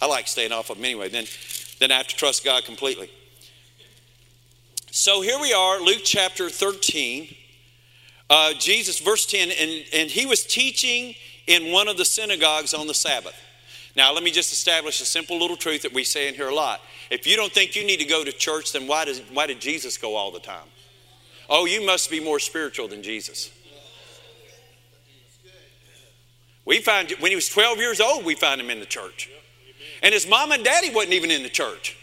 I 0.00 0.06
like 0.06 0.26
staying 0.26 0.52
off 0.52 0.70
of 0.70 0.76
them 0.76 0.84
anyway. 0.84 1.08
Then, 1.08 1.26
then 1.78 1.92
I 1.92 1.96
have 1.96 2.08
to 2.08 2.16
trust 2.16 2.44
God 2.44 2.64
completely. 2.64 3.10
So 4.90 5.20
here 5.20 5.38
we 5.40 5.52
are, 5.52 5.80
Luke 5.80 6.02
chapter 6.02 6.48
13. 6.48 7.34
Uh, 8.30 8.54
Jesus, 8.58 9.00
verse 9.00 9.26
10, 9.26 9.50
and, 9.50 9.84
and 9.92 10.10
he 10.10 10.24
was 10.24 10.44
teaching 10.46 11.14
in 11.46 11.72
one 11.72 11.88
of 11.88 11.98
the 11.98 12.04
synagogues 12.06 12.72
on 12.72 12.86
the 12.86 12.94
Sabbath. 12.94 13.34
Now, 13.96 14.12
let 14.12 14.24
me 14.24 14.32
just 14.32 14.52
establish 14.52 15.00
a 15.00 15.04
simple 15.04 15.38
little 15.38 15.56
truth 15.56 15.82
that 15.82 15.92
we 15.92 16.02
say 16.02 16.26
in 16.28 16.34
here 16.34 16.48
a 16.48 16.54
lot. 16.54 16.80
If 17.10 17.26
you 17.26 17.36
don't 17.36 17.52
think 17.52 17.76
you 17.76 17.86
need 17.86 18.00
to 18.00 18.04
go 18.04 18.24
to 18.24 18.32
church, 18.32 18.72
then 18.72 18.88
why, 18.88 19.04
does, 19.04 19.20
why 19.32 19.46
did 19.46 19.60
Jesus 19.60 19.96
go 19.96 20.16
all 20.16 20.32
the 20.32 20.40
time? 20.40 20.66
Oh, 21.48 21.64
you 21.64 21.84
must 21.84 22.10
be 22.10 22.18
more 22.18 22.40
spiritual 22.40 22.88
than 22.88 23.02
Jesus. 23.02 23.50
We 26.64 26.80
find 26.80 27.10
when 27.20 27.30
he 27.30 27.36
was 27.36 27.48
12 27.48 27.78
years 27.78 28.00
old, 28.00 28.24
we 28.24 28.34
find 28.34 28.60
him 28.60 28.70
in 28.70 28.80
the 28.80 28.86
church. 28.86 29.30
And 30.02 30.12
his 30.12 30.26
mom 30.26 30.50
and 30.50 30.64
daddy 30.64 30.92
wasn't 30.92 31.12
even 31.12 31.30
in 31.30 31.42
the 31.42 31.48
church. 31.48 31.96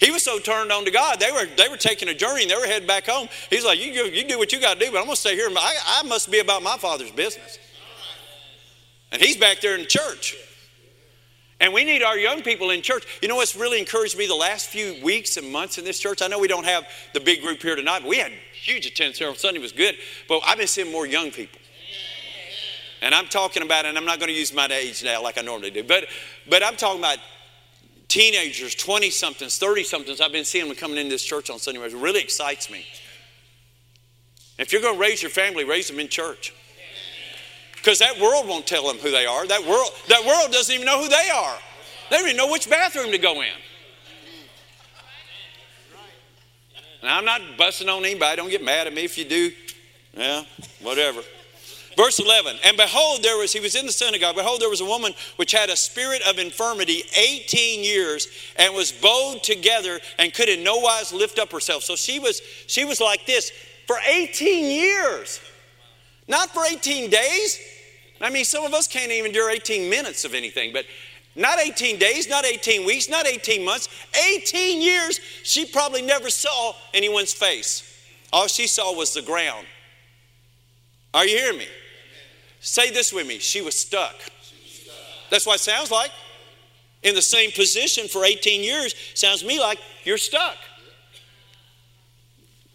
He 0.00 0.10
was 0.10 0.22
so 0.22 0.38
turned 0.38 0.72
on 0.72 0.84
to 0.86 0.90
God, 0.90 1.20
they 1.20 1.30
were, 1.30 1.46
they 1.56 1.68
were 1.68 1.76
taking 1.76 2.08
a 2.08 2.14
journey 2.14 2.42
and 2.42 2.50
they 2.50 2.56
were 2.56 2.66
heading 2.66 2.88
back 2.88 3.06
home. 3.06 3.28
He's 3.48 3.64
like, 3.64 3.78
you, 3.78 3.92
you 3.92 4.26
do 4.26 4.38
what 4.38 4.52
you 4.52 4.60
got 4.60 4.78
to 4.78 4.84
do, 4.84 4.90
but 4.90 4.98
I'm 4.98 5.04
going 5.04 5.14
to 5.14 5.20
stay 5.20 5.36
here. 5.36 5.48
I, 5.50 6.00
I 6.00 6.02
must 6.08 6.30
be 6.30 6.40
about 6.40 6.62
my 6.62 6.78
father's 6.78 7.10
business. 7.10 7.58
And 9.12 9.20
he's 9.20 9.36
back 9.36 9.60
there 9.60 9.74
in 9.74 9.82
the 9.82 9.86
church. 9.86 10.36
And 11.60 11.74
we 11.74 11.84
need 11.84 12.02
our 12.02 12.16
young 12.16 12.42
people 12.42 12.70
in 12.70 12.80
church. 12.80 13.04
You 13.20 13.28
know 13.28 13.36
what's 13.36 13.54
really 13.54 13.78
encouraged 13.78 14.16
me 14.16 14.26
the 14.26 14.34
last 14.34 14.68
few 14.68 14.96
weeks 15.04 15.36
and 15.36 15.52
months 15.52 15.76
in 15.76 15.84
this 15.84 15.98
church? 15.98 16.22
I 16.22 16.26
know 16.26 16.38
we 16.38 16.48
don't 16.48 16.64
have 16.64 16.86
the 17.12 17.20
big 17.20 17.42
group 17.42 17.60
here 17.60 17.76
tonight, 17.76 18.00
but 18.00 18.08
we 18.08 18.16
had 18.16 18.32
huge 18.52 18.86
attendance 18.86 19.18
here 19.18 19.28
on 19.28 19.36
Sunday. 19.36 19.60
was 19.60 19.72
good. 19.72 19.94
But 20.26 20.40
I've 20.46 20.56
been 20.56 20.66
seeing 20.66 20.90
more 20.90 21.06
young 21.06 21.30
people. 21.30 21.60
And 23.02 23.14
I'm 23.14 23.26
talking 23.26 23.62
about, 23.62 23.84
and 23.84 23.96
I'm 23.96 24.04
not 24.06 24.18
going 24.18 24.28
to 24.28 24.38
use 24.38 24.54
my 24.54 24.66
age 24.66 25.04
now 25.04 25.22
like 25.22 25.38
I 25.38 25.42
normally 25.42 25.70
do, 25.70 25.82
but, 25.82 26.06
but 26.48 26.62
I'm 26.62 26.76
talking 26.76 27.00
about 27.00 27.18
teenagers, 28.08 28.74
20 28.74 29.08
somethings, 29.10 29.56
30 29.58 29.84
somethings. 29.84 30.20
I've 30.20 30.32
been 30.32 30.44
seeing 30.44 30.66
them 30.66 30.76
coming 30.76 30.98
into 30.98 31.10
this 31.10 31.24
church 31.24 31.48
on 31.48 31.58
Sunday. 31.58 31.80
It 31.80 31.94
really 31.94 32.20
excites 32.20 32.70
me. 32.70 32.84
If 34.58 34.72
you're 34.72 34.82
going 34.82 34.96
to 34.96 35.00
raise 35.00 35.22
your 35.22 35.30
family, 35.30 35.64
raise 35.64 35.88
them 35.88 35.98
in 35.98 36.08
church. 36.08 36.52
Because 37.80 37.98
that 38.00 38.20
world 38.20 38.46
won't 38.46 38.66
tell 38.66 38.86
them 38.86 38.98
who 38.98 39.10
they 39.10 39.24
are. 39.24 39.46
That 39.46 39.66
world, 39.66 39.88
that 40.08 40.24
world 40.24 40.52
doesn't 40.52 40.74
even 40.74 40.86
know 40.86 41.02
who 41.02 41.08
they 41.08 41.30
are. 41.34 41.58
They 42.10 42.16
don't 42.16 42.26
even 42.26 42.36
know 42.36 42.50
which 42.50 42.68
bathroom 42.68 43.10
to 43.10 43.18
go 43.18 43.40
in. 43.40 43.48
And 47.00 47.10
I'm 47.10 47.24
not 47.24 47.40
busting 47.56 47.88
on 47.88 48.04
anybody. 48.04 48.36
Don't 48.36 48.50
get 48.50 48.62
mad 48.62 48.86
at 48.86 48.92
me 48.92 49.04
if 49.04 49.16
you 49.16 49.24
do. 49.24 49.52
Yeah, 50.14 50.44
whatever. 50.82 51.22
Verse 51.96 52.18
11, 52.20 52.56
and 52.64 52.76
behold, 52.76 53.22
there 53.22 53.36
was, 53.36 53.52
he 53.52 53.60
was 53.60 53.74
in 53.74 53.84
the 53.84 53.92
synagogue, 53.92 54.36
behold, 54.36 54.60
there 54.60 54.70
was 54.70 54.80
a 54.80 54.84
woman 54.84 55.12
which 55.36 55.52
had 55.52 55.70
a 55.70 55.76
spirit 55.76 56.22
of 56.26 56.38
infirmity 56.38 57.02
18 57.14 57.84
years 57.84 58.28
and 58.56 58.74
was 58.74 58.92
bowed 58.92 59.42
together 59.42 59.98
and 60.18 60.32
could 60.32 60.48
in 60.48 60.62
no 60.62 60.78
wise 60.78 61.12
lift 61.12 61.38
up 61.38 61.50
herself. 61.50 61.82
So 61.82 61.96
she 61.96 62.18
was, 62.18 62.40
she 62.68 62.84
was 62.84 63.00
like 63.00 63.26
this 63.26 63.50
for 63.86 63.96
18 64.08 64.64
years. 64.66 65.40
Not 66.30 66.50
for 66.50 66.62
18 66.64 67.10
days. 67.10 67.58
I 68.20 68.30
mean, 68.30 68.44
some 68.44 68.64
of 68.64 68.72
us 68.72 68.86
can't 68.86 69.10
even 69.10 69.26
endure 69.26 69.50
18 69.50 69.90
minutes 69.90 70.24
of 70.24 70.32
anything, 70.32 70.72
but 70.72 70.86
not 71.34 71.58
18 71.58 71.98
days, 71.98 72.28
not 72.28 72.46
18 72.46 72.86
weeks, 72.86 73.08
not 73.08 73.26
18 73.26 73.64
months, 73.64 73.88
18 74.36 74.80
years. 74.80 75.18
She 75.42 75.66
probably 75.66 76.02
never 76.02 76.30
saw 76.30 76.74
anyone's 76.94 77.32
face. 77.32 77.82
All 78.32 78.46
she 78.46 78.68
saw 78.68 78.96
was 78.96 79.12
the 79.12 79.22
ground. 79.22 79.66
Are 81.12 81.26
you 81.26 81.36
hearing 81.36 81.58
me? 81.58 81.66
Say 82.60 82.92
this 82.92 83.12
with 83.12 83.26
me. 83.26 83.40
She 83.40 83.60
was 83.60 83.76
stuck. 83.76 84.14
That's 85.30 85.44
what 85.46 85.56
it 85.56 85.62
sounds 85.64 85.90
like. 85.90 86.12
In 87.02 87.16
the 87.16 87.22
same 87.22 87.50
position 87.50 88.06
for 88.06 88.24
18 88.24 88.62
years 88.62 88.94
sounds 89.14 89.40
to 89.40 89.48
me 89.48 89.58
like 89.58 89.80
you're 90.04 90.18
stuck. 90.18 90.56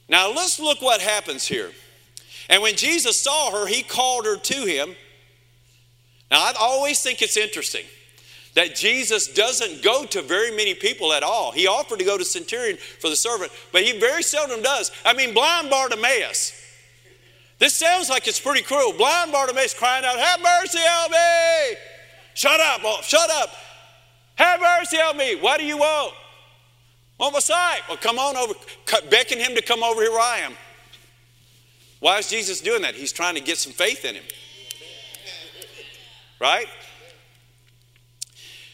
Now 0.09 0.29
let's 0.29 0.59
look 0.59 0.81
what 0.81 0.99
happens 0.99 1.47
here. 1.47 1.71
And 2.49 2.61
when 2.61 2.75
Jesus 2.75 3.21
saw 3.21 3.51
her, 3.51 3.67
he 3.67 3.83
called 3.83 4.25
her 4.25 4.37
to 4.37 4.65
him. 4.65 4.95
Now, 6.31 6.39
I 6.39 6.53
always 6.59 7.01
think 7.01 7.21
it's 7.21 7.37
interesting 7.37 7.85
that 8.55 8.75
Jesus 8.75 9.27
doesn't 9.27 9.83
go 9.83 10.05
to 10.05 10.21
very 10.21 10.51
many 10.51 10.73
people 10.73 11.13
at 11.13 11.23
all. 11.23 11.51
He 11.51 11.67
offered 11.67 11.99
to 11.99 12.05
go 12.05 12.17
to 12.17 12.25
centurion 12.25 12.77
for 12.77 13.09
the 13.09 13.15
servant, 13.15 13.51
but 13.71 13.83
he 13.83 13.99
very 13.99 14.23
seldom 14.23 14.61
does. 14.61 14.91
I 15.03 15.13
mean, 15.13 15.33
blind 15.33 15.69
Bartimaeus. 15.69 16.61
This 17.59 17.73
sounds 17.73 18.09
like 18.09 18.27
it's 18.27 18.39
pretty 18.39 18.61
cruel. 18.61 18.93
Blind 18.93 19.31
Bartimaeus 19.31 19.73
crying 19.73 20.05
out, 20.05 20.17
Have 20.17 20.41
mercy 20.41 20.79
on 20.79 21.11
me! 21.11 21.77
Shut 22.33 22.59
up, 22.59 23.03
shut 23.03 23.29
up. 23.29 23.49
Have 24.35 24.59
mercy 24.59 24.97
on 24.97 25.17
me. 25.17 25.35
What 25.35 25.59
do 25.59 25.65
you 25.65 25.77
want? 25.77 26.13
Want 27.17 27.33
my 27.33 27.39
sight? 27.39 27.81
Well, 27.87 27.97
come 27.97 28.19
on 28.19 28.35
over. 28.35 28.53
Beckon 29.09 29.39
him 29.39 29.55
to 29.55 29.61
come 29.61 29.83
over 29.83 30.01
here 30.01 30.11
where 30.11 30.19
I 30.19 30.39
am. 30.39 30.53
Why 31.99 32.19
is 32.19 32.29
Jesus 32.29 32.61
doing 32.61 32.81
that? 32.83 32.95
He's 32.95 33.11
trying 33.11 33.35
to 33.35 33.41
get 33.41 33.57
some 33.57 33.73
faith 33.73 34.05
in 34.05 34.15
him. 34.15 34.23
Right? 36.39 36.67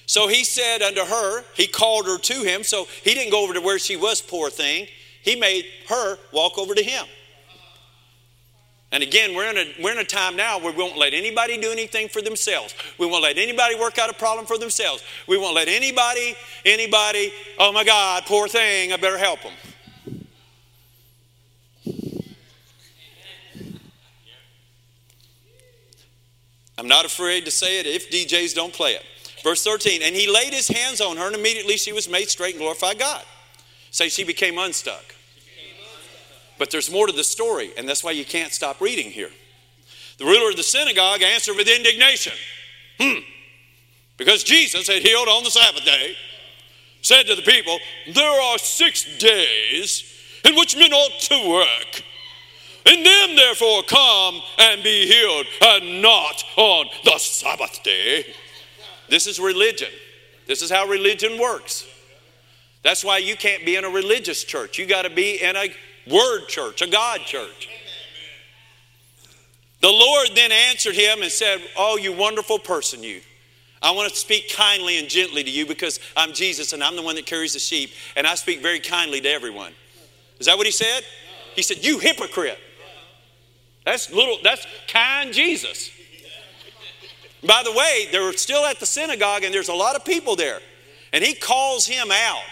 So 0.06 0.28
he 0.28 0.44
said 0.44 0.82
unto 0.82 1.06
her, 1.06 1.44
he 1.54 1.68
called 1.68 2.06
her 2.06 2.18
to 2.18 2.44
him. 2.44 2.64
So 2.64 2.86
he 3.04 3.14
didn't 3.14 3.32
go 3.32 3.44
over 3.44 3.54
to 3.54 3.62
where 3.62 3.80
she 3.80 3.96
was, 3.96 4.22
poor 4.22 4.50
thing. 4.50 4.88
He 5.22 5.36
made 5.36 5.66
her 5.88 6.18
walk 6.34 6.58
over 6.58 6.76
to 6.76 6.84
him. 6.84 7.06
And 8.92 9.04
again, 9.04 9.34
we're 9.36 9.50
in, 9.50 9.58
a, 9.58 9.74
we're 9.82 9.94
in 9.94 10.00
a 10.00 10.04
time 10.04 10.36
now 10.36 10.60
where 10.60 10.74
we 10.74 10.80
won't 10.80 10.98
let 10.98 11.14
anybody 11.14 11.58
do 11.58 11.72
anything 11.72 12.10
for 12.10 12.22
themselves. 12.22 12.76
We 12.98 13.06
won't 13.06 13.24
let 13.24 13.38
anybody 13.38 13.76
work 13.76 13.98
out 13.98 14.10
a 14.10 14.14
problem 14.14 14.46
for 14.46 14.58
themselves. 14.58 15.02
We 15.28 15.38
won't 15.38 15.56
let 15.56 15.70
anybody, 15.70 16.36
anybody, 16.66 17.32
oh 17.58 17.72
my 17.72 17.86
God, 17.86 18.24
poor 18.26 18.50
thing, 18.50 18.92
I 18.92 18.98
better 18.98 19.18
help 19.18 19.44
them. 19.44 19.54
I'm 26.82 26.88
not 26.88 27.06
afraid 27.06 27.46
to 27.46 27.52
say 27.52 27.80
it 27.80 27.86
if 27.86 28.10
DJs 28.10 28.56
don't 28.56 28.74
play 28.74 28.94
it. 28.94 29.04
Verse 29.44 29.64
13, 29.64 30.02
and 30.02 30.16
he 30.16 30.28
laid 30.28 30.52
his 30.52 30.68
hands 30.68 31.00
on 31.00 31.16
her, 31.16 31.28
and 31.28 31.36
immediately 31.36 31.78
she 31.78 31.94
was 31.94 32.10
made 32.10 32.28
straight 32.28 32.56
and 32.56 32.60
glorified 32.60 32.98
God. 32.98 33.24
Say 33.92 34.10
she 34.10 34.24
became 34.24 34.58
unstuck. 34.58 35.14
But 36.58 36.72
there's 36.72 36.92
more 36.92 37.06
to 37.06 37.14
the 37.14 37.24
story, 37.24 37.70
and 37.78 37.88
that's 37.88 38.04
why 38.04 38.10
you 38.10 38.26
can't 38.26 38.52
stop 38.52 38.82
reading 38.82 39.12
here. 39.12 39.30
The 40.18 40.26
ruler 40.26 40.50
of 40.50 40.58
the 40.58 40.64
synagogue 40.64 41.22
answered 41.22 41.56
with 41.56 41.68
indignation. 41.68 42.34
Hmm. 43.00 43.20
Because 44.18 44.44
Jesus 44.44 44.88
had 44.88 45.04
healed 45.04 45.28
on 45.28 45.44
the 45.44 45.52
Sabbath 45.52 45.86
day, 45.86 46.16
said 47.04 47.28
to 47.28 47.36
the 47.36 47.44
people, 47.44 47.78
There 48.12 48.42
are 48.42 48.58
six 48.58 49.06
days 49.20 50.04
in 50.44 50.56
which 50.56 50.76
men 50.76 50.94
ought 50.94 51.20
to 51.20 51.48
work. 51.48 52.04
In 52.86 53.04
them, 53.04 53.36
therefore, 53.36 53.84
come 53.84 54.42
and 54.58 54.84
be 54.84 55.08
healed, 55.08 55.46
and 55.62 56.02
not 56.02 56.44
on 56.58 56.88
the 57.06 57.18
Sabbath 57.20 57.84
day. 57.84 58.34
This 59.10 59.28
is 59.28 59.40
religion. 59.40 59.90
This 60.48 60.62
is 60.62 60.72
how 60.72 60.88
religion 60.88 61.40
works. 61.40 61.88
That's 62.84 63.04
why 63.04 63.20
you 63.20 63.36
can't 63.36 63.66
be 63.66 63.76
in 63.76 63.86
a 63.86 63.90
religious 63.90 64.44
church. 64.44 64.80
You 64.80 64.88
got 64.88 65.04
to 65.04 65.10
be 65.10 65.42
in 65.42 65.56
a 65.56 65.70
word 66.10 66.48
church, 66.48 66.82
a 66.82 66.88
God 66.88 67.22
church. 67.22 67.70
The 69.82 69.90
Lord 69.90 70.30
then 70.36 70.52
answered 70.52 70.96
him 70.96 71.22
and 71.22 71.32
said, 71.32 71.62
Oh, 71.78 71.98
you 71.98 72.14
wonderful 72.14 72.60
person, 72.60 73.04
you. 73.04 73.22
I 73.82 73.92
want 73.92 74.10
to 74.10 74.16
speak 74.16 74.52
kindly 74.56 75.00
and 75.00 75.10
gently 75.10 75.44
to 75.44 75.50
you 75.50 75.66
because 75.66 76.00
I'm 76.16 76.34
Jesus 76.34 76.74
and 76.74 76.84
I'm 76.84 76.96
the 76.96 77.02
one 77.02 77.16
that 77.16 77.26
carries 77.26 77.54
the 77.54 77.60
sheep, 77.60 77.92
and 78.16 78.28
I 78.28 78.36
speak 78.36 78.62
very 78.62 78.80
kindly 78.80 79.22
to 79.22 79.30
everyone. 79.30 79.74
Is 80.40 80.46
that 80.46 80.58
what 80.58 80.68
he 80.68 80.72
said? 80.72 81.04
He 81.56 81.64
said, 81.64 81.84
You 81.84 82.00
hypocrite. 82.00 82.60
That's 83.86 84.12
little, 84.12 84.38
that's 84.44 84.66
kind 84.88 85.34
Jesus. 85.34 85.90
By 87.46 87.64
the 87.64 87.72
way, 87.72 88.08
they're 88.12 88.34
still 88.34 88.66
at 88.66 88.80
the 88.80 88.86
synagogue 88.86 89.44
and 89.44 89.54
there's 89.54 89.70
a 89.70 89.74
lot 89.74 89.96
of 89.96 90.06
people 90.06 90.36
there. 90.36 90.60
And 91.14 91.24
he 91.24 91.34
calls 91.34 91.88
him 91.88 92.10
out. 92.12 92.44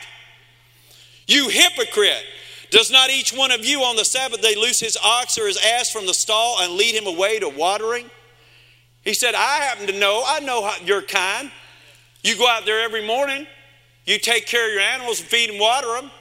You 1.28 1.50
hypocrite! 1.50 2.26
Does 2.72 2.92
not 2.92 3.10
each 3.10 3.34
one 3.34 3.52
of 3.52 3.66
you 3.66 3.82
on 3.82 3.96
the 3.96 4.06
Sabbath 4.06 4.42
day 4.42 4.56
loose 4.56 4.80
his 4.80 4.98
ox 5.04 5.38
or 5.38 5.48
his 5.48 5.58
ass 5.58 5.90
from 5.90 6.06
the 6.06 6.14
stall 6.14 6.58
and 6.62 6.74
lead 6.74 6.94
him 6.94 7.08
away 7.08 7.40
to 7.40 7.50
watering? 7.50 8.10
He 9.04 9.14
said, 9.14 9.34
I 9.34 9.62
happen 9.62 9.88
to 9.88 9.98
know, 9.98 10.24
I 10.26 10.40
know 10.40 10.72
your 10.84 11.02
kind. 11.02 11.52
You 12.22 12.38
go 12.38 12.48
out 12.48 12.66
there 12.66 12.82
every 12.82 13.06
morning, 13.06 13.48
you 14.06 14.20
take 14.20 14.46
care 14.46 14.68
of 14.68 14.74
your 14.74 14.82
animals 14.82 15.20
and 15.20 15.30
feed 15.30 15.50
and 15.50 15.60
water 15.60 15.88
them. 15.88 16.12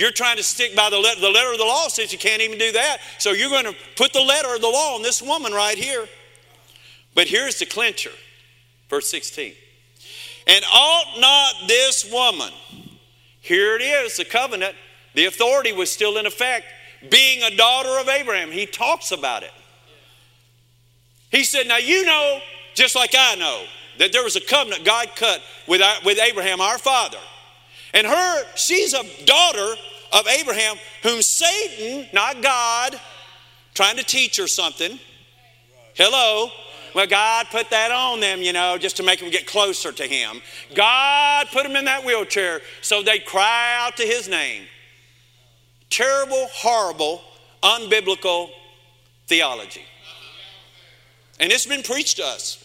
You're 0.00 0.10
trying 0.10 0.38
to 0.38 0.42
stick 0.42 0.74
by 0.74 0.88
the 0.88 0.98
letter, 0.98 1.20
the 1.20 1.28
letter 1.28 1.52
of 1.52 1.58
the 1.58 1.64
law 1.64 1.88
since 1.88 2.10
you 2.10 2.18
can't 2.18 2.40
even 2.40 2.56
do 2.56 2.72
that. 2.72 3.00
So 3.18 3.32
you're 3.32 3.50
going 3.50 3.66
to 3.66 3.76
put 3.96 4.14
the 4.14 4.22
letter 4.22 4.54
of 4.54 4.62
the 4.62 4.66
law 4.66 4.94
on 4.94 5.02
this 5.02 5.20
woman 5.20 5.52
right 5.52 5.76
here. 5.76 6.08
But 7.14 7.26
here's 7.26 7.58
the 7.58 7.66
clincher, 7.66 8.12
verse 8.88 9.10
16. 9.10 9.52
And 10.46 10.64
ought 10.72 11.20
not 11.20 11.68
this 11.68 12.10
woman, 12.10 12.50
here 13.42 13.76
it 13.76 13.82
is, 13.82 14.16
the 14.16 14.24
covenant, 14.24 14.74
the 15.12 15.26
authority 15.26 15.72
was 15.72 15.92
still 15.92 16.16
in 16.16 16.24
effect, 16.24 16.64
being 17.10 17.42
a 17.42 17.54
daughter 17.54 18.00
of 18.00 18.08
Abraham. 18.08 18.50
He 18.50 18.64
talks 18.64 19.12
about 19.12 19.42
it. 19.42 19.52
He 21.30 21.44
said, 21.44 21.68
Now 21.68 21.76
you 21.76 22.06
know, 22.06 22.40
just 22.74 22.96
like 22.96 23.14
I 23.14 23.34
know, 23.34 23.64
that 23.98 24.12
there 24.12 24.24
was 24.24 24.36
a 24.36 24.40
covenant 24.40 24.82
God 24.82 25.10
cut 25.14 25.42
with, 25.68 25.82
with 26.06 26.18
Abraham, 26.18 26.62
our 26.62 26.78
father. 26.78 27.18
And 27.92 28.06
her, 28.06 28.44
she's 28.54 28.94
a 28.94 29.02
daughter 29.26 29.74
of 30.12 30.26
Abraham, 30.26 30.76
whom 31.02 31.22
Satan, 31.22 32.08
not 32.12 32.42
God, 32.42 33.00
trying 33.74 33.96
to 33.96 34.04
teach 34.04 34.36
her 34.36 34.46
something. 34.46 34.98
Hello. 35.94 36.50
Well, 36.94 37.06
God 37.06 37.46
put 37.50 37.70
that 37.70 37.92
on 37.92 38.20
them, 38.20 38.42
you 38.42 38.52
know, 38.52 38.76
just 38.76 38.96
to 38.96 39.02
make 39.02 39.20
them 39.20 39.30
get 39.30 39.46
closer 39.46 39.92
to 39.92 40.02
Him. 40.02 40.42
God 40.74 41.46
put 41.52 41.62
them 41.62 41.76
in 41.76 41.84
that 41.84 42.04
wheelchair 42.04 42.60
so 42.80 43.02
they'd 43.02 43.24
cry 43.24 43.76
out 43.78 43.96
to 43.98 44.02
His 44.02 44.28
name. 44.28 44.64
Terrible, 45.88 46.46
horrible, 46.52 47.20
unbiblical 47.62 48.50
theology. 49.26 49.84
And 51.38 51.52
it's 51.52 51.66
been 51.66 51.82
preached 51.82 52.16
to 52.16 52.24
us. 52.24 52.64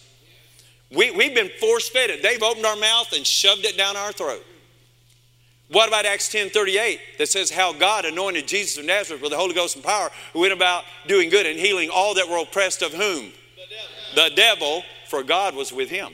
We, 0.91 1.11
we've 1.11 1.33
been 1.33 1.49
force 1.59 1.89
fed 1.89 2.09
it. 2.09 2.21
They've 2.21 2.41
opened 2.41 2.65
our 2.65 2.75
mouth 2.75 3.13
and 3.13 3.25
shoved 3.25 3.65
it 3.65 3.77
down 3.77 3.95
our 3.95 4.11
throat. 4.11 4.43
What 5.69 5.87
about 5.87 6.05
Acts 6.05 6.29
10 6.29 6.49
38 6.49 6.99
that 7.17 7.27
says 7.27 7.49
how 7.49 7.73
God 7.73 8.05
anointed 8.05 8.47
Jesus 8.47 8.77
of 8.77 8.85
Nazareth 8.85 9.21
with 9.21 9.31
the 9.31 9.37
Holy 9.37 9.53
Ghost 9.53 9.75
and 9.75 9.83
power, 9.83 10.11
who 10.33 10.41
went 10.41 10.53
about 10.53 10.83
doing 11.07 11.29
good 11.29 11.45
and 11.45 11.59
healing 11.59 11.89
all 11.89 12.13
that 12.15 12.29
were 12.29 12.37
oppressed 12.37 12.81
of 12.81 12.93
whom? 12.93 13.31
The 14.15 14.21
devil, 14.21 14.29
the 14.29 14.35
devil 14.35 14.83
for 15.07 15.23
God 15.23 15.55
was 15.55 15.73
with 15.73 15.89
him. 15.89 16.13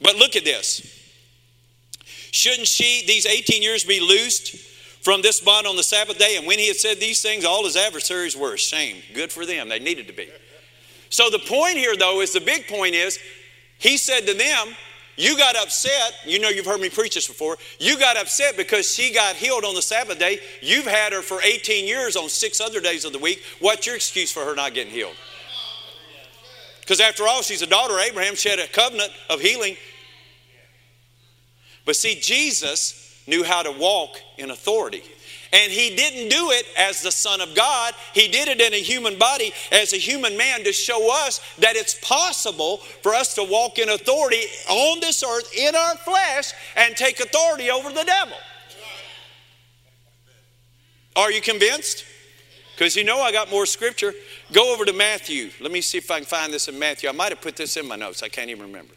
But 0.00 0.16
look 0.16 0.36
at 0.36 0.44
this. 0.44 0.92
Shouldn't 2.32 2.66
she, 2.66 3.04
these 3.06 3.26
18 3.26 3.62
years, 3.62 3.84
be 3.84 4.00
loosed 4.00 4.56
from 5.02 5.22
this 5.22 5.40
bond 5.40 5.66
on 5.66 5.76
the 5.76 5.82
Sabbath 5.82 6.18
day? 6.18 6.36
And 6.36 6.46
when 6.46 6.58
he 6.58 6.66
had 6.66 6.76
said 6.76 6.98
these 6.98 7.22
things, 7.22 7.44
all 7.44 7.64
his 7.64 7.76
adversaries 7.76 8.36
were 8.36 8.52
ashamed. 8.54 9.02
Good 9.14 9.32
for 9.32 9.46
them. 9.46 9.68
They 9.68 9.78
needed 9.78 10.08
to 10.08 10.12
be. 10.12 10.28
So 11.08 11.30
the 11.30 11.38
point 11.38 11.76
here, 11.76 11.96
though, 11.96 12.20
is 12.20 12.32
the 12.32 12.40
big 12.40 12.66
point 12.66 12.94
is 12.94 13.18
he 13.78 13.96
said 13.96 14.26
to 14.26 14.34
them, 14.34 14.76
you 15.16 15.36
got 15.36 15.56
upset. 15.56 16.14
You 16.26 16.38
know, 16.38 16.48
you've 16.48 16.66
heard 16.66 16.80
me 16.80 16.90
preach 16.90 17.14
this 17.14 17.26
before. 17.26 17.56
You 17.78 17.98
got 17.98 18.16
upset 18.16 18.56
because 18.56 18.94
she 18.94 19.12
got 19.12 19.36
healed 19.36 19.64
on 19.64 19.74
the 19.74 19.82
Sabbath 19.82 20.18
day. 20.18 20.40
You've 20.60 20.86
had 20.86 21.12
her 21.12 21.22
for 21.22 21.40
18 21.42 21.86
years 21.86 22.16
on 22.16 22.28
six 22.28 22.60
other 22.60 22.80
days 22.80 23.04
of 23.04 23.12
the 23.12 23.18
week. 23.18 23.42
What's 23.60 23.86
your 23.86 23.96
excuse 23.96 24.30
for 24.30 24.44
her 24.44 24.54
not 24.54 24.74
getting 24.74 24.92
healed? 24.92 25.16
Because 26.80 27.00
after 27.00 27.26
all, 27.26 27.42
she's 27.42 27.62
a 27.62 27.66
daughter 27.66 27.94
of 27.94 28.00
Abraham. 28.00 28.36
She 28.36 28.48
had 28.48 28.60
a 28.60 28.68
covenant 28.68 29.10
of 29.28 29.40
healing. 29.40 29.76
But 31.84 31.96
see, 31.96 32.20
Jesus 32.20 33.05
knew 33.26 33.44
how 33.44 33.62
to 33.62 33.72
walk 33.72 34.20
in 34.38 34.50
authority. 34.50 35.02
And 35.52 35.70
he 35.72 35.94
didn't 35.94 36.28
do 36.28 36.50
it 36.50 36.66
as 36.76 37.02
the 37.02 37.12
Son 37.12 37.40
of 37.40 37.54
God. 37.54 37.94
He 38.12 38.28
did 38.28 38.48
it 38.48 38.60
in 38.60 38.74
a 38.74 38.82
human 38.82 39.18
body 39.18 39.52
as 39.70 39.92
a 39.92 39.96
human 39.96 40.36
man 40.36 40.64
to 40.64 40.72
show 40.72 41.10
us 41.26 41.40
that 41.58 41.76
it's 41.76 41.98
possible 42.02 42.78
for 43.02 43.14
us 43.14 43.34
to 43.36 43.44
walk 43.44 43.78
in 43.78 43.88
authority 43.88 44.42
on 44.68 45.00
this 45.00 45.22
earth 45.22 45.50
in 45.56 45.74
our 45.74 45.96
flesh 45.96 46.52
and 46.76 46.96
take 46.96 47.20
authority 47.20 47.70
over 47.70 47.90
the 47.90 48.04
devil. 48.04 48.36
Are 51.14 51.32
you 51.32 51.40
convinced? 51.40 52.04
Because 52.74 52.94
you 52.94 53.04
know 53.04 53.20
I 53.20 53.32
got 53.32 53.50
more 53.50 53.64
scripture. 53.64 54.12
Go 54.52 54.74
over 54.74 54.84
to 54.84 54.92
Matthew. 54.92 55.50
Let 55.60 55.72
me 55.72 55.80
see 55.80 55.96
if 55.96 56.10
I 56.10 56.18
can 56.18 56.26
find 56.26 56.52
this 56.52 56.68
in 56.68 56.78
Matthew. 56.78 57.08
I 57.08 57.12
might 57.12 57.30
have 57.30 57.40
put 57.40 57.56
this 57.56 57.78
in 57.78 57.88
my 57.88 57.96
notes. 57.96 58.22
I 58.22 58.28
can't 58.28 58.50
even 58.50 58.66
remember. 58.66 58.92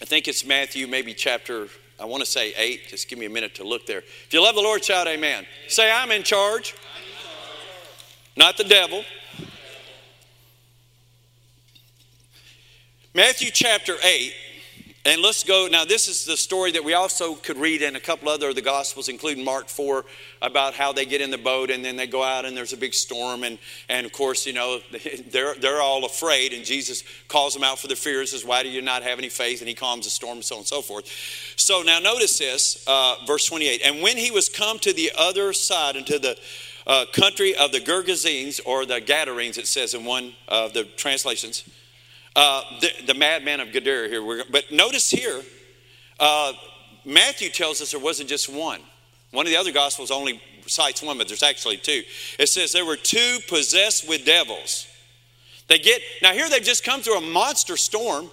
I 0.00 0.04
think 0.04 0.28
it's 0.28 0.44
Matthew, 0.44 0.86
maybe 0.86 1.14
chapter 1.14 1.68
I 2.00 2.04
want 2.04 2.22
to 2.22 2.30
say 2.30 2.52
eight. 2.56 2.88
Just 2.88 3.08
give 3.08 3.18
me 3.18 3.26
a 3.26 3.30
minute 3.30 3.56
to 3.56 3.64
look 3.64 3.86
there. 3.86 3.98
If 3.98 4.28
you 4.32 4.42
love 4.42 4.54
the 4.54 4.60
Lord, 4.60 4.84
shout 4.84 5.08
amen. 5.08 5.46
Say, 5.66 5.90
I'm 5.90 6.12
in 6.12 6.22
charge, 6.22 6.74
not 8.36 8.56
the 8.56 8.64
devil. 8.64 9.02
Matthew 13.14 13.50
chapter 13.50 13.96
8, 14.04 14.32
and 15.08 15.22
let's 15.22 15.42
go. 15.42 15.68
Now, 15.70 15.86
this 15.86 16.06
is 16.06 16.26
the 16.26 16.36
story 16.36 16.70
that 16.72 16.84
we 16.84 16.92
also 16.92 17.34
could 17.34 17.56
read 17.56 17.80
in 17.80 17.96
a 17.96 18.00
couple 18.00 18.28
other 18.28 18.50
of 18.50 18.56
the 18.56 18.60
Gospels, 18.60 19.08
including 19.08 19.42
Mark 19.42 19.70
4, 19.70 20.04
about 20.42 20.74
how 20.74 20.92
they 20.92 21.06
get 21.06 21.22
in 21.22 21.30
the 21.30 21.38
boat 21.38 21.70
and 21.70 21.82
then 21.82 21.96
they 21.96 22.06
go 22.06 22.22
out 22.22 22.44
and 22.44 22.54
there's 22.54 22.74
a 22.74 22.76
big 22.76 22.92
storm. 22.92 23.42
And, 23.42 23.58
and 23.88 24.04
of 24.04 24.12
course, 24.12 24.46
you 24.46 24.52
know, 24.52 24.80
they're, 25.30 25.54
they're 25.54 25.80
all 25.80 26.04
afraid. 26.04 26.52
And 26.52 26.62
Jesus 26.62 27.04
calls 27.26 27.54
them 27.54 27.64
out 27.64 27.78
for 27.78 27.86
their 27.86 27.96
fears, 27.96 28.32
says, 28.32 28.44
Why 28.44 28.62
do 28.62 28.68
you 28.68 28.82
not 28.82 29.02
have 29.02 29.18
any 29.18 29.30
faith? 29.30 29.60
And 29.60 29.68
he 29.68 29.74
calms 29.74 30.04
the 30.04 30.10
storm 30.10 30.38
and 30.38 30.44
so 30.44 30.56
on 30.56 30.60
and 30.60 30.66
so 30.66 30.82
forth. 30.82 31.06
So 31.56 31.80
now 31.80 32.00
notice 32.00 32.36
this, 32.36 32.84
uh, 32.86 33.16
verse 33.26 33.46
28. 33.46 33.80
And 33.86 34.02
when 34.02 34.18
he 34.18 34.30
was 34.30 34.50
come 34.50 34.78
to 34.80 34.92
the 34.92 35.10
other 35.16 35.54
side, 35.54 35.96
into 35.96 36.18
the 36.18 36.38
uh, 36.86 37.06
country 37.14 37.54
of 37.56 37.72
the 37.72 37.80
Gergesenes, 37.80 38.60
or 38.66 38.84
the 38.84 39.00
Gadarenes, 39.00 39.56
it 39.56 39.68
says 39.68 39.94
in 39.94 40.04
one 40.04 40.34
of 40.48 40.74
the 40.74 40.84
translations, 40.84 41.64
uh, 42.38 42.62
the, 42.80 42.90
the, 43.08 43.14
madman 43.14 43.58
of 43.58 43.72
Gadara 43.72 44.08
here. 44.08 44.22
We're, 44.22 44.44
but 44.48 44.70
notice 44.70 45.10
here, 45.10 45.42
uh, 46.20 46.52
Matthew 47.04 47.50
tells 47.50 47.80
us 47.80 47.90
there 47.90 48.00
wasn't 48.00 48.28
just 48.28 48.48
one. 48.48 48.80
One 49.32 49.44
of 49.44 49.50
the 49.50 49.58
other 49.58 49.72
gospels 49.72 50.12
only 50.12 50.40
cites 50.64 51.02
one, 51.02 51.18
but 51.18 51.26
there's 51.26 51.42
actually 51.42 51.78
two. 51.78 52.04
It 52.38 52.48
says 52.48 52.70
there 52.72 52.86
were 52.86 52.96
two 52.96 53.38
possessed 53.48 54.08
with 54.08 54.24
devils. 54.24 54.86
They 55.66 55.80
get 55.80 56.00
now 56.22 56.32
here 56.32 56.48
they've 56.48 56.62
just 56.62 56.84
come 56.84 57.00
through 57.00 57.18
a 57.18 57.20
monster 57.20 57.76
storm 57.76 58.30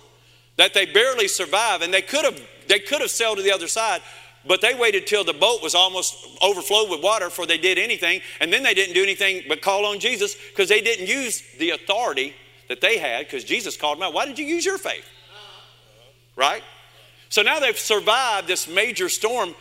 that 0.58 0.76
they 0.76 0.86
barely 0.86 1.28
survive, 1.28 1.82
and 1.82 1.91
they 1.91 2.03
could 2.03 2.26
have 2.26 2.39
they 2.68 2.78
could 2.78 3.01
have 3.01 3.10
sailed 3.10 3.38
to 3.38 3.43
the 3.43 3.51
other 3.51 3.68
side, 3.68 4.03
but 4.45 4.62
they 4.62 4.76
waited 4.76 5.08
till 5.08 5.24
the 5.24 5.34
boat 5.34 5.64
was 5.64 5.74
almost 5.74 6.16
overflowed 6.43 6.91
with 6.91 7.01
water 7.01 7.26
before 7.26 7.47
they 7.47 7.58
did 7.58 7.80
anything. 7.80 8.22
And 8.39 8.53
then 8.53 8.62
they 8.62 8.76
didn't 8.76 8.93
do 8.93 9.01
anything 9.01 9.45
but 9.47 9.64
call 9.64 9.84
on 9.88 9.99
Jesus 9.99 10.36
because 10.36 10.70
they 10.70 10.82
didn't 10.82 11.08
use 11.08 11.41
the 11.58 11.72
authority 11.72 12.36
that 12.68 12.82
they 12.82 12.97
had 12.97 13.26
because 13.26 13.43
Jesus 13.43 13.78
called 13.78 13.97
them 13.97 14.03
out. 14.03 14.13
Why 14.13 14.26
did 14.26 14.39
you 14.39 14.45
use 14.45 14.66
your 14.66 14.78
faith? 14.78 15.07
Right? 16.36 16.63
So 17.30 17.41
now 17.41 17.59
they've 17.59 17.78
survived 17.78 18.47
this 18.47 18.68
major 18.68 19.09
storm. 19.09 19.55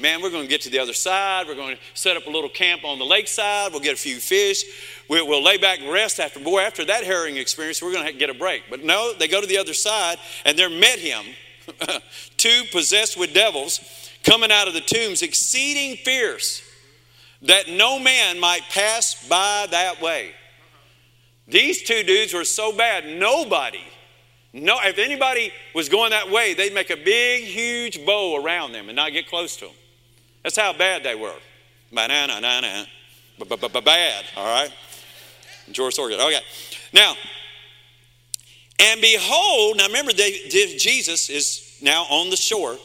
Man, 0.00 0.22
we're 0.22 0.30
going 0.30 0.44
to 0.44 0.48
get 0.48 0.60
to 0.62 0.70
the 0.70 0.78
other 0.78 0.92
side. 0.92 1.46
We're 1.46 1.56
going 1.56 1.76
to 1.76 1.82
set 1.94 2.16
up 2.16 2.26
a 2.26 2.30
little 2.30 2.50
camp 2.50 2.84
on 2.84 2.98
the 2.98 3.04
lakeside. 3.04 3.72
We'll 3.72 3.80
get 3.80 3.94
a 3.94 3.96
few 3.96 4.18
fish. 4.18 4.64
We'll, 5.08 5.26
we'll 5.26 5.42
lay 5.42 5.56
back 5.56 5.80
and 5.80 5.90
rest 5.90 6.20
after. 6.20 6.38
Boy, 6.38 6.60
after 6.60 6.84
that 6.84 7.04
harrowing 7.04 7.36
experience, 7.36 7.82
we're 7.82 7.92
going 7.92 8.06
to 8.06 8.12
get 8.12 8.30
a 8.30 8.34
break. 8.34 8.64
But 8.70 8.84
no, 8.84 9.12
they 9.12 9.26
go 9.26 9.40
to 9.40 9.46
the 9.46 9.58
other 9.58 9.74
side 9.74 10.18
and 10.44 10.58
they're 10.58 10.70
met 10.70 10.98
him 10.98 11.24
two 12.36 12.62
possessed 12.70 13.16
with 13.16 13.34
devils, 13.34 13.80
coming 14.22 14.50
out 14.50 14.68
of 14.68 14.74
the 14.74 14.80
tombs, 14.80 15.22
exceeding 15.22 15.96
fierce, 15.96 16.62
that 17.42 17.68
no 17.68 17.98
man 17.98 18.40
might 18.40 18.62
pass 18.70 19.26
by 19.28 19.66
that 19.70 20.00
way. 20.00 20.32
These 21.48 21.82
two 21.82 22.02
dudes 22.02 22.34
were 22.34 22.44
so 22.44 22.76
bad, 22.76 23.06
nobody, 23.06 23.80
no, 24.52 24.78
if 24.82 24.98
anybody 24.98 25.52
was 25.74 25.88
going 25.88 26.10
that 26.10 26.30
way, 26.30 26.54
they'd 26.54 26.72
make 26.72 26.90
a 26.90 26.96
big, 26.96 27.44
huge 27.44 28.04
bow 28.06 28.42
around 28.42 28.72
them 28.72 28.88
and 28.88 28.96
not 28.96 29.12
get 29.12 29.28
close 29.28 29.56
to 29.56 29.66
them. 29.66 29.74
That's 30.42 30.56
how 30.56 30.72
bad 30.72 31.02
they 31.02 31.14
were. 31.14 31.34
Banana, 31.92 32.34
banana, 32.36 32.86
bad, 33.38 34.24
all 34.36 34.46
right? 34.46 34.72
George 35.70 35.96
Thorogood. 35.96 36.20
Okay. 36.20 36.40
Now, 36.92 37.14
and 38.78 39.00
behold, 39.00 39.76
now 39.76 39.86
remember, 39.86 40.12
they, 40.12 40.48
Jesus 40.48 41.28
is 41.28 41.78
now 41.82 42.04
on 42.04 42.30
the 42.30 42.36
shore. 42.36 42.76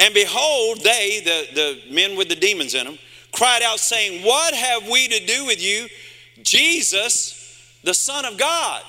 And 0.00 0.12
behold, 0.12 0.80
they, 0.82 1.20
the, 1.24 1.54
the 1.54 1.94
men 1.94 2.16
with 2.16 2.28
the 2.28 2.34
demons 2.34 2.74
in 2.74 2.86
them, 2.86 2.98
cried 3.32 3.62
out, 3.62 3.78
saying, 3.78 4.24
What 4.24 4.52
have 4.54 4.88
we 4.88 5.06
to 5.08 5.24
do 5.24 5.46
with 5.46 5.62
you, 5.62 5.88
Jesus, 6.42 7.43
the 7.84 7.94
Son 7.94 8.24
of 8.24 8.36
God? 8.36 8.82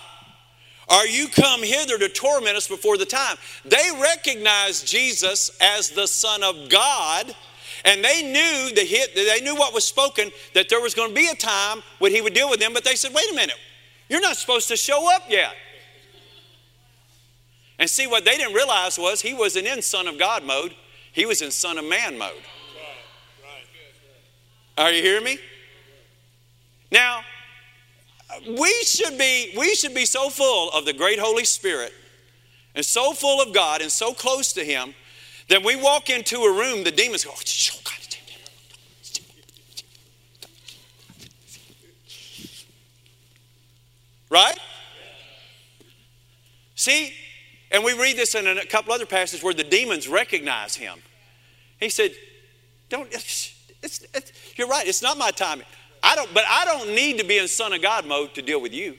Are 0.87 1.07
you 1.07 1.27
come 1.27 1.63
hither 1.63 1.97
to 1.97 2.09
torment 2.09 2.55
us 2.55 2.67
before 2.67 2.97
the 2.97 3.05
time? 3.05 3.37
They 3.63 3.89
recognized 3.99 4.87
Jesus 4.87 5.51
as 5.59 5.89
the 5.89 6.07
Son 6.07 6.43
of 6.43 6.69
God, 6.69 7.35
and 7.83 8.03
they 8.03 8.21
knew 8.21 8.73
the 8.73 8.85
hit, 8.85 9.15
they 9.15 9.41
knew 9.41 9.55
what 9.55 9.73
was 9.73 9.83
spoken, 9.83 10.31
that 10.53 10.69
there 10.69 10.81
was 10.81 10.93
going 10.93 11.09
to 11.09 11.15
be 11.15 11.27
a 11.27 11.35
time 11.35 11.81
when 11.99 12.11
he 12.11 12.21
would 12.21 12.33
deal 12.33 12.49
with 12.49 12.59
them, 12.59 12.73
but 12.73 12.83
they 12.83 12.95
said, 12.95 13.13
wait 13.13 13.31
a 13.31 13.35
minute, 13.35 13.57
you're 14.09 14.21
not 14.21 14.37
supposed 14.37 14.67
to 14.69 14.75
show 14.75 15.13
up 15.13 15.23
yet. 15.29 15.53
And 17.77 17.89
see, 17.89 18.07
what 18.07 18.23
they 18.23 18.37
didn't 18.37 18.53
realize 18.53 18.97
was 18.97 19.21
he 19.21 19.33
wasn't 19.33 19.67
in 19.67 19.81
Son 19.81 20.07
of 20.07 20.17
God 20.17 20.43
mode, 20.43 20.73
he 21.11 21.25
was 21.25 21.41
in 21.41 21.51
Son 21.51 21.77
of 21.77 21.85
Man 21.85 22.17
mode. 22.17 22.31
Are 24.77 24.91
you 24.91 25.01
hearing 25.01 25.23
me? 25.23 25.39
Now, 26.91 27.21
we 28.47 28.73
should 28.83 29.17
be 29.17 29.53
we 29.57 29.75
should 29.75 29.93
be 29.93 30.05
so 30.05 30.29
full 30.29 30.71
of 30.71 30.85
the 30.85 30.93
great 30.93 31.19
Holy 31.19 31.45
Spirit 31.45 31.93
and 32.73 32.85
so 32.85 33.13
full 33.13 33.41
of 33.41 33.53
God 33.53 33.81
and 33.81 33.91
so 33.91 34.13
close 34.13 34.53
to 34.53 34.63
Him 34.63 34.93
that 35.49 35.63
we 35.63 35.75
walk 35.75 36.09
into 36.09 36.37
a 36.37 36.51
room, 36.51 36.83
the 36.83 36.91
demons 36.91 37.23
go, 37.23 37.31
oh, 37.33 37.39
oh 37.39 37.79
God. 37.83 37.91
Right? 44.29 44.57
See, 46.75 47.13
and 47.71 47.83
we 47.83 47.93
read 47.93 48.17
this 48.17 48.35
in 48.35 48.47
a 48.47 48.65
couple 48.65 48.93
other 48.93 49.05
passages 49.05 49.43
where 49.43 49.53
the 49.53 49.63
demons 49.63 50.07
recognize 50.07 50.75
him. 50.75 50.99
He 51.79 51.89
said, 51.89 52.11
Don't, 52.89 53.11
it's, 53.13 53.55
it's, 53.81 54.05
it's, 54.13 54.31
you're 54.57 54.67
right, 54.67 54.87
it's 54.87 55.01
not 55.01 55.17
my 55.17 55.31
time. 55.31 55.61
I 56.05 56.15
don't, 56.15 56.31
but 56.35 56.43
I 56.47 56.65
don't 56.65 56.93
need 56.93 57.17
to 57.17 57.25
be 57.25 57.39
in 57.39 57.47
Son 57.47 57.73
of 57.73 57.81
God 57.81 58.05
mode 58.05 58.35
to 58.35 58.43
deal 58.43 58.61
with 58.61 58.73
you. 58.73 58.95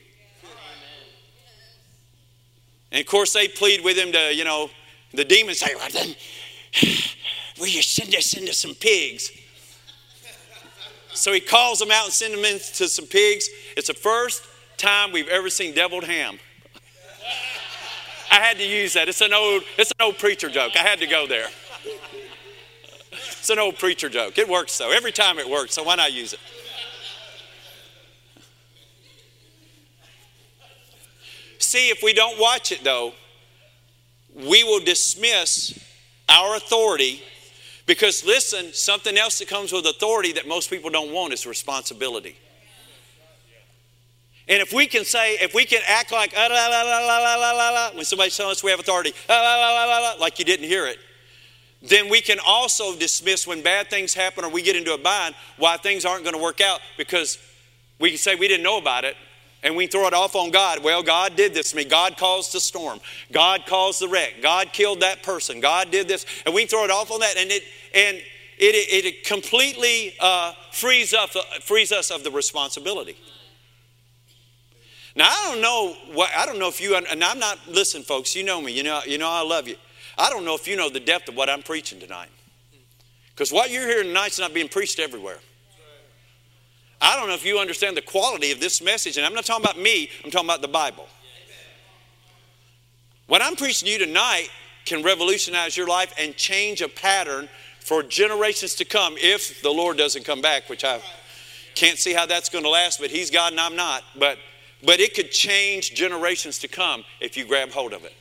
And 2.90 3.00
of 3.00 3.07
course, 3.07 3.32
they 3.32 3.46
plead 3.46 3.84
with 3.84 3.96
him 3.96 4.11
to, 4.11 4.34
you 4.34 4.44
know, 4.44 4.70
the 5.14 5.24
demons 5.24 5.61
say, 5.61 5.72
well, 5.76 5.88
then, 5.92 6.16
will 7.61 7.68
you 7.68 7.80
send 7.80 8.12
us 8.16 8.34
into 8.34 8.52
some 8.52 8.74
pigs? 8.74 9.30
So 11.14 11.32
he 11.32 11.40
calls 11.40 11.78
them 11.78 11.92
out 11.92 12.07
and 12.07 12.12
sends 12.12 12.34
them 12.34 12.44
into 12.44 12.88
some 12.88 13.07
pigs. 13.07 13.48
It's 13.76 13.86
the 13.86 13.94
first 13.94 14.42
time 14.76 15.12
we've 15.12 15.28
ever 15.28 15.48
seen 15.48 15.74
deviled 15.74 16.04
ham. 16.04 16.38
I 18.32 18.40
had 18.40 18.59
to 18.59 18.66
use 18.66 18.94
that. 18.94 19.09
It's 19.09 19.20
an 19.20 19.32
old, 19.32 19.62
it's 19.78 19.92
an 19.92 20.04
old 20.04 20.18
preacher 20.18 20.50
joke. 20.50 20.72
I 20.74 20.80
had 20.80 20.98
to 20.98 21.07
go 21.07 21.28
there. 21.28 21.46
It's 23.12 23.48
an 23.48 23.61
old 23.61 23.78
preacher 23.78 24.09
joke. 24.09 24.38
It 24.38 24.48
works 24.48 24.76
though. 24.76 24.90
Every 24.90 25.12
time 25.12 25.38
it 25.38 25.48
works, 25.48 25.74
so 25.74 25.84
why 25.84 25.94
not 25.94 26.12
use 26.12 26.32
it? 26.32 26.40
See, 31.66 31.88
if 31.88 32.00
we 32.00 32.12
don't 32.12 32.38
watch 32.38 32.70
it 32.70 32.84
though, 32.84 33.12
we 34.32 34.62
will 34.62 34.78
dismiss 34.78 35.76
our 36.28 36.54
authority 36.54 37.20
because 37.86 38.24
listen, 38.24 38.72
something 38.72 39.18
else 39.18 39.40
that 39.40 39.48
comes 39.48 39.72
with 39.72 39.84
authority 39.84 40.30
that 40.34 40.46
most 40.46 40.70
people 40.70 40.90
don't 40.90 41.12
want 41.12 41.32
is 41.32 41.44
responsibility. 41.44 42.36
And 44.46 44.62
if 44.62 44.72
we 44.72 44.86
can 44.86 45.04
say, 45.04 45.34
if 45.40 45.54
we 45.54 45.64
can 45.64 45.82
act 45.88 46.12
like 46.12 46.34
ah, 46.36 46.46
la, 46.48 46.68
la, 46.68 46.82
la, 46.82 47.18
la, 47.18 47.34
la, 47.34 47.50
la, 47.50 47.70
la, 47.70 47.96
when 47.96 48.04
somebody's 48.04 48.36
telling 48.36 48.52
us 48.52 48.62
we 48.62 48.70
have 48.70 48.78
authority, 48.78 49.12
ah, 49.28 49.32
la, 49.32 49.56
la, 49.56 49.74
la, 49.74 49.84
la, 49.86 50.10
la, 50.12 50.20
like 50.20 50.38
you 50.38 50.44
didn't 50.44 50.68
hear 50.68 50.86
it, 50.86 50.98
then 51.82 52.08
we 52.08 52.20
can 52.20 52.38
also 52.46 52.94
dismiss 52.96 53.44
when 53.44 53.60
bad 53.60 53.90
things 53.90 54.14
happen 54.14 54.44
or 54.44 54.50
we 54.50 54.62
get 54.62 54.76
into 54.76 54.94
a 54.94 54.98
bind 54.98 55.34
why 55.56 55.76
things 55.78 56.04
aren't 56.04 56.22
going 56.22 56.36
to 56.36 56.40
work 56.40 56.60
out 56.60 56.78
because 56.96 57.38
we 57.98 58.10
can 58.10 58.18
say 58.18 58.36
we 58.36 58.46
didn't 58.46 58.62
know 58.62 58.78
about 58.78 59.04
it 59.04 59.16
and 59.66 59.74
we 59.74 59.88
throw 59.88 60.06
it 60.06 60.14
off 60.14 60.36
on 60.36 60.52
God. 60.52 60.84
Well, 60.84 61.02
God 61.02 61.34
did 61.34 61.52
this 61.52 61.70
to 61.70 61.76
me. 61.76 61.84
God 61.84 62.16
caused 62.16 62.52
the 62.52 62.60
storm. 62.60 63.00
God 63.32 63.66
caused 63.66 64.00
the 64.00 64.06
wreck. 64.06 64.34
God 64.40 64.72
killed 64.72 65.00
that 65.00 65.24
person. 65.24 65.58
God 65.58 65.90
did 65.90 66.06
this. 66.06 66.24
And 66.46 66.54
we 66.54 66.66
throw 66.66 66.84
it 66.84 66.90
off 66.92 67.10
on 67.10 67.18
that 67.18 67.36
and 67.36 67.50
it 67.50 67.64
and 67.92 68.16
it, 68.58 68.74
it, 68.74 69.04
it 69.04 69.24
completely 69.24 70.14
uh, 70.20 70.52
frees, 70.70 71.12
up, 71.12 71.30
frees 71.62 71.90
us 71.90 72.12
of 72.12 72.22
the 72.22 72.30
responsibility. 72.30 73.18
Now 75.16 75.26
I 75.28 75.50
don't 75.50 75.60
know 75.60 75.96
what 76.14 76.30
I 76.36 76.46
don't 76.46 76.60
know 76.60 76.68
if 76.68 76.80
you 76.80 76.94
and 76.94 77.24
I'm 77.24 77.40
not 77.40 77.58
listen, 77.66 78.04
folks. 78.04 78.36
You 78.36 78.44
know 78.44 78.62
me. 78.62 78.70
You 78.70 78.84
know 78.84 79.00
you 79.04 79.18
know 79.18 79.28
I 79.28 79.42
love 79.42 79.66
you. 79.66 79.74
I 80.16 80.30
don't 80.30 80.44
know 80.44 80.54
if 80.54 80.68
you 80.68 80.76
know 80.76 80.88
the 80.88 81.00
depth 81.00 81.28
of 81.28 81.34
what 81.34 81.50
I'm 81.50 81.64
preaching 81.64 81.98
tonight, 81.98 82.30
because 83.30 83.50
what 83.50 83.72
you're 83.72 83.88
hearing 83.88 84.06
tonight's 84.06 84.38
not 84.38 84.54
being 84.54 84.68
preached 84.68 85.00
everywhere. 85.00 85.40
I 87.01 87.16
don't 87.16 87.28
know 87.28 87.34
if 87.34 87.44
you 87.44 87.59
understand 87.59 87.97
the 87.97 88.03
quality 88.03 88.53
of 88.53 88.61
this 88.61 88.82
message, 88.82 89.16
and 89.16 89.26
I'm 89.26 89.34
not 89.34 89.44
talking 89.44 89.64
about 89.64 89.78
me. 89.78 90.11
I'm 90.24 90.30
talking 90.30 90.49
about 90.49 90.62
the 90.62 90.68
Bible. 90.68 91.07
What 93.26 93.42
I'm 93.42 93.57
preaching 93.57 93.86
to 93.86 93.92
you 93.92 93.99
tonight 93.99 94.49
can 94.84 95.03
revolutionize 95.03 95.76
your 95.76 95.88
life 95.88 96.14
and 96.18 96.36
change 96.36 96.80
a 96.80 96.88
pattern 96.88 97.49
for 97.80 98.03
generations 98.03 98.74
to 98.76 98.84
come 98.84 99.14
if 99.18 99.62
the 99.62 99.70
Lord 99.70 99.97
doesn't 99.97 100.24
come 100.24 100.40
back, 100.40 100.68
which 100.68 100.84
I 100.84 101.01
can't 101.74 101.99
see 101.99 102.12
how 102.12 102.26
that's 102.26 102.49
going 102.49 102.64
to 102.64 102.70
last, 102.70 103.01
but 103.01 103.11
He's 103.11 103.30
God 103.30 103.53
and 103.53 103.61
I'm 103.61 103.76
not. 103.76 104.03
But 104.18 104.38
but 104.82 105.01
it 105.01 105.14
could 105.14 105.30
change 105.30 105.94
generations 105.94 106.59
to 106.61 106.68
come 106.68 107.05
if 107.20 107.36
you 107.36 107.44
grab 107.44 107.70
hold 107.70 107.92
of 107.92 108.05
it. 108.05 108.12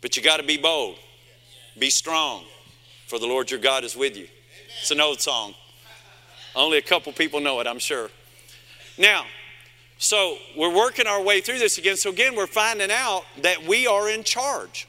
But 0.00 0.16
you 0.16 0.22
got 0.22 0.38
to 0.38 0.42
be 0.46 0.56
bold, 0.56 0.96
be 1.78 1.90
strong, 1.90 2.44
for 3.06 3.18
the 3.18 3.26
Lord 3.26 3.50
your 3.50 3.60
God 3.60 3.84
is 3.84 3.96
with 3.96 4.16
you. 4.16 4.28
It's 4.80 4.90
an 4.90 5.00
old 5.00 5.20
song. 5.20 5.54
Only 6.58 6.78
a 6.78 6.82
couple 6.82 7.12
people 7.12 7.38
know 7.38 7.60
it, 7.60 7.68
I'm 7.68 7.78
sure. 7.78 8.10
Now, 8.98 9.24
so 9.96 10.38
we're 10.56 10.74
working 10.74 11.06
our 11.06 11.22
way 11.22 11.40
through 11.40 11.60
this 11.60 11.78
again. 11.78 11.96
So, 11.96 12.10
again, 12.10 12.34
we're 12.34 12.48
finding 12.48 12.90
out 12.90 13.22
that 13.42 13.62
we 13.62 13.86
are 13.86 14.10
in 14.10 14.24
charge. 14.24 14.88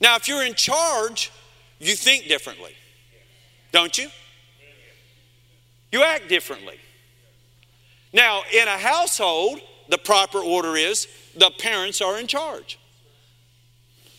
Now, 0.00 0.16
if 0.16 0.26
you're 0.26 0.44
in 0.44 0.54
charge, 0.54 1.30
you 1.78 1.94
think 1.94 2.26
differently, 2.26 2.72
don't 3.70 3.96
you? 3.96 4.08
You 5.92 6.02
act 6.02 6.28
differently. 6.28 6.78
Now, 8.12 8.42
in 8.52 8.66
a 8.66 8.78
household, 8.78 9.60
the 9.88 9.98
proper 9.98 10.38
order 10.38 10.76
is 10.76 11.06
the 11.36 11.50
parents 11.50 12.00
are 12.00 12.18
in 12.18 12.26
charge. 12.26 12.80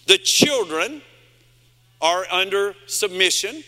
The 0.07 0.18
children 0.18 1.01
are 2.01 2.26
under 2.32 2.76
submission 2.88 3.64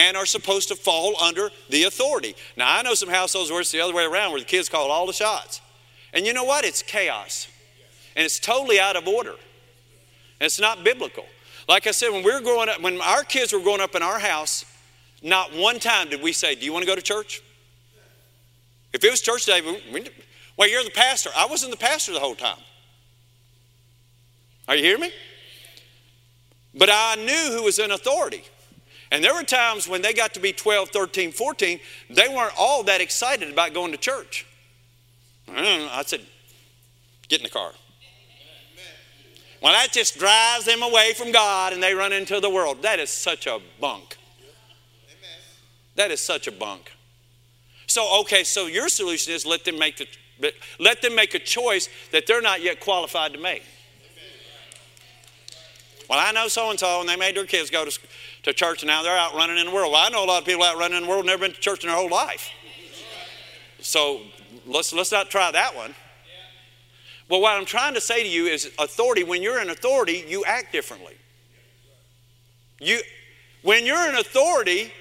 and 0.00 0.16
are 0.16 0.24
supposed 0.24 0.68
to 0.68 0.74
fall 0.74 1.14
under 1.20 1.50
the 1.68 1.82
authority. 1.82 2.34
Now, 2.56 2.74
I 2.74 2.80
know 2.80 2.94
some 2.94 3.10
households 3.10 3.50
where 3.50 3.60
it's 3.60 3.70
the 3.70 3.82
other 3.82 3.92
way 3.94 4.04
around, 4.04 4.30
where 4.30 4.40
the 4.40 4.46
kids 4.46 4.70
call 4.70 4.90
all 4.90 5.06
the 5.06 5.12
shots. 5.12 5.60
And 6.14 6.26
you 6.26 6.32
know 6.32 6.44
what? 6.44 6.64
It's 6.64 6.82
chaos. 6.82 7.48
And 8.16 8.24
it's 8.24 8.40
totally 8.40 8.80
out 8.80 8.96
of 8.96 9.06
order. 9.06 9.32
And 9.32 10.46
it's 10.46 10.58
not 10.58 10.84
biblical. 10.84 11.26
Like 11.68 11.86
I 11.86 11.90
said, 11.90 12.08
when 12.08 12.24
we 12.24 12.32
were 12.32 12.40
growing 12.40 12.70
up, 12.70 12.80
when 12.80 12.98
our 13.02 13.24
kids 13.24 13.52
were 13.52 13.60
growing 13.60 13.82
up 13.82 13.94
in 13.94 14.02
our 14.02 14.18
house, 14.18 14.64
not 15.22 15.54
one 15.54 15.78
time 15.78 16.08
did 16.08 16.22
we 16.22 16.32
say, 16.32 16.54
Do 16.54 16.64
you 16.64 16.72
want 16.72 16.82
to 16.82 16.90
go 16.90 16.96
to 16.96 17.02
church? 17.02 17.42
If 18.94 19.04
it 19.04 19.10
was 19.10 19.20
church 19.20 19.44
day, 19.44 19.60
we, 19.92 20.08
well, 20.56 20.68
you're 20.68 20.82
the 20.82 20.90
pastor. 20.90 21.28
I 21.36 21.44
wasn't 21.44 21.72
the 21.72 21.78
pastor 21.78 22.12
the 22.12 22.20
whole 22.20 22.34
time. 22.34 22.58
Are 24.66 24.74
you 24.74 24.82
hearing 24.82 25.02
me? 25.02 25.12
But 26.74 26.88
I 26.90 27.16
knew 27.16 27.54
who 27.54 27.64
was 27.64 27.78
in 27.78 27.90
authority. 27.90 28.44
And 29.10 29.24
there 29.24 29.34
were 29.34 29.42
times 29.42 29.88
when 29.88 30.02
they 30.02 30.12
got 30.12 30.34
to 30.34 30.40
be 30.40 30.52
12, 30.52 30.90
13, 30.90 31.32
14, 31.32 31.80
they 32.10 32.28
weren't 32.28 32.54
all 32.56 32.84
that 32.84 33.00
excited 33.00 33.50
about 33.50 33.74
going 33.74 33.90
to 33.92 33.98
church. 33.98 34.46
Mm, 35.48 35.88
I 35.90 36.02
said, 36.06 36.20
get 37.28 37.40
in 37.40 37.44
the 37.44 37.50
car. 37.50 37.72
Well, 39.60 39.72
that 39.72 39.92
just 39.92 40.18
drives 40.18 40.64
them 40.64 40.82
away 40.82 41.12
from 41.14 41.32
God 41.32 41.72
and 41.72 41.82
they 41.82 41.92
run 41.92 42.12
into 42.12 42.40
the 42.40 42.48
world. 42.48 42.82
That 42.82 42.98
is 42.98 43.10
such 43.10 43.46
a 43.46 43.58
bunk. 43.80 44.16
That 45.96 46.10
is 46.10 46.20
such 46.20 46.46
a 46.46 46.52
bunk. 46.52 46.92
So, 47.86 48.20
okay, 48.20 48.44
so 48.44 48.66
your 48.68 48.88
solution 48.88 49.34
is 49.34 49.44
let 49.44 49.64
them 49.64 49.78
make 49.78 49.96
the, 49.98 50.54
let 50.78 51.02
them 51.02 51.14
make 51.14 51.34
a 51.34 51.38
choice 51.38 51.88
that 52.12 52.26
they're 52.26 52.40
not 52.40 52.62
yet 52.62 52.80
qualified 52.80 53.32
to 53.32 53.38
make. 53.38 53.64
Well, 56.08 56.18
I 56.18 56.32
know 56.32 56.48
so 56.48 56.70
and 56.70 56.78
so, 56.78 57.00
and 57.00 57.08
they 57.08 57.16
made 57.16 57.36
their 57.36 57.46
kids 57.46 57.70
go 57.70 57.84
to, 57.84 57.98
to 58.42 58.52
church, 58.52 58.84
now 58.84 59.02
they're 59.02 59.16
out 59.16 59.34
running 59.34 59.58
in 59.58 59.66
the 59.66 59.72
world. 59.72 59.92
Well, 59.92 60.04
I 60.04 60.08
know 60.08 60.24
a 60.24 60.26
lot 60.26 60.40
of 60.42 60.46
people 60.46 60.62
out 60.62 60.78
running 60.78 60.98
in 60.98 61.04
the 61.04 61.08
world 61.08 61.26
never 61.26 61.46
been 61.46 61.52
to 61.52 61.60
church 61.60 61.84
in 61.84 61.88
their 61.88 61.96
whole 61.96 62.10
life. 62.10 62.50
So 63.80 64.20
let's, 64.66 64.92
let's 64.92 65.12
not 65.12 65.30
try 65.30 65.50
that 65.50 65.74
one. 65.74 65.94
Well, 67.28 67.40
what 67.40 67.56
I'm 67.56 67.64
trying 67.64 67.94
to 67.94 68.00
say 68.00 68.22
to 68.22 68.28
you 68.28 68.46
is 68.46 68.70
authority, 68.78 69.22
when 69.22 69.42
you're 69.42 69.60
in 69.60 69.70
authority, 69.70 70.24
you 70.26 70.44
act 70.44 70.72
differently. 70.72 71.16
You, 72.80 73.00
when 73.62 73.86
you're 73.86 74.08
in 74.08 74.16
authority, 74.16 74.92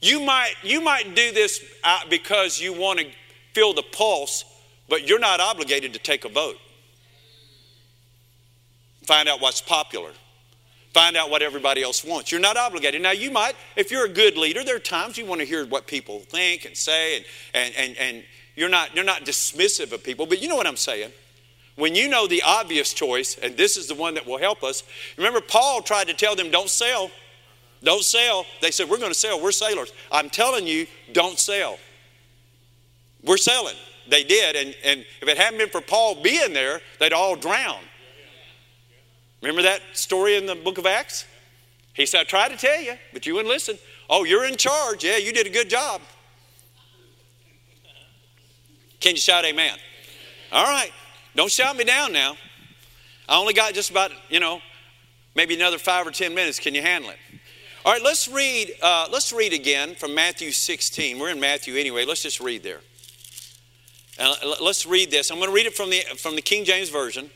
you 0.00 0.20
might, 0.20 0.54
you 0.62 0.80
might 0.80 1.14
do 1.16 1.32
this 1.32 1.64
because 2.08 2.60
you 2.60 2.78
want 2.78 3.00
to 3.00 3.06
feel 3.54 3.72
the 3.72 3.82
pulse, 3.82 4.44
but 4.88 5.08
you're 5.08 5.18
not 5.18 5.40
obligated 5.40 5.94
to 5.94 5.98
take 5.98 6.24
a 6.24 6.28
vote. 6.28 6.58
Find 9.04 9.28
out 9.28 9.40
what's 9.40 9.60
popular. 9.60 10.10
Find 10.96 11.14
out 11.14 11.28
what 11.28 11.42
everybody 11.42 11.82
else 11.82 12.02
wants. 12.02 12.32
You're 12.32 12.40
not 12.40 12.56
obligated. 12.56 13.02
Now, 13.02 13.10
you 13.10 13.30
might, 13.30 13.54
if 13.76 13.90
you're 13.90 14.06
a 14.06 14.08
good 14.08 14.38
leader, 14.38 14.64
there 14.64 14.76
are 14.76 14.78
times 14.78 15.18
you 15.18 15.26
want 15.26 15.42
to 15.42 15.46
hear 15.46 15.66
what 15.66 15.86
people 15.86 16.20
think 16.20 16.64
and 16.64 16.74
say, 16.74 17.16
and, 17.16 17.24
and, 17.52 17.74
and, 17.76 17.96
and 17.98 18.24
you're, 18.54 18.70
not, 18.70 18.94
you're 18.94 19.04
not 19.04 19.26
dismissive 19.26 19.92
of 19.92 20.02
people, 20.02 20.24
but 20.24 20.40
you 20.40 20.48
know 20.48 20.56
what 20.56 20.66
I'm 20.66 20.78
saying. 20.78 21.12
When 21.74 21.94
you 21.94 22.08
know 22.08 22.26
the 22.26 22.42
obvious 22.46 22.94
choice, 22.94 23.36
and 23.36 23.58
this 23.58 23.76
is 23.76 23.88
the 23.88 23.94
one 23.94 24.14
that 24.14 24.26
will 24.26 24.38
help 24.38 24.64
us, 24.64 24.84
remember, 25.18 25.42
Paul 25.42 25.82
tried 25.82 26.08
to 26.08 26.14
tell 26.14 26.34
them, 26.34 26.50
don't 26.50 26.70
sell. 26.70 27.10
Don't 27.82 28.02
sell. 28.02 28.46
They 28.62 28.70
said, 28.70 28.88
We're 28.88 28.96
going 28.96 29.12
to 29.12 29.18
sell. 29.18 29.38
We're 29.38 29.52
sailors. 29.52 29.92
I'm 30.10 30.30
telling 30.30 30.66
you, 30.66 30.86
don't 31.12 31.38
sell. 31.38 31.78
We're 33.22 33.36
selling. 33.36 33.76
They 34.08 34.24
did. 34.24 34.56
And, 34.56 34.74
and 34.82 35.04
if 35.20 35.28
it 35.28 35.36
hadn't 35.36 35.58
been 35.58 35.68
for 35.68 35.82
Paul 35.82 36.22
being 36.22 36.54
there, 36.54 36.80
they'd 37.00 37.12
all 37.12 37.36
drown. 37.36 37.80
Remember 39.46 39.62
that 39.62 39.80
story 39.92 40.36
in 40.36 40.44
the 40.44 40.56
book 40.56 40.76
of 40.76 40.86
Acts? 40.86 41.24
He 41.94 42.04
said, 42.04 42.22
I 42.22 42.24
tried 42.24 42.48
to 42.48 42.56
tell 42.56 42.80
you, 42.80 42.94
but 43.12 43.26
you 43.26 43.34
wouldn't 43.34 43.48
listen. 43.48 43.78
Oh, 44.10 44.24
you're 44.24 44.44
in 44.44 44.56
charge. 44.56 45.04
Yeah, 45.04 45.18
you 45.18 45.32
did 45.32 45.46
a 45.46 45.50
good 45.50 45.70
job. 45.70 46.00
Can 48.98 49.12
you 49.12 49.20
shout 49.20 49.44
amen? 49.44 49.78
All 50.50 50.64
right. 50.64 50.90
Don't 51.36 51.50
shout 51.50 51.76
me 51.76 51.84
down 51.84 52.12
now. 52.12 52.36
I 53.28 53.38
only 53.38 53.54
got 53.54 53.72
just 53.72 53.88
about, 53.88 54.10
you 54.28 54.40
know, 54.40 54.60
maybe 55.36 55.54
another 55.54 55.78
five 55.78 56.08
or 56.08 56.10
ten 56.10 56.34
minutes. 56.34 56.58
Can 56.58 56.74
you 56.74 56.82
handle 56.82 57.10
it? 57.10 57.18
All 57.84 57.92
right, 57.92 58.02
let's 58.02 58.26
read, 58.26 58.72
uh, 58.82 59.06
let's 59.12 59.32
read 59.32 59.52
again 59.52 59.94
from 59.94 60.12
Matthew 60.12 60.50
16. 60.50 61.20
We're 61.20 61.30
in 61.30 61.38
Matthew 61.38 61.76
anyway. 61.76 62.04
Let's 62.04 62.22
just 62.22 62.40
read 62.40 62.64
there. 62.64 62.80
Uh, 64.18 64.34
let's 64.60 64.86
read 64.86 65.12
this. 65.12 65.30
I'm 65.30 65.38
going 65.38 65.50
to 65.50 65.54
read 65.54 65.66
it 65.66 65.76
from 65.76 65.90
the, 65.90 66.00
from 66.16 66.34
the 66.34 66.42
King 66.42 66.64
James 66.64 66.88
Version. 66.88 67.30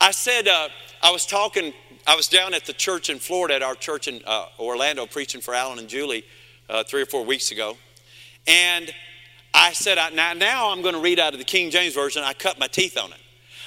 I 0.00 0.12
said, 0.12 0.46
uh, 0.46 0.68
I 1.02 1.10
was 1.10 1.26
talking, 1.26 1.72
I 2.06 2.14
was 2.14 2.28
down 2.28 2.54
at 2.54 2.64
the 2.64 2.72
church 2.72 3.10
in 3.10 3.18
Florida, 3.18 3.54
at 3.54 3.62
our 3.62 3.74
church 3.74 4.06
in 4.06 4.20
uh, 4.26 4.46
Orlando, 4.58 5.06
preaching 5.06 5.40
for 5.40 5.54
Alan 5.54 5.78
and 5.78 5.88
Julie 5.88 6.24
uh, 6.68 6.84
three 6.84 7.02
or 7.02 7.06
four 7.06 7.24
weeks 7.24 7.50
ago. 7.50 7.76
And 8.46 8.92
I 9.52 9.72
said, 9.72 9.98
I, 9.98 10.10
now, 10.10 10.34
now 10.34 10.70
I'm 10.70 10.82
going 10.82 10.94
to 10.94 11.00
read 11.00 11.18
out 11.18 11.32
of 11.32 11.38
the 11.38 11.44
King 11.44 11.70
James 11.70 11.94
Version. 11.94 12.22
I 12.22 12.32
cut 12.32 12.58
my 12.58 12.68
teeth 12.68 12.96
on 12.96 13.10
it. 13.10 13.18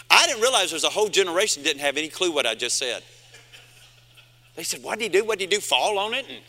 I 0.10 0.26
didn't 0.26 0.42
realize 0.42 0.70
there's 0.70 0.84
a 0.84 0.90
whole 0.90 1.10
generation 1.10 1.64
didn't 1.64 1.82
have 1.82 1.98
any 1.98 2.08
clue 2.08 2.32
what 2.32 2.46
I 2.46 2.56
just 2.56 2.78
said. 2.78 3.04
They 4.56 4.64
said, 4.64 4.84
What 4.84 5.00
did 5.00 5.14
he 5.14 5.20
do? 5.20 5.26
What 5.26 5.40
did 5.40 5.52
he 5.52 5.58
do? 5.58 5.62
Fall 5.62 5.98
on 5.98 6.14
it? 6.14 6.26
And 6.30 6.40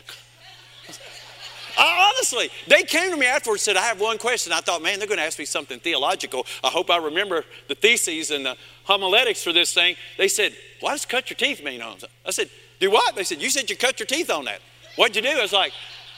honestly, 1.77 2.49
they 2.67 2.83
came 2.83 3.11
to 3.11 3.17
me 3.17 3.25
afterwards 3.25 3.67
and 3.67 3.75
said, 3.75 3.81
I 3.81 3.85
have 3.85 3.99
one 3.99 4.17
question. 4.17 4.53
I 4.53 4.61
thought, 4.61 4.81
man, 4.81 4.99
they're 4.99 5.07
going 5.07 5.19
to 5.19 5.25
ask 5.25 5.39
me 5.39 5.45
something 5.45 5.79
theological. 5.79 6.45
I 6.63 6.69
hope 6.69 6.89
I 6.89 6.97
remember 6.97 7.43
the 7.67 7.75
theses 7.75 8.31
and 8.31 8.45
the 8.45 8.57
homiletics 8.83 9.43
for 9.43 9.53
this 9.53 9.73
thing. 9.73 9.95
They 10.17 10.27
said, 10.27 10.55
Why 10.79 10.91
does 10.91 11.05
cut 11.05 11.29
your 11.29 11.37
teeth 11.37 11.63
mean 11.63 11.81
on 11.81 11.97
I 12.25 12.31
said, 12.31 12.49
Do 12.79 12.91
what? 12.91 13.15
They 13.15 13.23
said, 13.23 13.41
You 13.41 13.49
said 13.49 13.69
you 13.69 13.77
cut 13.77 13.99
your 13.99 14.07
teeth 14.07 14.29
on 14.29 14.45
that. 14.45 14.59
What'd 14.95 15.15
you 15.15 15.21
do? 15.21 15.37
I 15.37 15.41
was 15.41 15.53
like, 15.53 15.73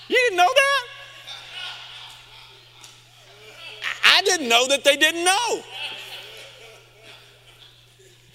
You 0.07 0.17
didn't 0.17 0.37
know 0.37 0.51
that? 0.53 0.81
I 4.03 4.21
didn't 4.23 4.49
know 4.49 4.67
that 4.67 4.83
they 4.83 4.97
didn't 4.97 5.23
know. 5.23 5.63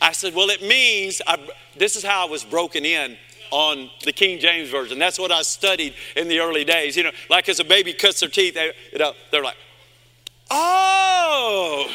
I 0.02 0.12
said, 0.12 0.34
Well, 0.34 0.50
it 0.50 0.62
means 0.62 1.20
I, 1.26 1.38
this 1.76 1.96
is 1.96 2.04
how 2.04 2.26
I 2.26 2.30
was 2.30 2.44
broken 2.44 2.84
in 2.84 3.16
on 3.50 3.90
the 4.04 4.12
King 4.12 4.38
James 4.38 4.70
Version. 4.70 4.98
That's 4.98 5.18
what 5.18 5.32
I 5.32 5.42
studied 5.42 5.94
in 6.16 6.28
the 6.28 6.40
early 6.40 6.64
days. 6.64 6.96
You 6.96 7.04
know, 7.04 7.12
like 7.28 7.48
as 7.48 7.60
a 7.60 7.64
baby 7.64 7.92
cuts 7.92 8.20
their 8.20 8.28
teeth, 8.28 8.54
they, 8.54 8.72
you 8.92 8.98
know, 8.98 9.12
they're 9.30 9.42
like, 9.42 9.56
oh. 10.50 11.90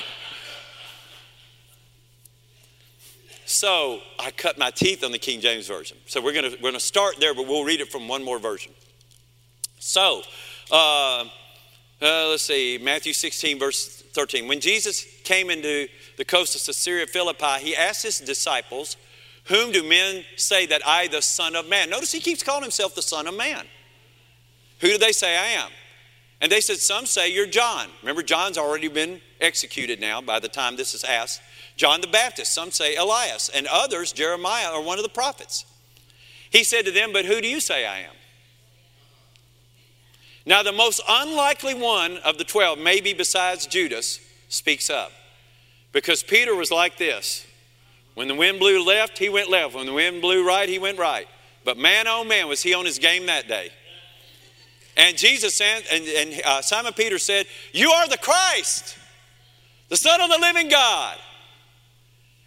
So 3.45 4.01
I 4.19 4.31
cut 4.31 4.57
my 4.57 4.71
teeth 4.71 5.03
on 5.03 5.11
the 5.11 5.19
King 5.19 5.39
James 5.39 5.67
Version. 5.67 5.97
So 6.07 6.21
we're 6.21 6.33
going 6.33 6.51
we're 6.61 6.71
gonna 6.71 6.79
start 6.79 7.19
there, 7.19 7.33
but 7.33 7.47
we'll 7.47 7.63
read 7.63 7.79
it 7.79 7.91
from 7.91 8.07
one 8.07 8.23
more 8.23 8.39
version. 8.39 8.73
So, 9.79 10.23
uh, 10.71 11.25
uh, 12.01 12.27
let's 12.29 12.43
see, 12.43 12.79
Matthew 12.81 13.13
16, 13.13 13.59
verse 13.59 14.03
13. 14.13 14.47
When 14.47 14.59
Jesus 14.59 15.05
came 15.23 15.49
into 15.49 15.87
the 16.17 16.25
coast 16.25 16.55
of 16.55 16.65
Caesarea 16.65 17.05
Philippi, 17.05 17.59
he 17.59 17.75
asked 17.75 18.03
his 18.03 18.19
disciples, 18.19 18.97
whom 19.45 19.71
do 19.71 19.87
men 19.87 20.23
say 20.35 20.65
that 20.67 20.85
I, 20.85 21.07
the 21.07 21.21
Son 21.21 21.55
of 21.55 21.67
Man? 21.67 21.89
Notice 21.89 22.11
he 22.11 22.19
keeps 22.19 22.43
calling 22.43 22.63
himself 22.63 22.95
the 22.95 23.01
Son 23.01 23.27
of 23.27 23.35
Man. 23.35 23.65
Who 24.79 24.89
do 24.89 24.97
they 24.97 25.11
say 25.11 25.37
I 25.37 25.61
am? 25.61 25.69
And 26.41 26.51
they 26.51 26.61
said, 26.61 26.77
Some 26.77 27.05
say 27.05 27.31
you're 27.31 27.47
John. 27.47 27.87
Remember, 28.01 28.21
John's 28.21 28.57
already 28.57 28.87
been 28.87 29.21
executed 29.39 29.99
now 29.99 30.21
by 30.21 30.39
the 30.39 30.47
time 30.47 30.75
this 30.75 30.93
is 30.93 31.03
asked. 31.03 31.41
John 31.75 32.01
the 32.01 32.07
Baptist. 32.07 32.53
Some 32.53 32.71
say 32.71 32.95
Elias. 32.95 33.49
And 33.49 33.67
others, 33.67 34.11
Jeremiah 34.11 34.71
or 34.71 34.83
one 34.83 34.97
of 34.97 35.03
the 35.03 35.09
prophets. 35.09 35.65
He 36.49 36.63
said 36.63 36.85
to 36.85 36.91
them, 36.91 37.13
But 37.13 37.25
who 37.25 37.41
do 37.41 37.47
you 37.47 37.59
say 37.59 37.85
I 37.85 37.99
am? 37.99 38.13
Now, 40.45 40.61
the 40.61 40.71
most 40.71 41.01
unlikely 41.07 41.73
one 41.73 42.17
of 42.17 42.37
the 42.37 42.43
twelve, 42.43 42.77
maybe 42.77 43.13
besides 43.13 43.65
Judas, 43.65 44.19
speaks 44.47 44.89
up. 44.89 45.11
Because 45.91 46.21
Peter 46.21 46.53
was 46.55 46.71
like 46.71 46.97
this 46.97 47.45
when 48.15 48.27
the 48.27 48.35
wind 48.35 48.59
blew 48.59 48.83
left, 48.83 49.17
he 49.17 49.29
went 49.29 49.49
left. 49.49 49.75
When 49.75 49.85
the 49.85 49.93
wind 49.93 50.21
blew 50.21 50.45
right, 50.45 50.67
he 50.67 50.79
went 50.79 50.97
right. 50.97 51.27
But 51.63 51.77
man, 51.77 52.07
oh 52.07 52.23
man, 52.23 52.47
was 52.47 52.63
he 52.63 52.73
on 52.73 52.85
his 52.85 52.97
game 52.97 53.27
that 53.27 53.47
day. 53.47 53.69
And 54.97 55.17
Jesus 55.17 55.59
and, 55.59 55.83
and 55.91 56.41
uh, 56.45 56.61
Simon 56.61 56.93
Peter 56.93 57.19
said, 57.19 57.45
You 57.73 57.91
are 57.91 58.07
the 58.07 58.17
Christ, 58.17 58.97
the 59.89 59.97
Son 59.97 60.21
of 60.21 60.29
the 60.29 60.37
living 60.37 60.69
God. 60.69 61.17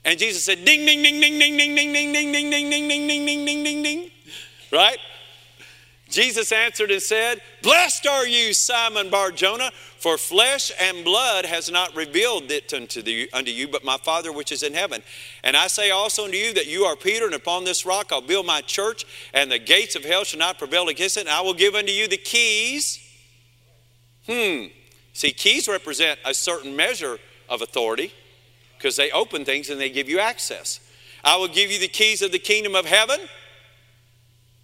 And 0.04 0.18
Jesus 0.18 0.44
said, 0.44 0.64
Ding, 0.64 0.86
ding, 0.86 1.02
ding, 1.02 1.20
ding, 1.20 1.38
ding, 1.38 1.58
ding, 1.58 1.76
ding, 1.76 1.92
ding, 1.92 2.12
ding, 2.12 2.32
ding, 2.32 2.50
ding, 2.50 2.88
ding, 2.88 2.88
ding, 2.88 3.06
ding, 3.08 3.26
ding, 3.26 3.44
ding, 3.44 3.64
ding, 3.64 3.82
ding. 3.82 4.10
Right? 4.72 4.98
Jesus 6.08 6.52
answered 6.52 6.90
and 6.90 7.02
said, 7.02 7.42
Blessed 7.62 8.06
are 8.06 8.26
you, 8.26 8.54
Simon 8.54 9.10
Bar 9.10 9.30
Jonah, 9.30 9.70
for 9.98 10.16
flesh 10.16 10.72
and 10.80 11.04
blood 11.04 11.44
has 11.44 11.70
not 11.70 11.94
revealed 11.94 12.50
it 12.50 12.72
unto, 12.72 13.02
the, 13.02 13.28
unto 13.32 13.50
you, 13.50 13.68
but 13.68 13.84
my 13.84 13.98
Father 13.98 14.32
which 14.32 14.50
is 14.50 14.62
in 14.62 14.72
heaven. 14.72 15.02
And 15.44 15.56
I 15.56 15.66
say 15.66 15.90
also 15.90 16.24
unto 16.24 16.36
you 16.36 16.54
that 16.54 16.66
you 16.66 16.84
are 16.84 16.96
Peter, 16.96 17.26
and 17.26 17.34
upon 17.34 17.64
this 17.64 17.84
rock 17.84 18.10
I'll 18.10 18.22
build 18.22 18.46
my 18.46 18.62
church, 18.62 19.04
and 19.34 19.52
the 19.52 19.58
gates 19.58 19.96
of 19.96 20.04
hell 20.04 20.24
shall 20.24 20.38
not 20.38 20.58
prevail 20.58 20.88
against 20.88 21.18
it, 21.18 21.20
and 21.20 21.30
I 21.30 21.42
will 21.42 21.54
give 21.54 21.74
unto 21.74 21.92
you 21.92 22.08
the 22.08 22.16
keys. 22.16 22.98
Hmm. 24.26 24.66
See, 25.12 25.32
keys 25.32 25.68
represent 25.68 26.18
a 26.24 26.32
certain 26.32 26.74
measure 26.74 27.18
of 27.48 27.60
authority 27.60 28.12
because 28.76 28.96
they 28.96 29.10
open 29.10 29.44
things 29.44 29.68
and 29.68 29.80
they 29.80 29.90
give 29.90 30.08
you 30.08 30.20
access. 30.20 30.80
I 31.24 31.36
will 31.36 31.48
give 31.48 31.70
you 31.70 31.80
the 31.80 31.88
keys 31.88 32.22
of 32.22 32.30
the 32.32 32.38
kingdom 32.38 32.74
of 32.74 32.86
heaven. 32.86 33.18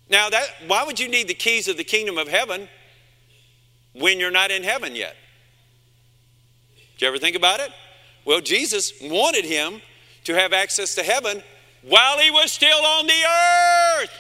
Now, 0.09 0.29
that, 0.31 0.47
why 0.67 0.85
would 0.85 1.01
you 1.01 1.09
need 1.09 1.29
the 1.29 1.35
keys 1.35 1.69
of 1.69 1.77
the 1.77 1.85
kingdom 1.85 2.19
of 2.19 2.29
heaven 2.29 2.69
when 3.93 4.21
you're 4.21 4.31
not 4.31 4.51
in 4.51 4.63
heaven 4.63 4.95
yet? 4.95 5.17
Did 6.95 7.03
you 7.03 7.09
ever 7.09 7.19
think 7.19 7.37
about 7.37 7.61
it? 7.61 7.71
Well, 8.25 8.41
Jesus 8.41 8.93
wanted 9.03 9.45
him 9.45 9.81
to 10.25 10.35
have 10.35 10.53
access 10.53 10.95
to 10.95 11.03
heaven 11.03 11.43
while 11.83 12.19
he 12.19 12.31
was 12.31 12.53
still 12.53 12.85
on 12.85 13.07
the 13.07 13.13
earth. 13.13 14.11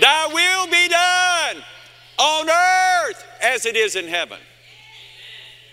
Thy 0.00 0.26
will 0.26 0.66
be 0.66 0.88
done 0.88 1.64
on 2.18 2.48
earth 2.48 3.24
as 3.42 3.66
it 3.66 3.76
is 3.76 3.96
in 3.96 4.06
heaven. 4.06 4.38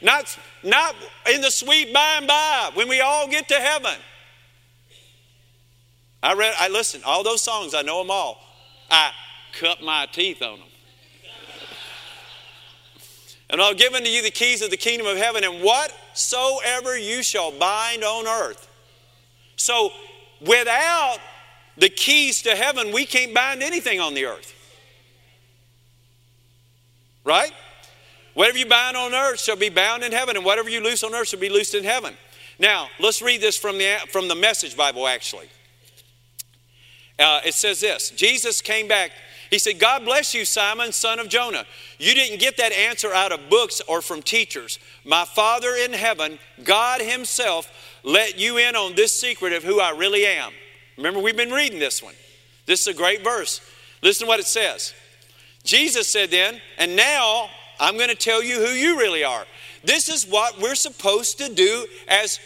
Not, 0.01 0.37
not 0.63 0.95
in 1.31 1.41
the 1.41 1.51
sweet 1.51 1.93
by 1.93 2.15
and 2.17 2.27
by 2.27 2.71
when 2.73 2.87
we 2.87 3.01
all 3.01 3.27
get 3.27 3.47
to 3.49 3.55
heaven. 3.55 3.95
I 6.21 6.33
read, 6.33 6.53
I 6.59 6.67
listen, 6.67 7.01
all 7.05 7.23
those 7.23 7.41
songs, 7.41 7.73
I 7.73 7.81
know 7.81 7.99
them 7.99 8.11
all. 8.11 8.46
I 8.89 9.11
cut 9.59 9.81
my 9.81 10.07
teeth 10.11 10.41
on 10.41 10.59
them. 10.59 10.67
And 13.49 13.61
I've 13.61 13.77
given 13.77 14.03
to 14.03 14.09
you 14.09 14.21
the 14.21 14.31
keys 14.31 14.61
of 14.61 14.69
the 14.71 14.77
kingdom 14.77 15.07
of 15.07 15.17
heaven, 15.17 15.43
and 15.43 15.61
whatsoever 15.61 16.97
you 16.97 17.23
shall 17.23 17.51
bind 17.51 18.03
on 18.03 18.27
earth. 18.27 18.69
So, 19.55 19.91
without 20.41 21.17
the 21.77 21.89
keys 21.89 22.41
to 22.43 22.55
heaven, 22.55 22.91
we 22.91 23.05
can't 23.05 23.33
bind 23.33 23.63
anything 23.63 24.01
on 24.01 24.13
the 24.13 24.25
earth. 24.25 24.53
Right? 27.23 27.51
Whatever 28.33 28.57
you 28.57 28.65
bind 28.65 28.97
on 28.97 29.13
earth 29.13 29.39
shall 29.39 29.55
be 29.55 29.69
bound 29.69 30.03
in 30.03 30.11
heaven, 30.11 30.35
and 30.35 30.45
whatever 30.45 30.69
you 30.69 30.81
loose 30.81 31.03
on 31.03 31.15
earth 31.15 31.29
shall 31.29 31.39
be 31.39 31.49
loosed 31.49 31.73
in 31.73 31.83
heaven. 31.83 32.15
Now, 32.59 32.89
let's 32.99 33.21
read 33.21 33.39
this 33.39 33.57
from 33.57 33.77
the, 33.77 33.97
from 34.11 34.27
the 34.27 34.35
Message 34.35 34.75
Bible, 34.75 35.07
actually. 35.07 35.47
Uh, 37.19 37.41
it 37.45 37.53
says 37.53 37.79
this 37.81 38.11
Jesus 38.11 38.61
came 38.61 38.87
back. 38.87 39.11
He 39.49 39.59
said, 39.59 39.79
God 39.79 40.03
bless 40.03 40.33
you, 40.33 40.43
Simon, 40.43 40.91
son 40.91 41.19
of 41.19 41.29
Jonah. 41.29 41.65
You 41.99 42.13
didn't 42.13 42.39
get 42.39 42.57
that 42.57 42.73
answer 42.73 43.13
out 43.13 43.31
of 43.31 43.49
books 43.49 43.81
or 43.87 44.01
from 44.01 44.21
teachers. 44.21 44.77
My 45.05 45.23
Father 45.23 45.73
in 45.73 45.93
heaven, 45.93 46.37
God 46.65 46.99
Himself, 46.99 47.71
let 48.03 48.37
you 48.37 48.57
in 48.57 48.75
on 48.75 48.95
this 48.95 49.17
secret 49.17 49.53
of 49.53 49.63
who 49.63 49.79
I 49.79 49.91
really 49.91 50.25
am. 50.25 50.51
Remember, 50.97 51.21
we've 51.21 51.37
been 51.37 51.51
reading 51.51 51.79
this 51.79 52.03
one. 52.03 52.15
This 52.65 52.81
is 52.81 52.87
a 52.87 52.93
great 52.93 53.23
verse. 53.23 53.61
Listen 54.01 54.25
to 54.25 54.29
what 54.29 54.41
it 54.41 54.47
says. 54.47 54.93
Jesus 55.63 56.09
said 56.09 56.29
then, 56.29 56.59
and 56.77 56.95
now 56.95 57.49
I'm 57.79 57.95
going 57.95 58.09
to 58.09 58.15
tell 58.15 58.43
you 58.43 58.55
who 58.55 58.71
you 58.73 58.97
really 58.97 59.23
are. 59.23 59.45
This 59.83 60.09
is 60.09 60.25
what 60.25 60.59
we're 60.59 60.75
supposed 60.75 61.37
to 61.37 61.53
do 61.53 61.85
as 62.07 62.39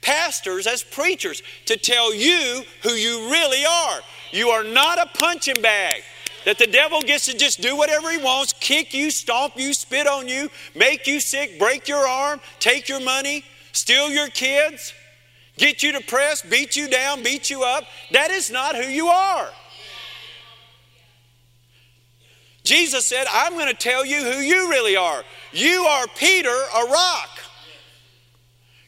pastors, 0.00 0.66
as 0.66 0.82
preachers, 0.82 1.42
to 1.66 1.76
tell 1.76 2.14
you 2.14 2.62
who 2.82 2.90
you 2.90 3.30
really 3.30 3.64
are. 3.64 4.00
You 4.32 4.48
are 4.48 4.64
not 4.64 4.98
a 4.98 5.06
punching 5.18 5.60
bag 5.60 6.02
that 6.44 6.58
the 6.58 6.66
devil 6.66 7.00
gets 7.02 7.26
to 7.26 7.36
just 7.36 7.60
do 7.60 7.76
whatever 7.76 8.10
he 8.10 8.18
wants 8.18 8.54
kick 8.54 8.94
you, 8.94 9.10
stomp 9.10 9.54
you, 9.56 9.74
spit 9.74 10.06
on 10.06 10.28
you, 10.28 10.48
make 10.74 11.06
you 11.06 11.20
sick, 11.20 11.58
break 11.58 11.88
your 11.88 12.06
arm, 12.06 12.40
take 12.58 12.88
your 12.88 13.00
money, 13.00 13.44
steal 13.72 14.10
your 14.10 14.28
kids, 14.28 14.94
get 15.56 15.82
you 15.82 15.92
depressed, 15.92 16.48
beat 16.48 16.76
you 16.76 16.88
down, 16.88 17.22
beat 17.22 17.50
you 17.50 17.62
up. 17.62 17.84
That 18.12 18.30
is 18.30 18.50
not 18.50 18.74
who 18.74 18.82
you 18.84 19.08
are. 19.08 19.50
Jesus 22.62 23.06
said, 23.06 23.26
I'm 23.32 23.54
going 23.54 23.68
to 23.68 23.74
tell 23.74 24.04
you 24.04 24.22
who 24.22 24.38
you 24.38 24.70
really 24.70 24.96
are. 24.96 25.24
You 25.52 25.82
are 25.84 26.06
Peter, 26.16 26.48
a 26.48 26.84
rock. 26.84 27.28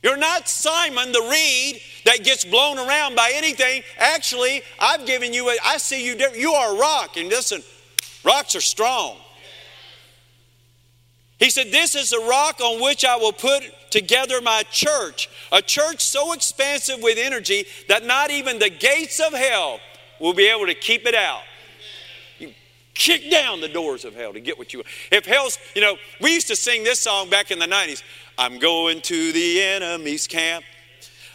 You're 0.03 0.16
not 0.16 0.48
Simon 0.48 1.12
the 1.12 1.20
reed 1.20 1.80
that 2.05 2.24
gets 2.24 2.44
blown 2.44 2.78
around 2.78 3.14
by 3.14 3.32
anything. 3.34 3.82
Actually, 3.98 4.62
I've 4.80 5.07
given 5.07 5.32
you, 5.32 5.48
a, 5.48 5.57
I 5.64 5.76
see 5.76 6.05
you. 6.05 6.16
You 6.34 6.53
are 6.53 6.74
a 6.74 6.78
rock. 6.78 7.16
And 7.16 7.28
listen, 7.28 7.62
rocks 8.24 8.57
are 8.57 8.61
strong. 8.61 9.16
He 11.38 11.50
said, 11.50 11.70
This 11.70 11.94
is 11.94 12.11
the 12.11 12.24
rock 12.28 12.61
on 12.61 12.82
which 12.82 13.05
I 13.05 13.16
will 13.16 13.32
put 13.32 13.62
together 13.90 14.40
my 14.40 14.64
church. 14.70 15.28
A 15.53 15.62
church 15.62 16.03
so 16.03 16.32
expansive 16.32 17.00
with 17.00 17.18
energy 17.18 17.66
that 17.88 18.05
not 18.05 18.30
even 18.30 18.59
the 18.59 18.70
gates 18.70 19.20
of 19.20 19.32
hell 19.32 19.78
will 20.20 20.34
be 20.34 20.46
able 20.46 20.66
to 20.66 20.74
keep 20.74 21.07
it 21.07 21.14
out. 21.14 21.42
Kick 23.03 23.32
down 23.32 23.61
the 23.61 23.68
doors 23.68 24.05
of 24.05 24.14
hell 24.14 24.32
to 24.32 24.38
get 24.38 24.57
what 24.57 24.72
you 24.72 24.78
want. 24.78 24.86
If 25.11 25.26
hell's, 25.26 25.59
you 25.74 25.82
know, 25.82 25.96
we 26.20 26.34
used 26.34 26.46
to 26.46 26.55
sing 26.55 26.84
this 26.84 27.00
song 27.00 27.28
back 27.28 27.50
in 27.50 27.59
the 27.59 27.66
90s. 27.66 28.00
I'm 28.38 28.61
going 28.61 29.00
to 29.00 29.32
the 29.32 29.61
enemy's 29.61 30.28
camp. 30.28 30.64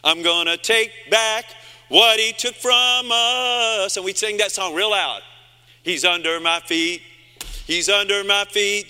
I'm 0.02 0.24
going 0.24 0.46
to 0.46 0.56
take 0.56 0.94
back 1.12 1.44
what 1.90 2.22
he 2.22 2.32
took 2.32 2.56
from 2.56 3.12
us. 3.12 3.98
And 3.98 4.06
we'd 4.06 4.18
sing 4.18 4.38
that 4.38 4.54
song 4.54 4.76
real 4.76 4.92
loud. 4.92 5.24
He's 5.84 6.06
under 6.06 6.40
my 6.40 6.62
feet. 6.62 7.02
He's 7.66 7.90
under 7.90 8.24
my 8.24 8.46
feet. 8.46 8.88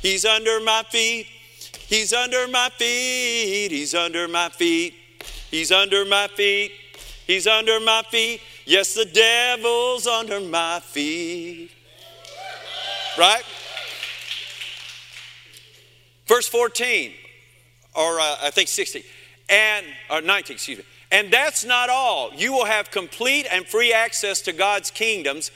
He's 0.00 0.24
under 0.24 0.60
my 0.60 0.82
feet. 0.84 1.26
He's 1.86 2.14
under 2.14 2.48
my 2.48 2.70
feet. 2.70 3.70
He's 3.70 3.92
under 3.92 4.28
my 4.28 4.48
feet. 4.48 4.94
He's 5.50 5.70
under 5.70 6.06
my 6.06 6.28
feet. 6.28 6.72
He's 7.26 7.46
under 7.46 7.80
my 7.80 8.02
feet. 8.10 8.40
Yes, 8.64 8.94
the 8.94 9.04
devil's 9.04 10.06
under 10.06 10.40
my 10.40 10.80
feet. 10.80 11.73
Right? 13.18 13.42
Verse 16.26 16.48
14 16.48 17.12
or 17.94 18.20
uh, 18.20 18.36
I 18.42 18.50
think 18.50 18.68
60, 18.68 19.04
and 19.48 19.86
or 20.10 20.20
19, 20.20 20.54
excuse 20.54 20.78
me. 20.78 20.84
And 21.10 21.30
that's 21.32 21.64
not 21.64 21.90
all. 21.90 22.32
You 22.34 22.52
will 22.52 22.64
have 22.64 22.90
complete 22.90 23.46
and 23.50 23.66
free 23.66 23.92
access 23.92 24.40
to 24.42 24.52
God's 24.52 24.90
kingdoms, 24.90 25.50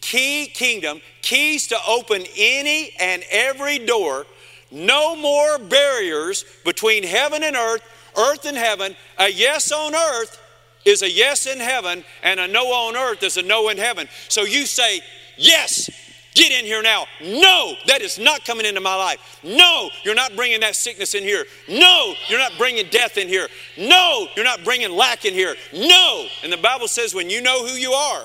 key 0.00 0.46
kingdom, 0.46 1.00
keys 1.20 1.66
to 1.68 1.76
open 1.86 2.24
any 2.36 2.94
and 2.98 3.22
every 3.30 3.78
door. 3.78 4.26
No 4.70 5.14
more 5.14 5.58
barriers 5.58 6.44
between 6.64 7.02
heaven 7.02 7.42
and 7.42 7.56
earth, 7.56 7.82
earth 8.16 8.46
and 8.46 8.56
heaven. 8.56 8.96
A 9.18 9.28
yes 9.28 9.70
on 9.70 9.94
earth 9.94 10.40
is 10.86 11.02
a 11.02 11.10
yes 11.10 11.46
in 11.46 11.58
heaven, 11.58 12.04
and 12.22 12.40
a 12.40 12.48
no 12.48 12.72
on 12.72 12.96
earth 12.96 13.22
is 13.22 13.36
a 13.36 13.42
no 13.42 13.68
in 13.68 13.76
heaven. 13.76 14.08
So 14.28 14.44
you 14.44 14.64
say, 14.64 15.02
Yes, 15.36 15.90
Get 16.34 16.50
in 16.50 16.64
here 16.64 16.82
now. 16.82 17.04
No, 17.20 17.74
that 17.86 18.00
is 18.00 18.18
not 18.18 18.44
coming 18.44 18.64
into 18.64 18.80
my 18.80 18.94
life. 18.94 19.40
No, 19.42 19.90
you're 20.02 20.14
not 20.14 20.34
bringing 20.34 20.60
that 20.60 20.76
sickness 20.76 21.14
in 21.14 21.22
here. 21.22 21.44
No, 21.68 22.14
you're 22.28 22.38
not 22.38 22.52
bringing 22.56 22.86
death 22.88 23.18
in 23.18 23.28
here. 23.28 23.48
No, 23.76 24.26
you're 24.34 24.44
not 24.44 24.64
bringing 24.64 24.90
lack 24.90 25.26
in 25.26 25.34
here. 25.34 25.54
No. 25.74 26.26
And 26.42 26.50
the 26.50 26.56
Bible 26.56 26.88
says 26.88 27.14
when 27.14 27.28
you 27.28 27.42
know 27.42 27.66
who 27.66 27.74
you 27.74 27.92
are, 27.92 28.24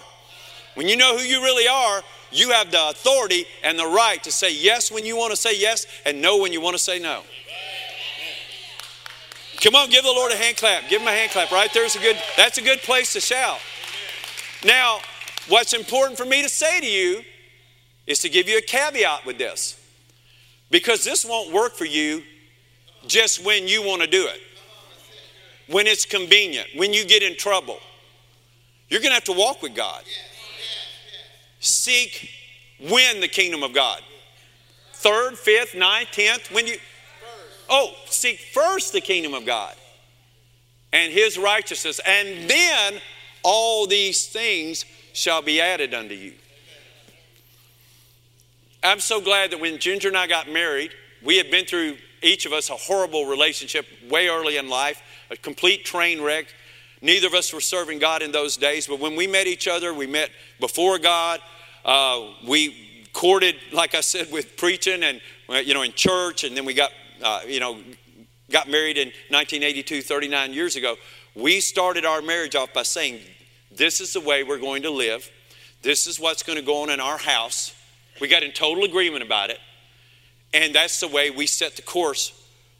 when 0.75 0.87
you 0.87 0.95
know 0.95 1.17
who 1.17 1.23
you 1.23 1.41
really 1.41 1.67
are, 1.67 2.01
you 2.31 2.51
have 2.51 2.71
the 2.71 2.89
authority 2.89 3.45
and 3.63 3.77
the 3.77 3.85
right 3.85 4.23
to 4.23 4.31
say 4.31 4.53
yes 4.53 4.91
when 4.91 5.05
you 5.05 5.17
want 5.17 5.31
to 5.31 5.37
say 5.37 5.57
yes 5.57 5.85
and 6.05 6.21
no 6.21 6.37
when 6.37 6.53
you 6.53 6.61
want 6.61 6.75
to 6.75 6.81
say 6.81 6.99
no. 6.99 7.23
Come 9.61 9.75
on, 9.75 9.89
give 9.89 10.03
the 10.03 10.11
Lord 10.11 10.31
a 10.31 10.37
hand 10.37 10.55
clap. 10.55 10.87
Give 10.87 11.01
him 11.01 11.07
a 11.07 11.11
hand 11.11 11.31
clap. 11.31 11.51
Right 11.51 11.69
there's 11.73 11.95
a 11.95 11.99
good 11.99 12.17
that's 12.37 12.57
a 12.57 12.61
good 12.61 12.79
place 12.79 13.13
to 13.13 13.19
shout. 13.19 13.59
Now, 14.63 14.99
what's 15.49 15.73
important 15.73 16.17
for 16.17 16.25
me 16.25 16.41
to 16.41 16.49
say 16.49 16.79
to 16.79 16.87
you 16.87 17.23
is 18.07 18.19
to 18.19 18.29
give 18.29 18.47
you 18.49 18.57
a 18.57 18.61
caveat 18.61 19.25
with 19.25 19.37
this. 19.37 19.79
Because 20.71 21.03
this 21.03 21.23
won't 21.23 21.53
work 21.53 21.75
for 21.75 21.85
you 21.85 22.23
just 23.05 23.45
when 23.45 23.67
you 23.67 23.85
want 23.85 24.01
to 24.01 24.07
do 24.07 24.27
it, 24.27 24.41
when 25.67 25.87
it's 25.87 26.05
convenient, 26.05 26.67
when 26.75 26.93
you 26.93 27.05
get 27.05 27.21
in 27.21 27.37
trouble. 27.37 27.79
You're 28.89 29.01
going 29.01 29.11
to 29.11 29.15
have 29.15 29.23
to 29.25 29.33
walk 29.33 29.61
with 29.61 29.75
God. 29.75 30.03
Seek 31.59 32.31
win 32.79 33.21
the 33.21 33.27
kingdom 33.27 33.63
of 33.63 33.73
God. 33.73 34.01
Third, 34.93 35.37
fifth, 35.37 35.75
ninth, 35.75 36.09
tenth, 36.11 36.51
when 36.51 36.67
you 36.67 36.77
Oh, 37.69 37.93
seek 38.05 38.39
first 38.39 38.93
the 38.93 39.01
kingdom 39.01 39.33
of 39.33 39.45
God 39.45 39.75
and 40.93 41.11
his 41.11 41.37
righteousness, 41.37 41.99
and 42.05 42.49
then 42.49 43.01
all 43.43 43.87
these 43.87 44.25
things 44.27 44.85
shall 45.13 45.41
be 45.41 45.59
added 45.59 45.93
unto 45.93 46.15
you. 46.15 46.33
I'm 48.83 48.99
so 48.99 49.19
glad 49.19 49.51
that 49.51 49.59
when 49.59 49.79
Ginger 49.79 50.07
and 50.07 50.17
I 50.17 50.27
got 50.27 50.49
married, 50.49 50.91
we 51.23 51.37
had 51.37 51.49
been 51.49 51.65
through 51.65 51.97
each 52.21 52.45
of 52.45 52.53
us 52.53 52.69
a 52.69 52.75
horrible 52.75 53.25
relationship 53.25 53.85
way 54.09 54.27
early 54.27 54.57
in 54.57 54.69
life, 54.69 55.01
a 55.31 55.35
complete 55.35 55.83
train 55.85 56.21
wreck. 56.21 56.45
Neither 57.01 57.27
of 57.27 57.33
us 57.33 57.53
were 57.53 57.61
serving 57.61 57.99
God 57.99 58.21
in 58.21 58.31
those 58.31 58.57
days, 58.57 58.87
but 58.87 58.99
when 58.99 59.15
we 59.15 59.27
met 59.27 59.47
each 59.47 59.67
other, 59.67 59.93
we 59.93 60.07
met 60.07 60.29
before 60.59 60.97
God. 60.97 61.39
Uh, 61.85 62.31
we 62.47 63.09
courted, 63.13 63.55
like 63.71 63.95
I 63.95 64.01
said, 64.01 64.31
with 64.31 64.57
preaching 64.57 65.03
and 65.03 65.21
you 65.65 65.73
know 65.73 65.83
in 65.83 65.93
church, 65.93 66.43
and 66.43 66.55
then 66.55 66.65
we 66.65 66.73
got 66.73 66.91
uh, 67.23 67.41
you 67.47 67.59
know 67.59 67.79
got 68.51 68.69
married 68.69 68.97
in 68.97 69.07
1982, 69.29 70.01
39 70.01 70.53
years 70.53 70.75
ago. 70.75 70.95
We 71.35 71.59
started 71.59 72.05
our 72.05 72.21
marriage 72.21 72.55
off 72.55 72.73
by 72.73 72.83
saying, 72.83 73.21
"This 73.71 74.01
is 74.01 74.13
the 74.13 74.21
way 74.21 74.43
we're 74.43 74.59
going 74.59 74.83
to 74.83 74.91
live. 74.91 75.29
This 75.83 76.07
is 76.07 76.19
what's 76.19 76.43
going 76.43 76.57
to 76.57 76.65
go 76.65 76.81
on 76.81 76.89
in 76.89 76.99
our 76.99 77.17
house." 77.17 77.76
We 78.19 78.27
got 78.27 78.43
in 78.43 78.51
total 78.51 78.83
agreement 78.83 79.23
about 79.23 79.49
it. 79.49 79.59
And 80.53 80.73
that's 80.73 80.99
the 80.99 81.07
way 81.07 81.29
we 81.29 81.45
set 81.45 81.75
the 81.75 81.81
course 81.81 82.31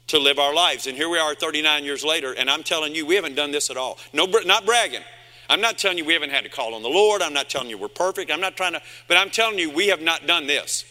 to 0.07 0.19
live 0.19 0.39
our 0.39 0.53
lives. 0.53 0.87
And 0.87 0.95
here 0.95 1.09
we 1.09 1.19
are 1.19 1.35
39 1.35 1.83
years 1.83 2.03
later, 2.03 2.33
and 2.33 2.49
I'm 2.49 2.63
telling 2.63 2.95
you, 2.95 3.05
we 3.05 3.15
haven't 3.15 3.35
done 3.35 3.51
this 3.51 3.69
at 3.69 3.77
all. 3.77 3.97
No, 4.13 4.25
not 4.45 4.65
bragging. 4.65 5.03
I'm 5.49 5.61
not 5.61 5.77
telling 5.77 5.97
you 5.97 6.05
we 6.05 6.13
haven't 6.13 6.31
had 6.31 6.43
to 6.43 6.49
call 6.49 6.73
on 6.73 6.81
the 6.81 6.89
Lord. 6.89 7.21
I'm 7.21 7.33
not 7.33 7.49
telling 7.49 7.69
you 7.69 7.77
we're 7.77 7.87
perfect. 7.87 8.31
I'm 8.31 8.41
not 8.41 8.57
trying 8.57 8.73
to, 8.73 8.81
but 9.07 9.17
I'm 9.17 9.29
telling 9.29 9.59
you 9.59 9.69
we 9.69 9.87
have 9.87 10.01
not 10.01 10.27
done 10.27 10.47
this. 10.47 10.85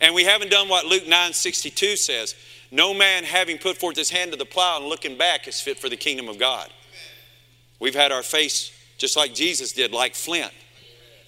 And 0.00 0.14
we 0.14 0.24
haven't 0.24 0.50
done 0.50 0.68
what 0.68 0.86
Luke 0.86 1.06
9 1.06 1.32
62 1.32 1.96
says. 1.96 2.34
No 2.70 2.92
man 2.92 3.24
having 3.24 3.58
put 3.58 3.78
forth 3.78 3.96
his 3.96 4.10
hand 4.10 4.32
to 4.32 4.36
the 4.36 4.44
plow 4.44 4.78
and 4.78 4.86
looking 4.86 5.16
back 5.16 5.48
is 5.48 5.60
fit 5.60 5.78
for 5.78 5.88
the 5.88 5.96
kingdom 5.96 6.28
of 6.28 6.38
God. 6.38 6.68
We've 7.80 7.94
had 7.94 8.12
our 8.12 8.22
face 8.22 8.72
just 8.98 9.16
like 9.16 9.34
Jesus 9.34 9.72
did, 9.72 9.92
like 9.92 10.14
flint. 10.14 10.52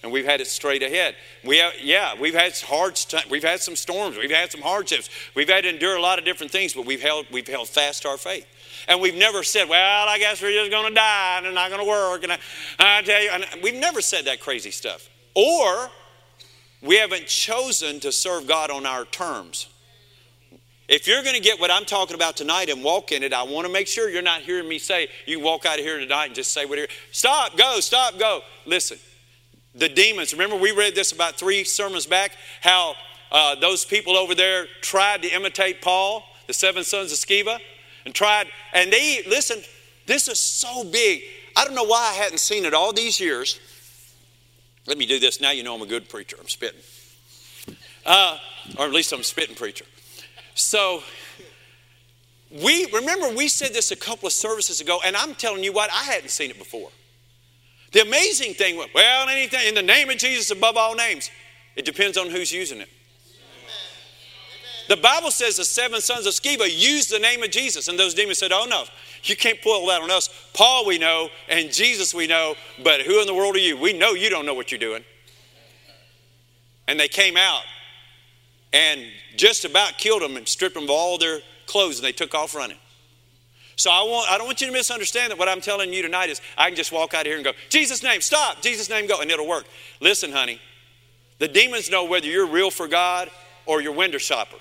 And 0.01 0.11
we've 0.11 0.25
had 0.25 0.41
it 0.41 0.47
straight 0.47 0.81
ahead. 0.81 1.15
We 1.43 1.57
have, 1.57 1.73
yeah, 1.81 2.13
we've 2.19 2.33
had 2.33 2.57
hard, 2.59 2.99
we've 3.29 3.43
had 3.43 3.59
some 3.59 3.75
storms, 3.75 4.17
we've 4.17 4.31
had 4.31 4.51
some 4.51 4.61
hardships, 4.61 5.09
we've 5.35 5.49
had 5.49 5.63
to 5.63 5.69
endure 5.69 5.97
a 5.97 6.01
lot 6.01 6.19
of 6.19 6.25
different 6.25 6.51
things, 6.51 6.73
but 6.73 6.85
we've 6.85 7.01
held, 7.01 7.25
we've 7.31 7.47
held 7.47 7.67
fast 7.67 8.03
to 8.03 8.09
our 8.09 8.17
faith. 8.17 8.45
And 8.87 9.01
we've 9.01 9.15
never 9.15 9.43
said, 9.43 9.67
well, 9.67 10.07
I 10.07 10.17
guess 10.19 10.41
we're 10.41 10.53
just 10.53 10.71
going 10.71 10.89
to 10.89 10.95
die 10.95 11.37
and 11.37 11.45
it's 11.45 11.55
not 11.55 11.69
going 11.69 11.81
to 11.81 11.87
work. 11.87 12.23
And 12.23 12.31
I, 12.31 12.39
I 12.79 13.01
tell 13.01 13.21
you, 13.21 13.31
we've 13.61 13.75
never 13.75 14.01
said 14.01 14.25
that 14.25 14.39
crazy 14.39 14.71
stuff. 14.71 15.09
Or 15.35 15.89
we 16.81 16.97
haven't 16.97 17.27
chosen 17.27 17.99
to 17.99 18.11
serve 18.11 18.47
God 18.47 18.71
on 18.71 18.85
our 18.85 19.05
terms. 19.05 19.67
If 20.87 21.07
you're 21.07 21.21
going 21.21 21.35
to 21.35 21.41
get 21.41 21.59
what 21.59 21.69
I'm 21.69 21.85
talking 21.85 22.15
about 22.15 22.35
tonight 22.35 22.69
and 22.69 22.83
walk 22.83 23.11
in 23.11 23.21
it, 23.21 23.31
I 23.31 23.43
want 23.43 23.67
to 23.67 23.71
make 23.71 23.87
sure 23.87 24.09
you're 24.09 24.23
not 24.23 24.41
hearing 24.41 24.67
me 24.67 24.79
say, 24.79 25.09
you 25.27 25.39
walk 25.39 25.65
out 25.65 25.77
of 25.77 25.85
here 25.85 25.99
tonight 25.99 26.27
and 26.27 26.35
just 26.35 26.51
say 26.51 26.65
whatever. 26.65 26.87
Stop, 27.11 27.55
go, 27.57 27.79
stop, 27.79 28.17
go. 28.17 28.41
Listen, 28.65 28.97
the 29.75 29.89
demons, 29.89 30.33
remember 30.33 30.55
we 30.55 30.71
read 30.71 30.95
this 30.95 31.11
about 31.11 31.35
three 31.35 31.63
sermons 31.63 32.05
back, 32.05 32.31
how 32.61 32.95
uh, 33.31 33.55
those 33.55 33.85
people 33.85 34.17
over 34.17 34.33
there 34.33 34.65
tried 34.81 35.21
to 35.21 35.29
imitate 35.29 35.81
Paul, 35.81 36.23
the 36.47 36.53
seven 36.53 36.83
sons 36.83 37.11
of 37.11 37.17
Sceva, 37.17 37.59
and 38.05 38.15
tried, 38.15 38.47
and 38.73 38.91
they, 38.91 39.23
listen, 39.27 39.61
this 40.05 40.27
is 40.27 40.39
so 40.39 40.83
big. 40.83 41.21
I 41.55 41.65
don't 41.65 41.75
know 41.75 41.83
why 41.83 42.11
I 42.11 42.13
hadn't 42.13 42.39
seen 42.39 42.65
it 42.65 42.73
all 42.73 42.93
these 42.93 43.19
years. 43.19 43.59
Let 44.87 44.97
me 44.97 45.05
do 45.05 45.19
this. 45.19 45.39
Now 45.39 45.51
you 45.51 45.61
know 45.61 45.75
I'm 45.75 45.81
a 45.81 45.85
good 45.85 46.09
preacher. 46.09 46.37
I'm 46.39 46.47
spitting. 46.47 46.79
Uh, 48.05 48.37
or 48.77 48.85
at 48.85 48.91
least 48.91 49.13
I'm 49.13 49.19
a 49.19 49.23
spitting 49.23 49.55
preacher. 49.55 49.85
So, 50.55 51.03
we 52.51 52.87
remember 52.91 53.29
we 53.29 53.47
said 53.47 53.73
this 53.73 53.91
a 53.91 53.95
couple 53.95 54.25
of 54.25 54.33
services 54.33 54.81
ago, 54.81 54.99
and 55.05 55.15
I'm 55.15 55.35
telling 55.35 55.63
you 55.63 55.71
what, 55.71 55.91
I 55.91 56.03
hadn't 56.03 56.31
seen 56.31 56.49
it 56.49 56.57
before. 56.57 56.89
The 57.91 58.01
amazing 58.01 58.53
thing, 58.53 58.81
well, 58.93 59.29
anything 59.29 59.67
in 59.67 59.75
the 59.75 59.81
name 59.81 60.09
of 60.09 60.17
Jesus 60.17 60.51
above 60.51 60.77
all 60.77 60.95
names, 60.95 61.31
it 61.75 61.85
depends 61.85 62.17
on 62.17 62.29
who's 62.29 62.51
using 62.51 62.81
it. 62.81 62.89
The 64.89 64.97
Bible 64.97 65.29
says 65.29 65.57
the 65.57 65.65
seven 65.65 66.01
sons 66.01 66.25
of 66.25 66.33
Sceva 66.33 66.67
used 66.67 67.11
the 67.11 67.19
name 67.19 67.43
of 67.43 67.51
Jesus, 67.51 67.87
and 67.87 67.99
those 67.99 68.15
demons 68.15 68.39
said, 68.39 68.51
Oh 68.51 68.65
no, 68.67 68.85
you 69.23 69.35
can't 69.35 69.61
pull 69.61 69.85
that 69.87 70.01
on 70.01 70.09
us. 70.09 70.29
Paul 70.53 70.85
we 70.85 70.97
know, 70.97 71.29
and 71.47 71.71
Jesus 71.71 72.13
we 72.13 72.25
know, 72.25 72.55
but 72.83 73.01
who 73.01 73.21
in 73.21 73.27
the 73.27 73.33
world 73.33 73.55
are 73.55 73.59
you? 73.59 73.77
We 73.77 73.93
know 73.93 74.13
you 74.13 74.31
don't 74.31 74.47
know 74.47 74.55
what 74.55 74.71
you're 74.71 74.79
doing. 74.79 75.03
And 76.87 76.99
they 76.99 77.07
came 77.07 77.37
out 77.37 77.61
and 78.73 79.01
just 79.35 79.63
about 79.63 79.99
killed 79.99 80.23
them 80.23 80.37
and 80.37 80.47
stripped 80.47 80.73
them 80.73 80.85
of 80.85 80.89
all 80.89 81.19
their 81.19 81.41
clothes 81.67 81.99
and 81.99 82.05
they 82.05 82.11
took 82.11 82.33
off 82.33 82.55
running. 82.55 82.77
So 83.79 83.89
I, 83.89 84.03
want, 84.03 84.29
I 84.29 84.37
don't 84.37 84.45
want 84.45 84.59
you 84.59 84.67
to 84.67 84.73
misunderstand 84.73 85.31
that 85.31 85.39
what 85.39 85.47
I'm 85.47 85.61
telling 85.61 85.93
you 85.93 86.01
tonight 86.01 86.29
is 86.29 86.41
I 86.57 86.67
can 86.67 86.75
just 86.75 86.91
walk 86.91 87.13
out 87.13 87.21
of 87.21 87.27
here 87.27 87.37
and 87.37 87.45
go, 87.45 87.53
Jesus' 87.69 88.03
name, 88.03 88.19
stop, 88.19 88.61
Jesus' 88.61 88.89
name, 88.89 89.07
go, 89.07 89.21
and 89.21 89.31
it'll 89.31 89.47
work. 89.47 89.63
Listen, 90.01 90.33
honey, 90.33 90.59
the 91.37 91.47
demons 91.47 91.89
know 91.89 92.03
whether 92.03 92.27
you're 92.27 92.45
real 92.45 92.71
for 92.71 92.89
God 92.89 93.31
or 93.65 93.81
you're 93.81 93.93
window 93.93 94.17
shopper. 94.17 94.57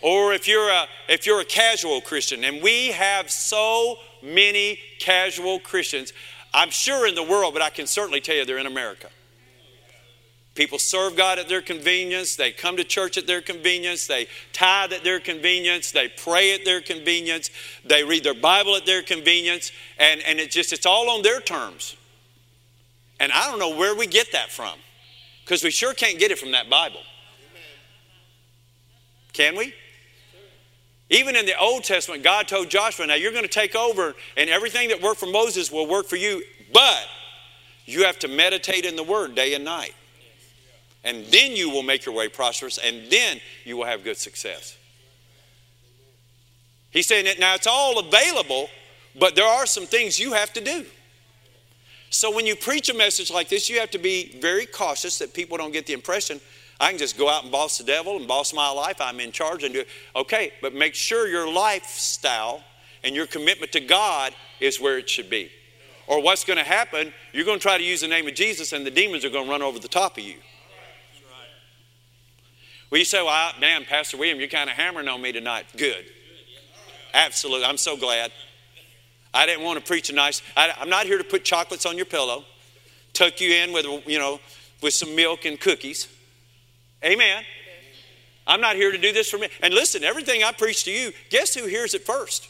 Or 0.00 0.32
if 0.32 0.48
you're 0.48 0.68
a 0.68 0.86
if 1.08 1.26
you're 1.26 1.42
a 1.42 1.44
casual 1.44 2.00
Christian, 2.00 2.42
and 2.42 2.60
we 2.60 2.88
have 2.88 3.30
so 3.30 3.98
many 4.20 4.80
casual 4.98 5.60
Christians, 5.60 6.12
I'm 6.52 6.70
sure 6.70 7.06
in 7.06 7.14
the 7.14 7.22
world, 7.22 7.54
but 7.54 7.62
I 7.62 7.70
can 7.70 7.86
certainly 7.86 8.20
tell 8.20 8.34
you 8.34 8.44
they're 8.44 8.58
in 8.58 8.66
America. 8.66 9.10
People 10.54 10.78
serve 10.78 11.16
God 11.16 11.38
at 11.38 11.48
their 11.48 11.62
convenience. 11.62 12.36
They 12.36 12.52
come 12.52 12.76
to 12.76 12.84
church 12.84 13.16
at 13.16 13.26
their 13.26 13.40
convenience. 13.40 14.06
They 14.06 14.26
tithe 14.52 14.92
at 14.92 15.02
their 15.02 15.18
convenience. 15.18 15.92
They 15.92 16.08
pray 16.08 16.52
at 16.52 16.64
their 16.66 16.82
convenience. 16.82 17.50
They 17.86 18.04
read 18.04 18.22
their 18.22 18.34
Bible 18.34 18.76
at 18.76 18.84
their 18.84 19.02
convenience. 19.02 19.72
And, 19.98 20.20
and 20.22 20.38
it 20.38 20.50
just, 20.50 20.72
it's 20.74 20.84
all 20.84 21.08
on 21.08 21.22
their 21.22 21.40
terms. 21.40 21.96
And 23.18 23.32
I 23.32 23.48
don't 23.48 23.58
know 23.58 23.76
where 23.76 23.96
we 23.96 24.06
get 24.06 24.32
that 24.32 24.50
from 24.50 24.78
because 25.44 25.64
we 25.64 25.70
sure 25.70 25.94
can't 25.94 26.18
get 26.18 26.30
it 26.30 26.38
from 26.38 26.52
that 26.52 26.68
Bible. 26.68 27.00
Can 29.32 29.56
we? 29.56 29.72
Even 31.08 31.36
in 31.36 31.46
the 31.46 31.58
Old 31.58 31.84
Testament, 31.84 32.22
God 32.22 32.48
told 32.48 32.68
Joshua, 32.68 33.06
now 33.06 33.14
you're 33.14 33.32
going 33.32 33.44
to 33.44 33.48
take 33.48 33.74
over, 33.74 34.14
and 34.36 34.48
everything 34.48 34.88
that 34.88 35.00
worked 35.00 35.20
for 35.20 35.26
Moses 35.26 35.70
will 35.70 35.86
work 35.86 36.06
for 36.06 36.16
you, 36.16 36.42
but 36.72 37.06
you 37.84 38.04
have 38.04 38.18
to 38.20 38.28
meditate 38.28 38.84
in 38.84 38.96
the 38.96 39.02
Word 39.02 39.34
day 39.34 39.54
and 39.54 39.64
night. 39.64 39.94
And 41.04 41.24
then 41.26 41.56
you 41.56 41.70
will 41.70 41.82
make 41.82 42.06
your 42.06 42.14
way 42.14 42.28
prosperous, 42.28 42.78
and 42.78 43.10
then 43.10 43.40
you 43.64 43.76
will 43.76 43.84
have 43.84 44.04
good 44.04 44.16
success. 44.16 44.76
He's 46.90 47.06
saying 47.06 47.24
that 47.24 47.40
now 47.40 47.54
it's 47.54 47.66
all 47.66 47.98
available, 47.98 48.68
but 49.18 49.34
there 49.34 49.46
are 49.46 49.66
some 49.66 49.86
things 49.86 50.18
you 50.18 50.32
have 50.32 50.52
to 50.52 50.60
do. 50.60 50.86
So 52.10 52.34
when 52.34 52.46
you 52.46 52.54
preach 52.54 52.88
a 52.88 52.94
message 52.94 53.30
like 53.30 53.48
this, 53.48 53.70
you 53.70 53.80
have 53.80 53.90
to 53.92 53.98
be 53.98 54.38
very 54.40 54.66
cautious 54.66 55.18
that 55.18 55.32
people 55.32 55.56
don't 55.56 55.72
get 55.72 55.86
the 55.86 55.94
impression 55.94 56.40
I 56.82 56.90
can 56.90 56.98
just 56.98 57.16
go 57.16 57.28
out 57.28 57.44
and 57.44 57.52
boss 57.52 57.78
the 57.78 57.84
devil 57.84 58.16
and 58.16 58.26
boss 58.26 58.52
my 58.52 58.68
life. 58.68 59.00
I'm 59.00 59.20
in 59.20 59.30
charge 59.30 59.62
and 59.62 59.72
do 59.72 59.80
it. 59.80 59.88
Okay, 60.16 60.52
but 60.60 60.74
make 60.74 60.96
sure 60.96 61.28
your 61.28 61.50
lifestyle 61.50 62.64
and 63.04 63.14
your 63.14 63.28
commitment 63.28 63.70
to 63.72 63.80
God 63.80 64.34
is 64.58 64.80
where 64.80 64.98
it 64.98 65.08
should 65.08 65.30
be. 65.30 65.48
Or 66.08 66.20
what's 66.20 66.42
going 66.44 66.58
to 66.58 66.64
happen, 66.64 67.12
you're 67.32 67.44
going 67.44 67.60
to 67.60 67.62
try 67.62 67.78
to 67.78 67.84
use 67.84 68.00
the 68.00 68.08
name 68.08 68.26
of 68.26 68.34
Jesus 68.34 68.72
and 68.72 68.84
the 68.84 68.90
demons 68.90 69.24
are 69.24 69.30
going 69.30 69.44
to 69.44 69.50
run 69.50 69.62
over 69.62 69.78
the 69.78 69.86
top 69.86 70.18
of 70.18 70.24
you. 70.24 70.34
Well, 72.92 72.98
you 72.98 73.06
say, 73.06 73.22
well, 73.22 73.52
damn, 73.58 73.86
Pastor 73.86 74.18
William, 74.18 74.38
you're 74.38 74.50
kind 74.50 74.68
of 74.68 74.76
hammering 74.76 75.08
on 75.08 75.22
me 75.22 75.32
tonight. 75.32 75.64
Good. 75.78 76.04
Absolutely. 77.14 77.64
I'm 77.64 77.78
so 77.78 77.96
glad. 77.96 78.30
I 79.32 79.46
didn't 79.46 79.64
want 79.64 79.78
to 79.78 79.84
preach 79.84 80.10
a 80.10 80.14
nice, 80.14 80.42
I, 80.54 80.74
I'm 80.78 80.90
not 80.90 81.06
here 81.06 81.16
to 81.16 81.24
put 81.24 81.42
chocolates 81.42 81.86
on 81.86 81.96
your 81.96 82.04
pillow, 82.04 82.44
tuck 83.14 83.40
you 83.40 83.50
in 83.50 83.72
with, 83.72 83.86
you 84.06 84.18
know, 84.18 84.40
with 84.82 84.92
some 84.92 85.16
milk 85.16 85.46
and 85.46 85.58
cookies. 85.58 86.06
Amen. 87.02 87.44
I'm 88.46 88.60
not 88.60 88.76
here 88.76 88.92
to 88.92 88.98
do 88.98 89.10
this 89.10 89.30
for 89.30 89.38
me. 89.38 89.48
And 89.62 89.72
listen, 89.72 90.04
everything 90.04 90.44
I 90.44 90.52
preach 90.52 90.84
to 90.84 90.90
you, 90.90 91.12
guess 91.30 91.54
who 91.54 91.64
hears 91.64 91.94
it 91.94 92.02
first? 92.02 92.46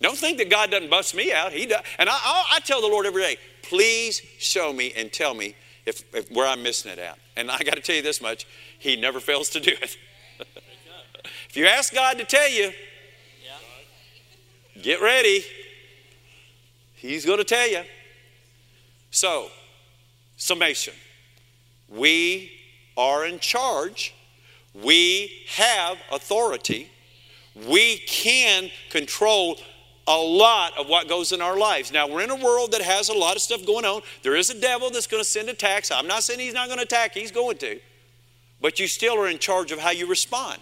Don't 0.00 0.18
think 0.18 0.38
that 0.38 0.50
God 0.50 0.72
doesn't 0.72 0.90
bust 0.90 1.14
me 1.14 1.32
out. 1.32 1.52
He 1.52 1.66
does. 1.66 1.82
And 2.00 2.08
I, 2.08 2.14
I, 2.14 2.44
I 2.54 2.58
tell 2.58 2.80
the 2.80 2.88
Lord 2.88 3.06
every 3.06 3.22
day, 3.22 3.36
please 3.62 4.20
show 4.38 4.72
me 4.72 4.92
and 4.96 5.12
tell 5.12 5.34
me 5.34 5.54
if, 5.86 6.14
if 6.14 6.30
where 6.30 6.46
I'm 6.46 6.62
missing 6.62 6.92
it 6.92 6.98
at. 6.98 7.18
And 7.36 7.50
I 7.50 7.58
got 7.58 7.74
to 7.74 7.80
tell 7.80 7.96
you 7.96 8.02
this 8.02 8.20
much: 8.20 8.46
He 8.78 8.96
never 8.96 9.20
fails 9.20 9.48
to 9.50 9.60
do 9.60 9.72
it. 9.72 9.96
if 11.48 11.56
you 11.56 11.66
ask 11.66 11.92
God 11.92 12.18
to 12.18 12.24
tell 12.24 12.48
you, 12.48 12.72
get 14.80 15.00
ready. 15.00 15.44
He's 16.94 17.26
going 17.26 17.38
to 17.38 17.44
tell 17.44 17.68
you. 17.68 17.82
So, 19.10 19.48
summation: 20.36 20.94
We 21.88 22.52
are 22.96 23.26
in 23.26 23.38
charge. 23.38 24.14
We 24.74 25.44
have 25.56 25.98
authority. 26.10 26.90
We 27.68 27.98
can 27.98 28.70
control 28.88 29.58
a 30.06 30.16
lot 30.16 30.76
of 30.78 30.88
what 30.88 31.08
goes 31.08 31.32
in 31.32 31.40
our 31.40 31.56
lives. 31.56 31.92
Now, 31.92 32.08
we're 32.08 32.22
in 32.22 32.30
a 32.30 32.36
world 32.36 32.72
that 32.72 32.82
has 32.82 33.08
a 33.08 33.14
lot 33.14 33.36
of 33.36 33.42
stuff 33.42 33.64
going 33.64 33.84
on. 33.84 34.02
There 34.22 34.34
is 34.34 34.50
a 34.50 34.60
devil 34.60 34.90
that's 34.90 35.06
going 35.06 35.22
to 35.22 35.28
send 35.28 35.48
attacks. 35.48 35.90
I'm 35.90 36.06
not 36.08 36.24
saying 36.24 36.40
he's 36.40 36.54
not 36.54 36.66
going 36.66 36.78
to 36.78 36.84
attack, 36.84 37.14
he's 37.14 37.30
going 37.30 37.58
to. 37.58 37.78
But 38.60 38.80
you 38.80 38.88
still 38.88 39.16
are 39.20 39.28
in 39.28 39.38
charge 39.38 39.72
of 39.72 39.78
how 39.78 39.90
you 39.90 40.06
respond. 40.06 40.60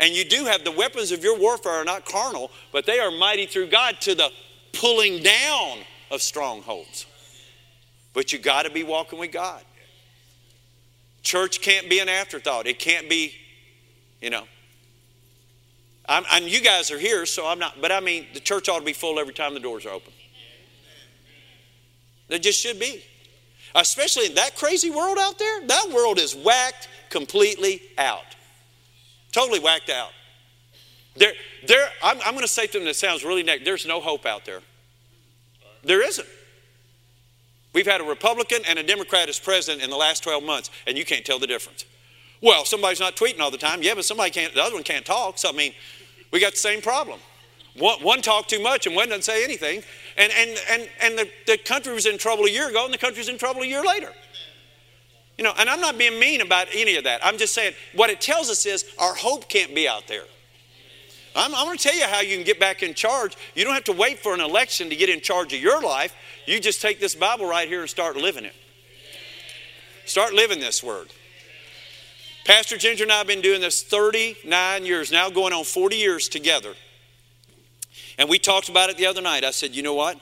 And 0.00 0.14
you 0.14 0.24
do 0.24 0.44
have 0.44 0.64
the 0.64 0.70
weapons 0.70 1.12
of 1.12 1.22
your 1.22 1.38
warfare 1.38 1.72
are 1.72 1.84
not 1.84 2.04
carnal, 2.04 2.50
but 2.72 2.86
they 2.86 2.98
are 2.98 3.10
mighty 3.10 3.46
through 3.46 3.68
God 3.68 4.00
to 4.02 4.14
the 4.14 4.30
pulling 4.72 5.22
down 5.22 5.78
of 6.10 6.22
strongholds. 6.22 7.06
But 8.14 8.32
you 8.32 8.38
got 8.38 8.64
to 8.64 8.70
be 8.70 8.84
walking 8.84 9.18
with 9.18 9.32
God. 9.32 9.62
Church 11.22 11.60
can't 11.60 11.90
be 11.90 11.98
an 11.98 12.08
afterthought. 12.08 12.66
It 12.66 12.78
can't 12.78 13.08
be, 13.08 13.34
you 14.20 14.30
know, 14.30 14.44
I'm, 16.08 16.24
and 16.32 16.46
you 16.46 16.60
guys 16.60 16.90
are 16.90 16.98
here, 16.98 17.26
so 17.26 17.46
I'm 17.46 17.58
not, 17.58 17.80
but 17.80 17.92
I 17.92 18.00
mean, 18.00 18.26
the 18.32 18.40
church 18.40 18.68
ought 18.68 18.78
to 18.78 18.84
be 18.84 18.94
full 18.94 19.18
every 19.18 19.34
time 19.34 19.54
the 19.54 19.60
doors 19.60 19.84
are 19.84 19.92
open. 19.92 20.12
There 22.28 22.38
just 22.38 22.60
should 22.60 22.78
be. 22.78 23.02
Especially 23.74 24.26
in 24.26 24.34
that 24.34 24.56
crazy 24.56 24.90
world 24.90 25.18
out 25.20 25.38
there, 25.38 25.66
that 25.66 25.90
world 25.94 26.18
is 26.18 26.34
whacked 26.34 26.88
completely 27.10 27.82
out. 27.98 28.24
Totally 29.32 29.60
whacked 29.60 29.90
out. 29.90 30.10
There, 31.16 31.32
there, 31.66 31.88
I'm, 32.02 32.18
I'm 32.18 32.32
going 32.32 32.40
to 32.40 32.48
say 32.48 32.62
something 32.62 32.84
that 32.84 32.96
sounds 32.96 33.24
really 33.24 33.42
negative. 33.42 33.66
There's 33.66 33.86
no 33.86 34.00
hope 34.00 34.24
out 34.24 34.44
there. 34.44 34.60
There 35.82 36.02
isn't. 36.06 36.28
We've 37.72 37.86
had 37.86 38.00
a 38.00 38.04
Republican 38.04 38.62
and 38.66 38.78
a 38.78 38.82
Democrat 38.82 39.28
as 39.28 39.38
president 39.38 39.82
in 39.82 39.90
the 39.90 39.96
last 39.96 40.22
12 40.22 40.42
months, 40.42 40.70
and 40.86 40.96
you 40.96 41.04
can't 41.04 41.24
tell 41.24 41.38
the 41.38 41.46
difference. 41.46 41.84
Well, 42.40 42.64
somebody's 42.64 43.00
not 43.00 43.16
tweeting 43.16 43.40
all 43.40 43.50
the 43.50 43.58
time. 43.58 43.82
Yeah, 43.82 43.94
but 43.94 44.04
somebody 44.04 44.30
can't, 44.30 44.54
the 44.54 44.62
other 44.62 44.74
one 44.74 44.84
can't 44.84 45.04
talk. 45.04 45.38
So, 45.38 45.48
I 45.48 45.52
mean, 45.52 45.74
we 46.30 46.40
got 46.40 46.52
the 46.52 46.58
same 46.58 46.80
problem. 46.80 47.20
One, 47.76 48.02
one 48.02 48.22
talked 48.22 48.50
too 48.50 48.62
much 48.62 48.86
and 48.86 48.96
one 48.96 49.08
doesn't 49.08 49.22
say 49.22 49.44
anything. 49.44 49.82
And, 50.16 50.32
and, 50.32 50.58
and, 50.70 50.88
and 51.00 51.18
the, 51.18 51.30
the 51.46 51.58
country 51.58 51.92
was 51.92 52.06
in 52.06 52.18
trouble 52.18 52.44
a 52.44 52.50
year 52.50 52.68
ago 52.68 52.84
and 52.84 52.92
the 52.92 52.98
country's 52.98 53.28
in 53.28 53.38
trouble 53.38 53.62
a 53.62 53.66
year 53.66 53.84
later. 53.84 54.12
You 55.36 55.44
know, 55.44 55.52
and 55.56 55.68
I'm 55.68 55.80
not 55.80 55.96
being 55.96 56.18
mean 56.18 56.40
about 56.40 56.66
any 56.74 56.96
of 56.96 57.04
that. 57.04 57.24
I'm 57.24 57.38
just 57.38 57.54
saying 57.54 57.74
what 57.94 58.10
it 58.10 58.20
tells 58.20 58.50
us 58.50 58.66
is 58.66 58.84
our 58.98 59.14
hope 59.14 59.48
can't 59.48 59.74
be 59.74 59.86
out 59.86 60.08
there. 60.08 60.24
I'm, 61.36 61.54
I'm 61.54 61.66
going 61.66 61.78
to 61.78 61.82
tell 61.82 61.96
you 61.96 62.04
how 62.04 62.20
you 62.20 62.34
can 62.36 62.44
get 62.44 62.58
back 62.58 62.82
in 62.82 62.94
charge. 62.94 63.36
You 63.54 63.64
don't 63.64 63.74
have 63.74 63.84
to 63.84 63.92
wait 63.92 64.18
for 64.18 64.34
an 64.34 64.40
election 64.40 64.90
to 64.90 64.96
get 64.96 65.08
in 65.08 65.20
charge 65.20 65.52
of 65.52 65.60
your 65.60 65.80
life. 65.80 66.14
You 66.46 66.58
just 66.58 66.82
take 66.82 66.98
this 66.98 67.14
Bible 67.14 67.46
right 67.46 67.68
here 67.68 67.80
and 67.80 67.88
start 67.88 68.16
living 68.16 68.44
it. 68.44 68.54
Start 70.04 70.32
living 70.32 70.58
this 70.58 70.82
word. 70.82 71.08
Pastor 72.48 72.78
Ginger 72.78 73.04
and 73.04 73.12
I 73.12 73.18
have 73.18 73.26
been 73.26 73.42
doing 73.42 73.60
this 73.60 73.82
39 73.82 74.86
years, 74.86 75.12
now 75.12 75.28
going 75.28 75.52
on 75.52 75.64
40 75.64 75.96
years 75.96 76.30
together. 76.30 76.72
And 78.16 78.26
we 78.26 78.38
talked 78.38 78.70
about 78.70 78.88
it 78.88 78.96
the 78.96 79.04
other 79.04 79.20
night. 79.20 79.44
I 79.44 79.50
said, 79.50 79.76
you 79.76 79.82
know 79.82 79.92
what? 79.92 80.18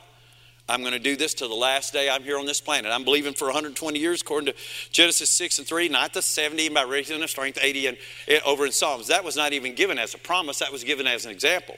I'm 0.68 0.80
going 0.80 0.92
to 0.92 0.98
do 0.98 1.14
this 1.14 1.34
till 1.34 1.48
the 1.48 1.54
last 1.54 1.92
day 1.92 2.10
I'm 2.10 2.24
here 2.24 2.36
on 2.36 2.44
this 2.44 2.60
planet. 2.60 2.90
I'm 2.90 3.04
believing 3.04 3.32
for 3.32 3.44
120 3.44 4.00
years, 4.00 4.22
according 4.22 4.52
to 4.52 4.58
Genesis 4.90 5.30
6 5.30 5.60
and 5.60 5.68
3, 5.68 5.88
not 5.88 6.14
the 6.14 6.20
70 6.20 6.70
by 6.70 6.82
raising 6.82 7.20
the 7.20 7.28
strength, 7.28 7.60
80 7.62 7.86
and, 7.86 7.96
and, 8.26 8.42
over 8.42 8.66
in 8.66 8.72
Psalms. 8.72 9.06
That 9.06 9.22
was 9.22 9.36
not 9.36 9.52
even 9.52 9.76
given 9.76 9.96
as 9.96 10.12
a 10.12 10.18
promise, 10.18 10.58
that 10.58 10.72
was 10.72 10.82
given 10.82 11.06
as 11.06 11.26
an 11.26 11.30
example. 11.30 11.76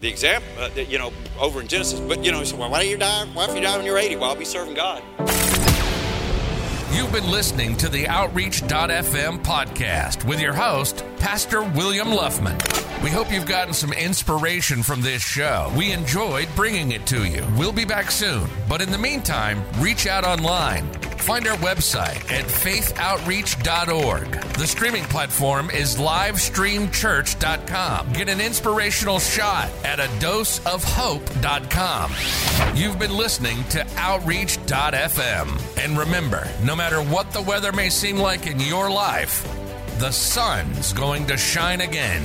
The 0.00 0.08
example, 0.08 0.48
uh, 0.58 0.70
you 0.88 0.98
know, 0.98 1.12
over 1.38 1.60
in 1.60 1.68
Genesis. 1.68 2.00
But, 2.00 2.24
you 2.24 2.32
know, 2.32 2.38
he 2.38 2.46
said, 2.46 2.58
well, 2.58 2.70
why 2.70 2.80
don't 2.80 2.88
you 2.88 2.96
die? 2.96 3.26
Why 3.26 3.44
if 3.44 3.54
you 3.54 3.60
die 3.60 3.76
when 3.76 3.84
you're 3.84 3.98
80? 3.98 4.16
Well, 4.16 4.30
I'll 4.30 4.36
be 4.36 4.46
serving 4.46 4.72
God. 4.72 5.02
You've 6.96 7.12
been 7.12 7.30
listening 7.30 7.76
to 7.76 7.90
the 7.90 8.08
Outreach.fm 8.08 9.40
podcast 9.40 10.24
with 10.24 10.40
your 10.40 10.54
host, 10.54 11.04
Pastor 11.18 11.62
William 11.62 12.08
Luffman. 12.08 12.56
We 13.06 13.12
hope 13.12 13.30
you've 13.30 13.46
gotten 13.46 13.72
some 13.72 13.92
inspiration 13.92 14.82
from 14.82 15.00
this 15.00 15.22
show. 15.22 15.72
We 15.76 15.92
enjoyed 15.92 16.48
bringing 16.56 16.90
it 16.90 17.06
to 17.06 17.24
you. 17.24 17.46
We'll 17.56 17.70
be 17.70 17.84
back 17.84 18.10
soon, 18.10 18.50
but 18.68 18.82
in 18.82 18.90
the 18.90 18.98
meantime, 18.98 19.62
reach 19.78 20.08
out 20.08 20.24
online. 20.24 20.92
Find 21.18 21.46
our 21.46 21.56
website 21.58 22.16
at 22.32 22.46
faithoutreach.org. 22.46 24.28
The 24.54 24.66
streaming 24.66 25.04
platform 25.04 25.70
is 25.70 25.98
livestreamchurch.com. 25.98 28.12
Get 28.12 28.28
an 28.28 28.40
inspirational 28.40 29.20
shot 29.20 29.70
at 29.84 30.00
a 30.00 30.08
doseofhope.com. 30.18 32.12
You've 32.76 32.98
been 32.98 33.16
listening 33.16 33.62
to 33.68 33.86
Outreach.fm. 33.98 35.78
And 35.78 35.96
remember, 35.96 36.48
no 36.64 36.74
matter 36.74 37.00
what 37.00 37.30
the 37.30 37.42
weather 37.42 37.70
may 37.70 37.88
seem 37.88 38.16
like 38.16 38.48
in 38.48 38.58
your 38.58 38.90
life, 38.90 39.46
the 39.98 40.10
sun's 40.10 40.92
going 40.92 41.26
to 41.26 41.36
shine 41.38 41.80
again. 41.80 42.22